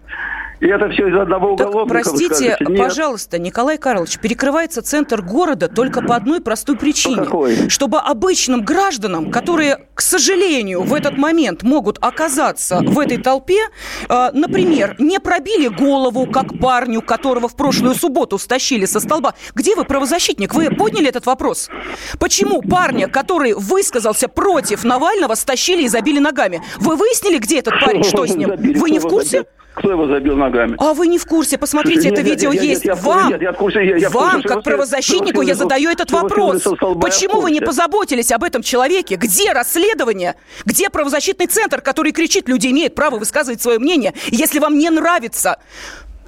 И 0.60 0.66
это 0.66 0.90
все 0.90 1.08
из 1.08 1.16
одного 1.16 1.52
уголовника. 1.54 2.02
Так, 2.02 2.12
простите, 2.12 2.58
пожалуйста, 2.76 3.38
Николай 3.38 3.78
Карлович, 3.78 4.18
перекрывается 4.18 4.82
центр 4.82 5.22
города 5.22 5.68
только 5.68 6.02
по 6.02 6.14
одной 6.14 6.40
простой 6.40 6.76
причине. 6.76 7.16
Какой? 7.16 7.70
Чтобы 7.70 7.98
обычным 7.98 8.62
гражданам, 8.62 9.30
которые, 9.30 9.86
к 9.94 10.02
сожалению, 10.02 10.82
в 10.82 10.92
этот 10.92 11.16
момент 11.16 11.62
могут 11.62 11.98
оказаться 12.02 12.80
в 12.82 12.98
этой 12.98 13.16
толпе, 13.16 13.60
э, 14.08 14.30
например, 14.34 14.96
не 14.98 15.18
пробили 15.18 15.68
голову, 15.68 16.26
как 16.26 16.58
парню, 16.58 17.00
которого 17.00 17.48
в 17.48 17.56
прошлую 17.56 17.94
субботу 17.94 18.36
стащили 18.36 18.84
со 18.84 19.00
столба. 19.00 19.34
Где 19.54 19.74
вы, 19.74 19.84
правозащитник? 19.84 20.54
Вы 20.54 20.70
подняли 20.70 21.08
этот 21.08 21.24
вопрос? 21.24 21.70
Почему 22.18 22.60
парня, 22.60 23.08
который 23.08 23.54
высказался 23.54 24.28
против 24.28 24.84
Навального, 24.84 25.34
стащили 25.36 25.84
и 25.84 25.88
забили 25.88 26.18
ногами? 26.18 26.62
Вы 26.76 26.96
выяснили, 26.96 27.38
где 27.38 27.60
этот 27.60 27.80
парень, 27.80 28.04
что 28.04 28.26
с 28.26 28.36
ним? 28.36 28.50
Вы 28.80 28.90
не 28.90 28.98
в 28.98 29.08
курсе? 29.08 29.46
Кто 29.74 29.92
его 29.92 30.06
забил 30.08 30.36
ногами? 30.36 30.76
А 30.78 30.94
вы 30.94 31.06
не 31.06 31.18
в 31.18 31.26
курсе? 31.26 31.56
Посмотрите, 31.56 32.02
Слушайте, 32.02 32.20
это 32.20 32.28
нет, 32.28 32.38
видео 32.38 32.52
нет, 32.52 32.62
есть. 32.62 32.84
Нет, 32.84 33.02
вам, 33.02 33.28
нет, 33.30 33.42
я 33.42 33.52
в 33.52 33.56
курсе, 33.56 33.86
я, 33.86 33.96
я 33.96 34.10
вам, 34.10 34.42
как 34.42 34.62
правозащитнику, 34.62 35.42
я 35.42 35.54
задаю 35.54 35.90
этот 35.90 36.10
вопрос. 36.10 36.62
Почему 37.00 37.40
вы 37.40 37.50
не 37.50 37.60
позаботились 37.60 38.32
об 38.32 38.44
этом 38.44 38.62
человеке? 38.62 39.16
Где 39.16 39.52
расследование? 39.52 40.34
Где 40.64 40.90
правозащитный 40.90 41.46
центр, 41.46 41.80
который 41.80 42.12
кричит, 42.12 42.48
люди 42.48 42.66
имеют 42.68 42.94
право 42.94 43.18
высказывать 43.18 43.62
свое 43.62 43.78
мнение? 43.78 44.12
Если 44.26 44.58
вам 44.58 44.76
не 44.78 44.90
нравится 44.90 45.58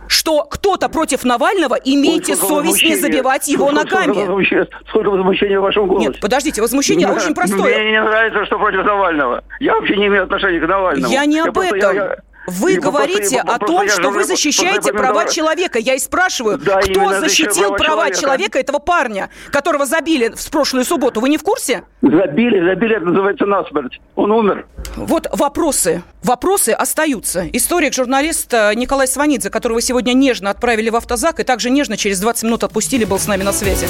что 0.09 0.45
кто-то 0.45 0.89
против 0.91 1.25
Навального, 1.25 1.75
имейте 1.75 2.33
Ой, 2.33 2.39
совесть 2.39 2.85
не 2.85 2.97
забивать 2.97 3.49
его 3.49 3.69
сколько, 3.69 3.85
ногами. 3.85 4.73
Сколько, 4.89 5.09
возмущения 5.09 5.59
в 5.59 5.63
вашем 5.63 5.87
голосе. 5.87 6.09
Нет, 6.09 6.21
подождите, 6.21 6.61
возмущение 6.61 7.07
да, 7.07 7.15
очень 7.15 7.35
простое. 7.35 7.79
Мне 7.79 7.93
не 7.93 8.03
нравится, 8.03 8.45
что 8.45 8.59
против 8.59 8.85
Навального. 8.85 9.43
Я 9.59 9.75
вообще 9.75 9.97
не 9.97 10.09
имею 10.09 10.25
отношения 10.25 10.61
к 10.61 10.69
Навальному. 10.69 11.11
Я 11.13 11.25
не 11.25 11.41
об 11.41 11.57
я 11.57 11.65
этом. 11.65 11.79
Просто, 11.79 11.95
я, 11.95 12.17
вы 12.47 12.75
и 12.75 12.79
говорите 12.79 13.41
о 13.41 13.59
том, 13.59 13.89
что 13.89 14.11
вы 14.11 14.25
защищаете 14.25 14.93
права 14.93 15.27
человека. 15.27 15.79
Я 15.79 15.95
и 15.95 15.99
спрашиваю, 15.99 16.59
да, 16.59 16.81
кто 16.81 17.21
защитил 17.21 17.75
права, 17.75 18.11
человека. 18.11 18.21
человека 18.21 18.59
этого 18.59 18.79
парня, 18.79 19.31
которого 19.51 19.87
забили 19.87 20.33
в 20.35 20.51
прошлую 20.51 20.85
субботу? 20.85 21.21
Вы 21.21 21.29
не 21.29 21.39
в 21.39 21.43
курсе? 21.43 21.85
Забили, 22.03 22.65
забили, 22.65 22.97
это 22.97 23.07
называется 23.07 23.47
насмерть. 23.47 24.01
Он 24.17 24.33
умер. 24.33 24.67
Вот 24.97 25.27
вопросы. 25.33 26.03
Вопросы 26.23 26.71
остаются. 26.71 27.47
Историк-журналист 27.53 28.53
э, 28.55 28.75
Николай 28.75 29.09
Сванидзе, 29.09 29.51
которого 29.51 29.81
сегодня 29.81 30.13
нежно 30.13 30.51
отправили 30.51 30.91
в 30.91 30.97
автозак 30.97 31.41
и 31.41 31.45
также 31.45 31.71
нежно 31.71 31.97
через 31.97 32.21
20 32.21 32.45
минут 32.45 32.65
отпустили, 32.65 33.05
был 33.05 33.19
с 33.19 33.27
нами 33.27 33.43
на 33.43 33.53
связи. 33.53 33.87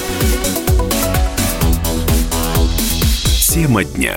Тема 3.53 3.85
дня. 3.85 4.17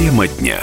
Тема 0.00 0.26
дня 0.26 0.62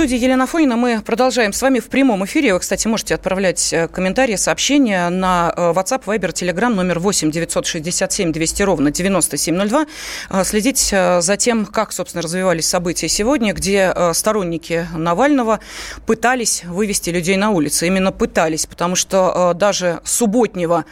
студии 0.00 0.16
Елена 0.16 0.46
Фонина 0.46 0.76
мы 0.76 1.02
продолжаем 1.02 1.52
с 1.52 1.60
вами 1.60 1.78
в 1.78 1.90
прямом 1.90 2.24
эфире. 2.24 2.54
Вы, 2.54 2.60
кстати, 2.60 2.88
можете 2.88 3.14
отправлять 3.14 3.70
э, 3.70 3.86
комментарии, 3.86 4.36
сообщения 4.36 5.10
на 5.10 5.52
э, 5.54 5.72
WhatsApp, 5.76 6.04
Viber, 6.06 6.32
Telegram 6.32 6.70
номер 6.72 7.00
8 7.00 7.30
967 7.30 8.32
200 8.32 8.62
ровно 8.62 8.90
9702. 8.90 9.86
Э, 10.30 10.44
следить 10.44 10.78
за 10.88 11.36
тем, 11.36 11.66
как, 11.66 11.92
собственно, 11.92 12.22
развивались 12.22 12.66
события 12.66 13.08
сегодня, 13.08 13.52
где 13.52 13.94
сторонники 14.14 14.86
Навального 14.96 15.60
пытались 16.06 16.64
вывести 16.64 17.10
людей 17.10 17.36
на 17.36 17.50
улицы. 17.50 17.86
Именно 17.86 18.10
пытались, 18.10 18.64
потому 18.64 18.96
что 18.96 19.52
даже 19.54 20.00
субботнего, 20.04 20.86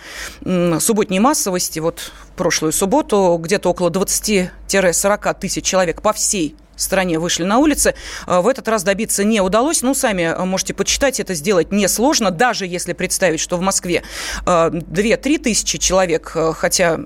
субботней 0.80 1.18
массовости, 1.18 1.78
вот 1.78 2.12
прошлую 2.36 2.72
субботу, 2.72 3.40
где-то 3.42 3.70
около 3.70 3.88
20-40 3.88 5.40
тысяч 5.40 5.64
человек 5.64 6.02
по 6.02 6.12
всей 6.12 6.54
стране 6.78 7.18
вышли 7.18 7.44
на 7.44 7.58
улицы. 7.58 7.94
А, 8.26 8.40
в 8.40 8.48
этот 8.48 8.68
раз 8.68 8.82
добиться 8.82 9.24
не 9.24 9.40
удалось. 9.40 9.82
Ну, 9.82 9.94
сами 9.94 10.24
а, 10.24 10.44
можете 10.44 10.74
почитать, 10.74 11.20
это 11.20 11.34
сделать 11.34 11.72
несложно, 11.72 12.30
даже 12.30 12.66
если 12.66 12.92
представить, 12.92 13.40
что 13.40 13.56
в 13.56 13.60
Москве 13.60 14.02
2-3 14.44 14.44
а, 14.46 15.42
тысячи 15.42 15.78
человек, 15.78 16.36
хотя 16.56 17.00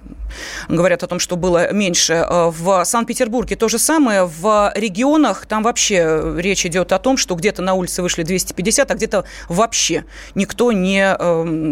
говорят 0.69 1.03
о 1.03 1.07
том, 1.07 1.19
что 1.19 1.37
было 1.37 1.73
меньше. 1.73 2.27
В 2.29 2.85
Санкт-Петербурге 2.85 3.57
то 3.57 3.69
же 3.69 3.79
самое. 3.79 4.25
В 4.25 4.73
регионах 4.75 5.47
там 5.47 5.63
вообще 5.63 6.35
речь 6.39 6.67
идет 6.67 6.93
о 6.93 6.99
том, 6.99 7.17
что 7.17 7.35
где-то 7.35 7.63
на 7.63 7.75
улице 7.75 8.03
вышли 8.03 8.23
250, 8.23 8.91
а 8.91 8.95
где-то 8.95 9.25
вообще 9.49 10.05
никто 10.35 10.73
не 10.73 11.17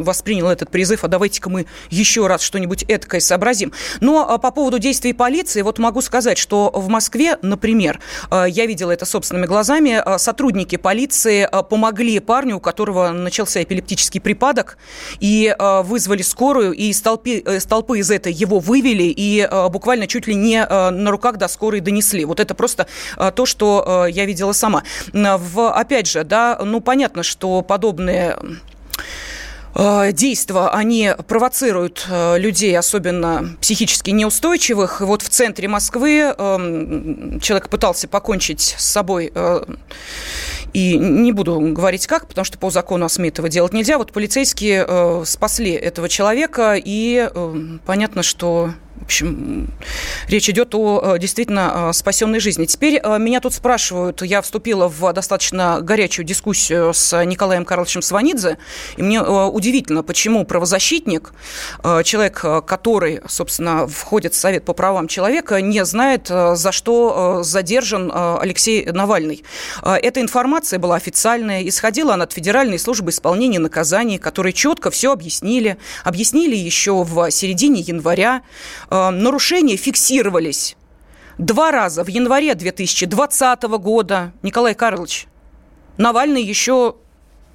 воспринял 0.03 0.49
этот 0.49 0.71
призыв, 0.71 1.05
а 1.05 1.09
давайте-ка 1.09 1.49
мы 1.51 1.67
еще 1.91 2.27
раз 2.27 2.43
что-нибудь 2.43 2.85
эткое 2.89 3.21
сообразим. 3.21 3.73
Но 4.01 4.39
по 4.39 4.51
поводу 4.51 4.79
действий 4.79 5.13
полиции, 5.13 5.63
вот 5.63 5.79
могу 5.79 6.01
сказать, 6.01 6.39
что 6.39 6.71
в 6.75 6.89
Москве, 6.89 7.39
например, 7.43 8.01
э, 8.31 8.47
я 8.49 8.67
видела 8.67 8.91
это 8.91 9.05
собственными 9.05 9.47
глазами, 9.47 10.03
э, 10.05 10.19
сотрудники 10.19 10.77
полиции 10.77 11.49
э, 11.51 11.63
помогли 11.63 12.19
парню, 12.21 12.57
у 12.57 12.61
которого 12.61 13.11
начался 13.11 13.63
эпилептический 13.63 14.21
припадок, 14.21 14.79
и 15.21 15.55
вызвали 15.59 16.23
скорую, 16.23 16.73
и 16.73 16.85
из 16.85 17.01
толпы, 17.01 17.39
из 17.39 17.65
толпы 17.67 17.99
из 17.99 18.11
этой 18.11 18.33
его 18.33 18.50
вывели, 18.59 19.05
и 19.05 19.49
буквально 19.71 20.07
чуть 20.07 20.27
ли 20.27 20.35
не 20.35 20.65
на 20.67 21.11
руках 21.11 21.37
до 21.37 21.49
скорой 21.49 21.81
донесли. 21.81 22.25
Вот 22.25 22.41
это 22.41 22.55
просто 22.55 22.87
то, 23.35 23.47
что 23.47 24.07
я 24.11 24.25
видела 24.25 24.53
сама. 24.53 24.83
В, 25.13 25.71
опять 25.71 26.07
же, 26.07 26.25
да, 26.25 26.59
ну 26.63 26.81
понятно, 26.81 27.23
что 27.23 27.63
подобные 27.63 28.37
Э, 29.75 30.11
действия, 30.13 30.69
они 30.69 31.13
провоцируют 31.29 32.07
э, 32.09 32.39
людей, 32.39 32.77
особенно 32.77 33.57
психически 33.61 34.11
неустойчивых. 34.11 35.01
Вот 35.01 35.23
в 35.23 35.29
центре 35.29 35.69
Москвы 35.69 36.35
эм, 36.37 37.41
человек 37.41 37.69
пытался 37.69 38.09
покончить 38.09 38.75
с 38.77 38.85
собой 38.85 39.31
э, 39.33 39.65
и 40.73 40.99
не 40.99 41.33
буду 41.33 41.59
говорить 41.61 42.07
как, 42.07 42.27
потому 42.27 42.45
что 42.45 42.59
по 42.59 42.71
закону 42.71 43.07
этого 43.29 43.49
делать 43.49 43.73
нельзя. 43.73 43.99
Вот 43.99 44.13
полицейские 44.13 44.85
э, 44.87 45.23
спасли 45.27 45.73
этого 45.73 46.09
человека, 46.09 46.75
и 46.77 47.29
э, 47.33 47.55
понятно, 47.87 48.23
что 48.23 48.73
в 49.01 49.05
общем, 49.05 49.69
речь 50.29 50.49
идет 50.49 50.75
о 50.75 51.15
э, 51.15 51.19
действительно 51.19 51.91
э, 51.91 51.93
спасенной 51.93 52.39
жизни. 52.39 52.67
Теперь 52.67 53.01
э, 53.03 53.19
меня 53.19 53.41
тут 53.41 53.55
спрашивают, 53.55 54.23
я 54.23 54.43
вступила 54.43 54.89
в 54.89 55.13
достаточно 55.13 55.81
горячую 55.81 56.27
дискуссию 56.27 56.93
с 56.93 57.25
Николаем 57.25 57.65
Карловичем 57.65 58.03
Сванидзе, 58.03 58.59
и 58.97 59.03
мне 59.03 59.21
удивительно, 59.21 60.03
почему 60.03 60.45
правозащитник, 60.45 61.33
человек, 62.05 62.45
который, 62.67 63.21
собственно, 63.27 63.87
входит 63.87 64.35
в 64.35 64.37
Совет 64.37 64.65
по 64.65 64.73
правам 64.73 65.09
человека, 65.09 65.61
не 65.61 65.85
знает, 65.85 66.29
за 66.29 66.73
что 66.73 67.43
задержан 67.43 68.13
Алексей 68.15 68.87
Навальный. 68.87 69.45
Эта 69.83 70.21
информация 70.21 70.79
была 70.79 70.97
официальная, 70.97 71.67
исходила 71.67 72.15
она 72.15 72.25
от 72.25 72.33
Федеральной 72.33 72.79
службы 72.79 73.11
исполнения 73.11 73.59
наказаний, 73.59 74.19
которые 74.19 74.53
четко 74.53 74.91
все 74.91 75.13
объяснили. 75.13 75.77
Объяснили 76.05 76.57
еще 76.57 77.03
в 77.03 77.31
середине 77.31 77.81
января. 77.81 78.43
Э, 78.91 79.11
нарушения 79.11 79.77
фиксировались 79.77 80.77
два 81.39 81.71
раза 81.71 82.05
в 82.05 82.09
январе 82.09 82.55
2020 82.55 83.63
года. 83.63 84.33
Николай 84.43 84.75
Карлович, 84.75 85.27
Навальный 85.97 86.43
еще 86.43 86.97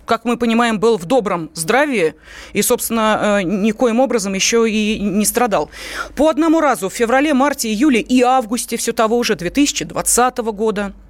как 0.06 0.24
мы 0.24 0.38
понимаем, 0.38 0.80
был 0.80 1.00
в 1.00 1.06
добром 1.06 1.50
здравии 1.56 2.14
и, 2.54 2.62
собственно, 2.62 3.40
э, 3.40 3.42
никоим 3.42 4.00
образом 4.00 4.36
еще 4.36 4.70
и 4.70 5.00
не 5.00 5.26
страдал. 5.26 5.72
По 6.16 6.30
одному 6.30 6.62
разу 6.62 6.90
в 6.90 6.94
феврале, 6.94 7.34
марте, 7.34 7.70
июле 7.70 8.02
и 8.02 8.22
августе 8.22 8.78
все 8.78 8.94
того 8.94 9.24
же 9.24 9.36
2020 9.36 10.38
года– 10.38 10.94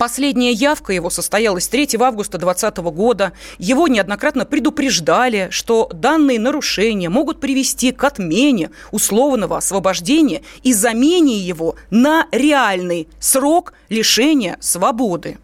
Последняя 0.00 0.52
явка 0.52 0.94
его 0.94 1.10
состоялась 1.10 1.68
3 1.68 1.98
августа 2.00 2.38
2020 2.38 2.78
года. 2.96 3.32
Его 3.58 3.86
неоднократно 3.86 4.46
предупреждали, 4.46 5.48
что 5.50 5.90
данные 5.92 6.40
нарушения 6.40 7.10
могут 7.10 7.38
привести 7.38 7.92
к 7.92 8.02
отмене 8.02 8.70
условного 8.92 9.58
освобождения 9.58 10.40
и 10.62 10.72
замене 10.72 11.36
его 11.36 11.74
на 11.90 12.26
реальный 12.32 13.08
срок 13.18 13.74
лишения 13.90 14.56
свободы. 14.62 15.36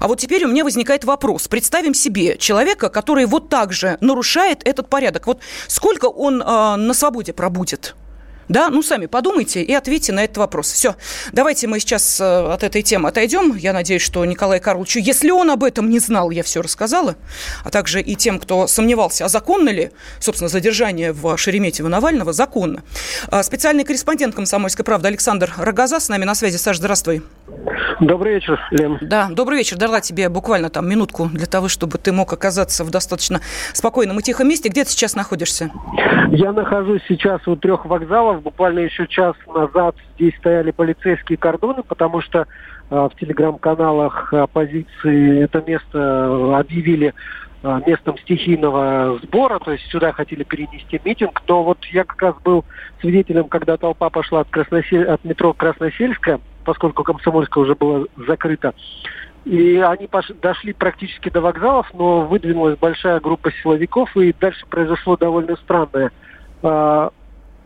А 0.00 0.08
вот 0.08 0.18
теперь 0.18 0.44
у 0.46 0.48
меня 0.48 0.64
возникает 0.64 1.04
вопрос. 1.04 1.46
Представим 1.46 1.94
себе 1.94 2.36
человека, 2.38 2.88
который 2.88 3.24
вот 3.26 3.48
так 3.50 3.72
же 3.72 3.98
нарушает 4.00 4.62
этот 4.64 4.88
порядок. 4.88 5.28
Вот 5.28 5.38
сколько 5.68 6.06
он 6.06 6.42
э, 6.42 6.74
на 6.74 6.92
свободе 6.92 7.32
пробудет? 7.32 7.94
Да, 8.48 8.70
ну 8.70 8.82
сами 8.82 9.06
подумайте 9.06 9.62
и 9.62 9.72
ответьте 9.72 10.12
на 10.12 10.24
этот 10.24 10.36
вопрос. 10.38 10.70
Все, 10.72 10.94
давайте 11.32 11.66
мы 11.66 11.80
сейчас 11.80 12.20
э, 12.20 12.24
от 12.24 12.62
этой 12.62 12.82
темы 12.82 13.08
отойдем. 13.08 13.56
Я 13.56 13.72
надеюсь, 13.72 14.02
что 14.02 14.24
Николай 14.24 14.60
Карловичу, 14.60 15.00
если 15.00 15.30
он 15.30 15.50
об 15.50 15.64
этом 15.64 15.90
не 15.90 15.98
знал, 15.98 16.30
я 16.30 16.42
все 16.42 16.62
рассказала, 16.62 17.16
а 17.64 17.70
также 17.70 18.00
и 18.00 18.14
тем, 18.14 18.38
кто 18.38 18.66
сомневался, 18.66 19.24
а 19.24 19.28
законно 19.28 19.70
ли, 19.70 19.90
собственно, 20.20 20.48
задержание 20.48 21.12
в 21.12 21.36
Шереметьево 21.36 21.88
Навального, 21.88 22.32
законно. 22.32 22.82
А, 23.28 23.42
специальный 23.42 23.84
корреспондент 23.84 24.34
«Комсомольской 24.34 24.84
правды» 24.84 25.08
Александр 25.08 25.52
Рогоза 25.56 25.98
с 25.98 26.08
нами 26.08 26.24
на 26.24 26.34
связи. 26.34 26.56
Саша, 26.56 26.78
здравствуй. 26.78 27.22
Добрый 28.00 28.34
вечер, 28.34 28.60
Лен. 28.70 28.98
Да, 29.00 29.28
добрый 29.30 29.58
вечер. 29.58 29.78
Дала 29.78 30.00
тебе 30.00 30.28
буквально 30.28 30.68
там 30.68 30.88
минутку 30.88 31.30
для 31.32 31.46
того, 31.46 31.68
чтобы 31.68 31.96
ты 31.98 32.12
мог 32.12 32.32
оказаться 32.32 32.84
в 32.84 32.90
достаточно 32.90 33.40
спокойном 33.72 34.18
и 34.18 34.22
тихом 34.22 34.48
месте. 34.48 34.68
Где 34.68 34.84
ты 34.84 34.90
сейчас 34.90 35.14
находишься? 35.14 35.70
Я 36.30 36.52
нахожусь 36.52 37.02
сейчас 37.08 37.46
у 37.48 37.56
трех 37.56 37.86
вокзалов. 37.86 38.35
Буквально 38.40 38.80
еще 38.80 39.06
час 39.06 39.34
назад 39.46 39.96
здесь 40.14 40.36
стояли 40.36 40.70
полицейские 40.70 41.38
кордоны, 41.38 41.82
потому 41.82 42.20
что 42.20 42.40
э, 42.40 42.44
в 42.90 43.12
телеграм-каналах 43.18 44.32
оппозиции 44.32 45.42
это 45.42 45.62
место 45.66 46.58
объявили 46.58 47.14
э, 47.62 47.80
местом 47.86 48.18
стихийного 48.18 49.18
сбора, 49.22 49.58
то 49.58 49.72
есть 49.72 49.84
сюда 49.90 50.12
хотели 50.12 50.44
перенести 50.44 51.00
митинг, 51.04 51.42
но 51.48 51.62
вот 51.62 51.84
я 51.86 52.04
как 52.04 52.22
раз 52.22 52.34
был 52.42 52.64
свидетелем, 53.00 53.48
когда 53.48 53.76
толпа 53.76 54.10
пошла 54.10 54.40
от, 54.40 54.48
Красносель... 54.50 55.04
от 55.04 55.24
метро 55.24 55.52
Красносельская, 55.52 56.40
поскольку 56.64 57.02
Комсомольская 57.02 57.64
уже 57.64 57.74
была 57.74 58.04
закрыта. 58.26 58.74
И 59.44 59.78
они 59.78 60.08
пош... 60.08 60.26
дошли 60.42 60.72
практически 60.72 61.28
до 61.28 61.40
вокзалов, 61.40 61.86
но 61.94 62.22
выдвинулась 62.22 62.76
большая 62.76 63.20
группа 63.20 63.52
силовиков, 63.52 64.16
и 64.16 64.32
дальше 64.32 64.66
произошло 64.68 65.16
довольно 65.16 65.54
странное. 65.56 66.10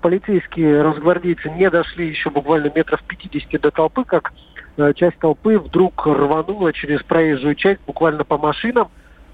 Полицейские 0.00 0.82
разгвардейцы 0.82 1.50
не 1.50 1.68
дошли 1.70 2.08
еще 2.08 2.30
буквально 2.30 2.72
метров 2.74 3.02
50 3.02 3.60
до 3.60 3.70
толпы, 3.70 4.04
как 4.04 4.32
а, 4.76 4.92
часть 4.94 5.18
толпы 5.18 5.58
вдруг 5.58 6.06
рванула 6.06 6.72
через 6.72 7.02
проезжую 7.02 7.54
часть 7.54 7.80
буквально 7.86 8.24
по 8.24 8.38
машинам. 8.38 8.88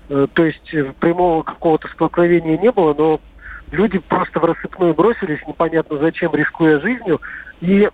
А, 0.08 0.26
то 0.26 0.44
есть 0.44 0.68
прямого 1.00 1.42
какого-то 1.42 1.88
столкновения 1.88 2.58
не 2.58 2.72
было, 2.72 2.94
но 2.94 3.20
люди 3.70 3.98
просто 3.98 4.40
в 4.40 4.44
рассыпную 4.44 4.94
бросились, 4.94 5.46
непонятно 5.46 5.98
зачем, 5.98 6.34
рискуя 6.34 6.80
жизнью. 6.80 7.20
И 7.60 7.88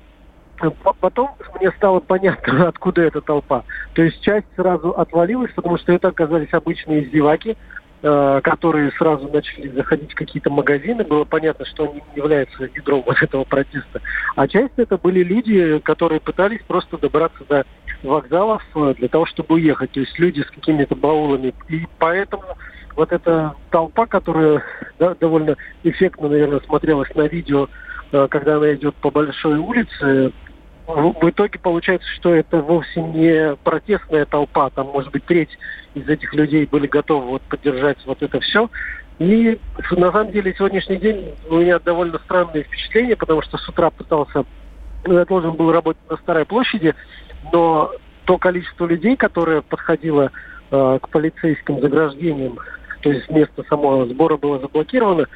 Потом 1.00 1.30
мне 1.58 1.72
стало 1.72 2.00
понятно, 2.00 2.68
откуда 2.68 3.02
эта 3.02 3.20
толпа. 3.20 3.64
То 3.94 4.02
есть 4.02 4.20
часть 4.22 4.46
сразу 4.54 4.90
отвалилась, 4.90 5.50
потому 5.52 5.76
что 5.78 5.92
это 5.92 6.08
оказались 6.08 6.52
обычные 6.52 7.04
издеваки, 7.04 7.50
э, 7.50 7.56
которые 8.02 8.90
сразу 8.98 9.28
начали 9.28 9.68
заходить 9.68 10.12
в 10.12 10.16
какие-то 10.16 10.50
магазины. 10.50 11.04
Было 11.04 11.24
понятно, 11.24 11.64
что 11.64 11.84
они 11.84 12.02
не 12.10 12.16
являются 12.16 12.64
ядром 12.64 13.04
вот 13.06 13.22
этого 13.22 13.44
протеста. 13.44 14.00
А 14.34 14.48
часть 14.48 14.74
это 14.76 14.98
были 14.98 15.22
люди, 15.22 15.78
которые 15.78 16.20
пытались 16.20 16.60
просто 16.66 16.98
добраться 16.98 17.44
до 17.48 17.64
вокзалов 18.02 18.62
э, 18.74 18.94
для 18.98 19.08
того, 19.08 19.26
чтобы 19.26 19.54
уехать. 19.54 19.92
То 19.92 20.00
есть 20.00 20.18
люди 20.18 20.40
с 20.40 20.50
какими-то 20.50 20.94
баулами. 20.94 21.54
И 21.68 21.86
поэтому 21.98 22.42
вот 22.96 23.12
эта 23.12 23.54
толпа, 23.70 24.06
которая 24.06 24.62
да, 24.98 25.14
довольно 25.14 25.56
эффектно, 25.82 26.28
наверное, 26.28 26.60
смотрелась 26.60 27.14
на 27.14 27.28
видео, 27.28 27.68
э, 28.10 28.26
когда 28.28 28.56
она 28.56 28.74
идет 28.74 28.94
по 28.96 29.10
большой 29.10 29.58
улице, 29.58 30.32
в 30.86 31.30
итоге 31.30 31.58
получается, 31.58 32.08
что 32.16 32.34
это 32.34 32.60
вовсе 32.60 33.00
не 33.00 33.56
протестная 33.56 34.24
толпа, 34.24 34.70
там, 34.70 34.88
может 34.88 35.12
быть, 35.12 35.24
треть 35.24 35.56
из 35.94 36.08
этих 36.08 36.34
людей 36.34 36.66
были 36.66 36.86
готовы 36.86 37.26
вот 37.26 37.42
поддержать 37.42 37.98
вот 38.04 38.22
это 38.22 38.40
все. 38.40 38.68
И 39.18 39.58
на 39.92 40.10
самом 40.10 40.32
деле 40.32 40.54
сегодняшний 40.56 40.96
день 40.96 41.34
у 41.48 41.56
меня 41.56 41.78
довольно 41.78 42.18
странное 42.18 42.64
впечатление, 42.64 43.16
потому 43.16 43.42
что 43.42 43.58
с 43.58 43.68
утра 43.68 43.90
пытался, 43.90 44.44
ну, 45.04 45.18
я 45.18 45.24
должен 45.24 45.52
был 45.52 45.70
работать 45.70 46.02
на 46.10 46.16
Старой 46.16 46.44
площади, 46.44 46.94
но 47.52 47.92
то 48.24 48.38
количество 48.38 48.86
людей, 48.86 49.16
которое 49.16 49.62
подходило 49.62 50.32
э, 50.70 50.98
к 51.00 51.08
полицейским 51.08 51.80
заграждениям, 51.80 52.58
то 53.02 53.12
есть 53.12 53.30
место 53.30 53.64
самого 53.68 54.06
сбора 54.06 54.36
было 54.36 54.58
заблокировано, 54.58 55.26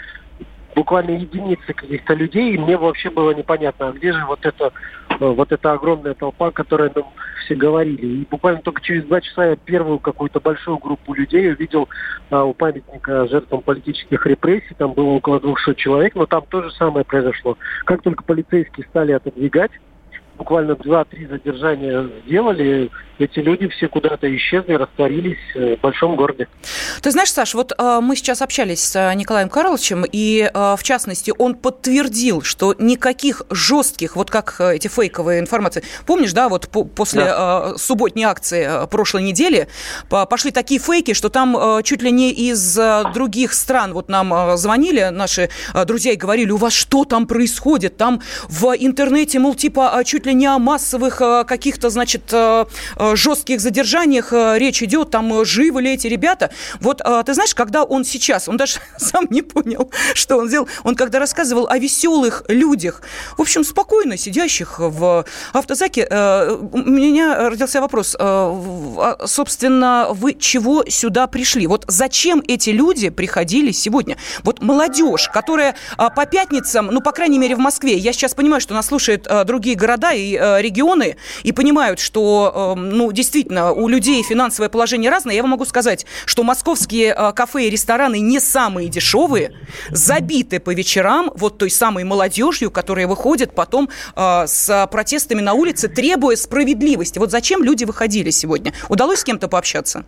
буквально 0.75 1.13
единицы 1.13 1.73
каких-то 1.73 2.15
людей, 2.15 2.55
и 2.55 2.59
мне 2.59 2.77
вообще 2.77 3.11
было 3.11 3.33
непонятно, 3.33 3.89
а 3.89 3.93
где 3.93 4.13
же 4.13 4.25
вот 4.27 4.45
эта, 4.45 4.73
э, 5.06 5.06
вот 5.21 5.53
эта 5.53 5.73
огромная 5.73 6.15
толпа, 6.15 6.51
которая 6.51 6.91
нам 6.95 7.05
все 7.45 7.55
говорили. 7.55 8.07
И 8.07 8.27
буквально 8.31 8.61
только 8.63 8.83
через 8.83 9.05
два 9.05 9.21
часа 9.21 9.47
я 9.47 9.57
первую 9.57 9.99
какую-то 9.99 10.41
большую 10.41 10.79
группу 10.79 11.15
людей 11.15 11.51
увидел 11.51 11.89
а, 12.31 12.45
у 12.45 12.53
памятника 12.53 13.27
жертвам 13.29 13.63
политических 13.63 14.27
репрессий, 14.27 14.75
там 14.77 14.93
было 14.93 15.11
около 15.11 15.41
200 15.41 15.75
человек, 15.75 16.15
но 16.15 16.27
там 16.27 16.45
то 16.49 16.63
же 16.63 16.71
самое 16.73 17.05
произошло. 17.05 17.57
Как 17.85 18.03
только 18.03 18.25
полицейские 18.25 18.87
стали 18.89 19.13
отодвигать, 19.13 19.73
буквально 20.37 20.73
2-3 20.73 21.29
задержания 21.29 22.09
сделали, 22.25 22.91
эти 23.19 23.39
люди 23.39 23.69
все 23.69 23.89
куда-то 23.89 24.35
исчезли, 24.37 24.75
растворились 24.75 25.39
э, 25.55 25.77
в 25.77 25.81
большом 25.81 26.17
городе. 26.17 26.49
Ты 27.03 27.11
знаешь, 27.11 27.33
Саш, 27.33 27.55
вот 27.55 27.73
э, 27.77 28.01
мы 28.03 28.17
сейчас 28.17 28.43
общались 28.43 28.83
с 28.83 28.97
э, 28.97 29.15
Николаем 29.15 29.49
Карловичем, 29.49 30.05
и 30.11 30.51
э, 30.53 30.77
в 30.79 30.83
частности 30.83 31.33
он 31.37 31.55
подтвердил, 31.55 32.43
что 32.43 32.75
никаких 32.79 33.43
жестких, 33.51 34.17
вот 34.17 34.31
как 34.31 34.61
эти 34.61 34.89
фейковые 34.89 35.41
информации, 35.41 35.83
помнишь, 36.07 36.33
да, 36.33 36.49
вот 36.49 36.69
по 36.69 36.85
после 36.85 37.25
да. 37.25 37.75
Субботней 37.77 38.25
акции 38.25 38.87
прошлой 38.89 39.23
недели 39.23 39.69
по 40.09 40.25
пошли 40.27 40.51
такие 40.51 40.81
фейки, 40.81 41.13
что 41.13 41.29
там 41.29 41.83
чуть 41.83 42.03
ли 42.03 42.11
не 42.11 42.33
из 42.33 42.79
других 43.15 43.53
стран, 43.53 43.93
вот 43.93 44.09
нам 44.09 44.57
звонили 44.57 45.09
наши 45.11 45.51
друзья 45.87 46.13
и 46.13 46.17
говорили, 46.17 46.51
у 46.51 46.57
вас 46.57 46.73
что 46.73 47.05
там 47.05 47.27
происходит, 47.27 47.97
там 47.97 48.23
в 48.49 48.75
интернете, 48.79 49.39
мол, 49.39 49.55
типа 49.55 50.03
чуть 50.05 50.27
ли 50.27 50.35
не 50.35 50.47
о 50.47 50.59
массовых 50.59 51.19
каких-то, 51.47 51.91
значит, 51.91 52.33
жестких 52.99 53.61
задержаниях 53.61 54.33
речь 54.33 54.83
идет, 54.83 55.11
там 55.11 55.45
живы 55.45 55.83
ли 55.83 55.95
эти 55.95 56.07
ребята. 56.07 56.51
Вот 56.87 57.03
ты 57.27 57.35
знаешь, 57.35 57.55
когда 57.55 57.83
он 57.83 58.05
сейчас, 58.05 58.49
он 58.49 58.57
даже 58.57 58.79
сам 58.97 59.27
не 59.31 59.43
понял, 59.43 59.91
что 60.15 60.39
он 60.39 60.49
сделал, 60.49 60.69
он 60.85 60.95
когда 60.95 61.19
рассказывал 61.19 61.67
о 61.69 61.79
веселых 61.79 62.45
людях, 62.49 63.03
в 63.37 63.43
общем, 63.43 63.65
спокойно 63.65 64.17
сидящих 64.17 64.79
в 64.79 65.25
автозаке, 65.53 66.07
у 66.07 66.79
меня 66.79 67.49
родился 67.51 67.81
вопрос, 67.81 68.17
а, 68.19 69.17
собственно, 69.27 70.09
вы 70.11 70.35
чего 70.35 70.85
сюда 70.89 71.27
пришли? 71.27 71.67
Вот 71.67 71.85
зачем 71.89 72.43
эти 72.47 72.71
люди 72.71 73.11
приходили 73.11 73.73
сегодня? 73.73 74.17
Вот 74.43 74.63
молодежь, 74.63 75.29
которая 75.33 75.75
по 75.97 76.27
пятницам, 76.27 76.87
ну, 76.87 77.01
по 77.01 77.13
крайней 77.13 77.39
мере, 77.39 77.57
в 77.57 77.61
Москве, 77.61 77.97
я 77.97 78.13
сейчас 78.13 78.35
понимаю, 78.35 78.61
что 78.61 78.75
нас 78.75 78.87
слушают 78.87 79.27
другие 79.45 79.77
города, 79.77 80.13
и 80.13 80.37
э, 80.37 80.63
регионы 80.63 81.17
и 81.43 81.53
понимают, 81.53 82.01
что, 82.01 82.75
э, 82.77 82.81
ну, 82.81 83.13
действительно, 83.13 83.73
у 83.73 83.89
людей 83.89 84.23
финансовое 84.23 84.69
положение 84.69 85.11
разное, 85.11 85.35
я 85.35 85.43
вам 85.43 85.51
могу 85.51 85.65
сказать, 85.65 86.07
что 86.25 86.43
московские 86.77 87.15
э, 87.17 87.33
кафе 87.33 87.69
и 87.69 87.71
рестораны 87.71 88.21
не 88.21 88.39
самые 88.39 88.89
дешевые, 88.91 89.53
забиты 89.89 90.61
по 90.61 90.75
вечерам 90.75 91.31
вот 91.35 91.57
той 91.57 91.71
самой 91.71 92.05
молодежью, 92.05 92.71
которая 92.71 93.07
выходит 93.07 93.55
потом 93.55 93.89
с 94.15 94.89
протестами 94.91 95.41
на 95.41 95.55
улице, 95.55 95.89
требуя 95.89 96.37
справедливости. 96.37 97.19
Вот 97.19 97.31
зачем 97.31 97.63
люди 97.63 97.85
выходили 97.85 98.31
сегодня? 98.31 98.73
Удалось 98.89 99.21
с 99.21 99.25
кем-то 99.25 99.49
пообщаться? 99.49 100.05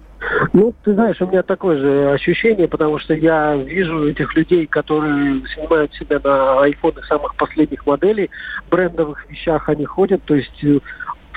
Ну, 0.53 0.75
ты 0.85 0.95
знаешь, 0.95 1.21
у 1.21 1.27
меня 1.27 1.43
такое 1.43 1.79
же 1.79 2.11
ощущение, 2.13 2.69
потому 2.69 2.99
что 2.99 3.15
я 3.15 3.57
вижу 3.57 4.09
этих 4.09 4.35
людей, 4.35 4.67
которые 4.67 5.43
снимают 5.55 5.95
себя 5.95 6.21
на 6.23 6.63
айфоны 6.63 7.03
самых 7.09 7.35
последних 7.37 7.87
моделей, 7.87 8.31
брендовых 8.71 9.29
вещах 9.31 9.69
они 9.69 9.85
ходят, 9.85 10.23
то 10.25 10.35
есть 10.35 10.65
э, 10.65 10.81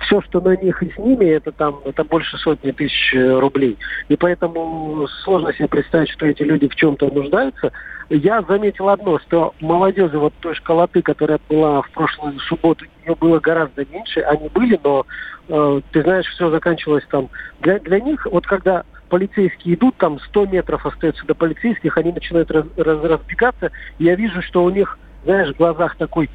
все, 0.02 0.22
что 0.22 0.42
на 0.42 0.56
них 0.56 0.82
и 0.84 0.92
с 0.92 0.98
ними, 0.98 1.26
это 1.26 1.52
там, 1.52 1.80
это 1.86 2.04
больше 2.04 2.38
сотни 2.38 2.72
тысяч 2.72 3.14
э, 3.14 3.40
рублей. 3.40 3.78
И 4.10 4.16
поэтому 4.16 5.08
сложно 5.24 5.54
себе 5.54 5.68
представить, 5.68 6.10
что 6.10 6.26
эти 6.26 6.44
люди 6.44 6.68
в 6.68 6.76
чем-то 6.76 7.10
нуждаются. 7.10 7.72
Я 8.10 8.42
заметил 8.42 8.90
одно, 8.90 9.20
что 9.20 9.54
молодежи 9.60 10.18
вот 10.18 10.34
той 10.42 10.56
школоты, 10.56 11.02
которая 11.02 11.40
была 11.50 11.82
в 11.82 11.90
прошлую 11.92 12.40
субботу, 12.40 12.86
ее 13.06 13.16
было 13.16 13.40
гораздо 13.40 13.86
меньше. 13.86 14.22
Они 14.22 14.50
были, 14.50 14.80
но 14.84 15.06
э, 15.48 15.82
ты 15.92 16.02
знаешь, 16.04 16.28
все 16.28 16.50
заканчивалось 16.50 17.06
там. 17.10 17.30
Для, 17.62 17.80
для 17.80 18.00
них, 18.00 18.26
вот 18.30 18.46
когда 18.46 18.84
полицейские 19.10 19.76
идут, 19.76 19.96
там 19.98 20.20
100 20.20 20.48
метров 20.48 20.86
остается 20.86 21.26
до 21.26 21.36
полицейских, 21.36 21.98
они 21.98 22.12
начинают 22.12 22.50
раз, 22.52 22.66
раз, 22.78 23.04
разбегаться, 23.04 23.72
я 24.00 24.16
вижу, 24.16 24.42
что 24.42 24.64
у 24.64 24.70
них, 24.70 24.98
знаешь, 25.24 25.54
в 25.54 25.58
глазах 25.58 25.96
такой 25.98 26.30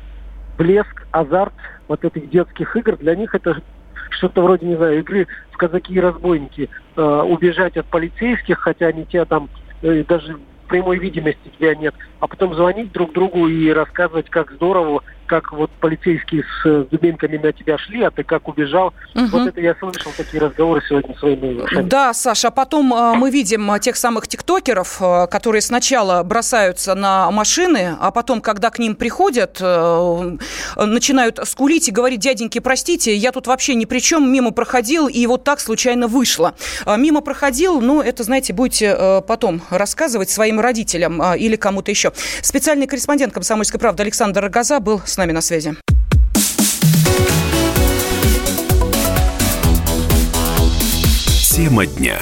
блеск, 0.57 1.07
азарт 1.11 1.55
вот 1.89 2.05
этих 2.05 2.29
детских 2.31 2.77
игр. 2.77 2.97
Для 2.97 3.15
них 3.15 3.35
это 3.35 3.61
что-то 4.11 4.43
вроде, 4.43 4.67
не 4.67 4.77
знаю, 4.77 5.01
игры 5.01 5.27
в 5.51 5.57
казаки 5.57 5.95
и 5.95 6.01
разбойники. 6.01 6.69
Э, 6.97 7.23
убежать 7.23 7.77
от 7.77 7.87
полицейских, 7.87 8.59
хотя 8.59 8.87
они 8.87 9.05
тебя 9.05 9.25
там 9.25 9.49
э, 9.83 10.05
даже 10.05 10.39
прямой 10.69 10.99
видимости 10.99 11.51
тебя 11.59 11.75
нет, 11.75 11.95
а 12.21 12.27
потом 12.27 12.55
звонить 12.55 12.93
друг 12.93 13.13
другу 13.13 13.49
и 13.49 13.71
рассказывать, 13.71 14.29
как 14.31 14.51
здорово 14.53 15.03
как 15.27 15.53
вот 15.53 15.71
полицейские 15.81 16.45
с 16.63 16.87
дубинками 16.91 17.37
на 17.37 17.53
тебя 17.53 17.77
шли, 17.79 18.03
а 18.03 18.11
ты 18.11 18.23
как 18.25 18.49
убежал. 18.49 18.95
Угу. 19.15 19.27
Вот 19.27 19.49
это 19.49 19.61
я 19.61 19.75
слышал, 19.75 20.13
такие 20.17 20.43
разговоры 20.43 20.83
сегодня 20.89 21.17
своими 21.17 21.61
ушами. 21.61 21.89
Да, 21.89 22.15
Саша, 22.15 22.49
а 22.49 22.51
потом 22.51 22.95
э, 22.95 23.15
мы 23.15 23.31
видим 23.31 23.71
э, 23.73 23.81
тех 23.81 23.97
самых 23.97 24.29
тиктокеров, 24.29 24.99
э, 25.01 25.27
которые 25.27 25.63
сначала 25.63 26.23
бросаются 26.23 26.95
на 26.95 27.31
машины, 27.31 27.97
а 28.01 28.11
потом, 28.11 28.41
когда 28.41 28.71
к 28.71 28.79
ним 28.79 28.95
приходят, 28.95 29.61
начинают 30.77 31.41
скулить 31.45 31.89
и 31.89 31.91
говорить, 31.91 32.21
дяденьки, 32.21 32.59
простите, 32.59 33.15
я 33.15 33.33
тут 33.33 33.47
вообще 33.47 33.75
ни 33.75 33.85
при 33.85 33.99
чем, 33.99 34.31
мимо 34.33 34.53
проходил, 34.53 35.09
и 35.09 35.27
вот 35.27 35.45
так 35.45 35.61
случайно 35.61 36.07
вышло. 36.07 36.55
Мимо 36.87 37.21
проходил, 37.21 37.81
ну, 37.81 38.01
это, 38.01 38.23
знаете, 38.23 38.53
будете 38.53 39.23
потом 39.27 39.63
рассказывать 39.71 40.31
своим 40.31 40.61
родителям 40.61 41.23
или 41.35 41.57
кому-то 41.57 41.91
еще. 41.91 42.13
Специальный 42.43 42.87
корреспондент 42.87 43.33
«Комсомольской 43.33 43.81
правды» 43.81 44.03
Александр 44.03 44.43
Рогоза 44.43 44.81
был 44.81 45.01
с 45.17 45.19
нами 45.19 45.33
на 45.33 45.41
связи. 45.41 45.75
Тема 51.55 51.87
дня. 51.87 52.19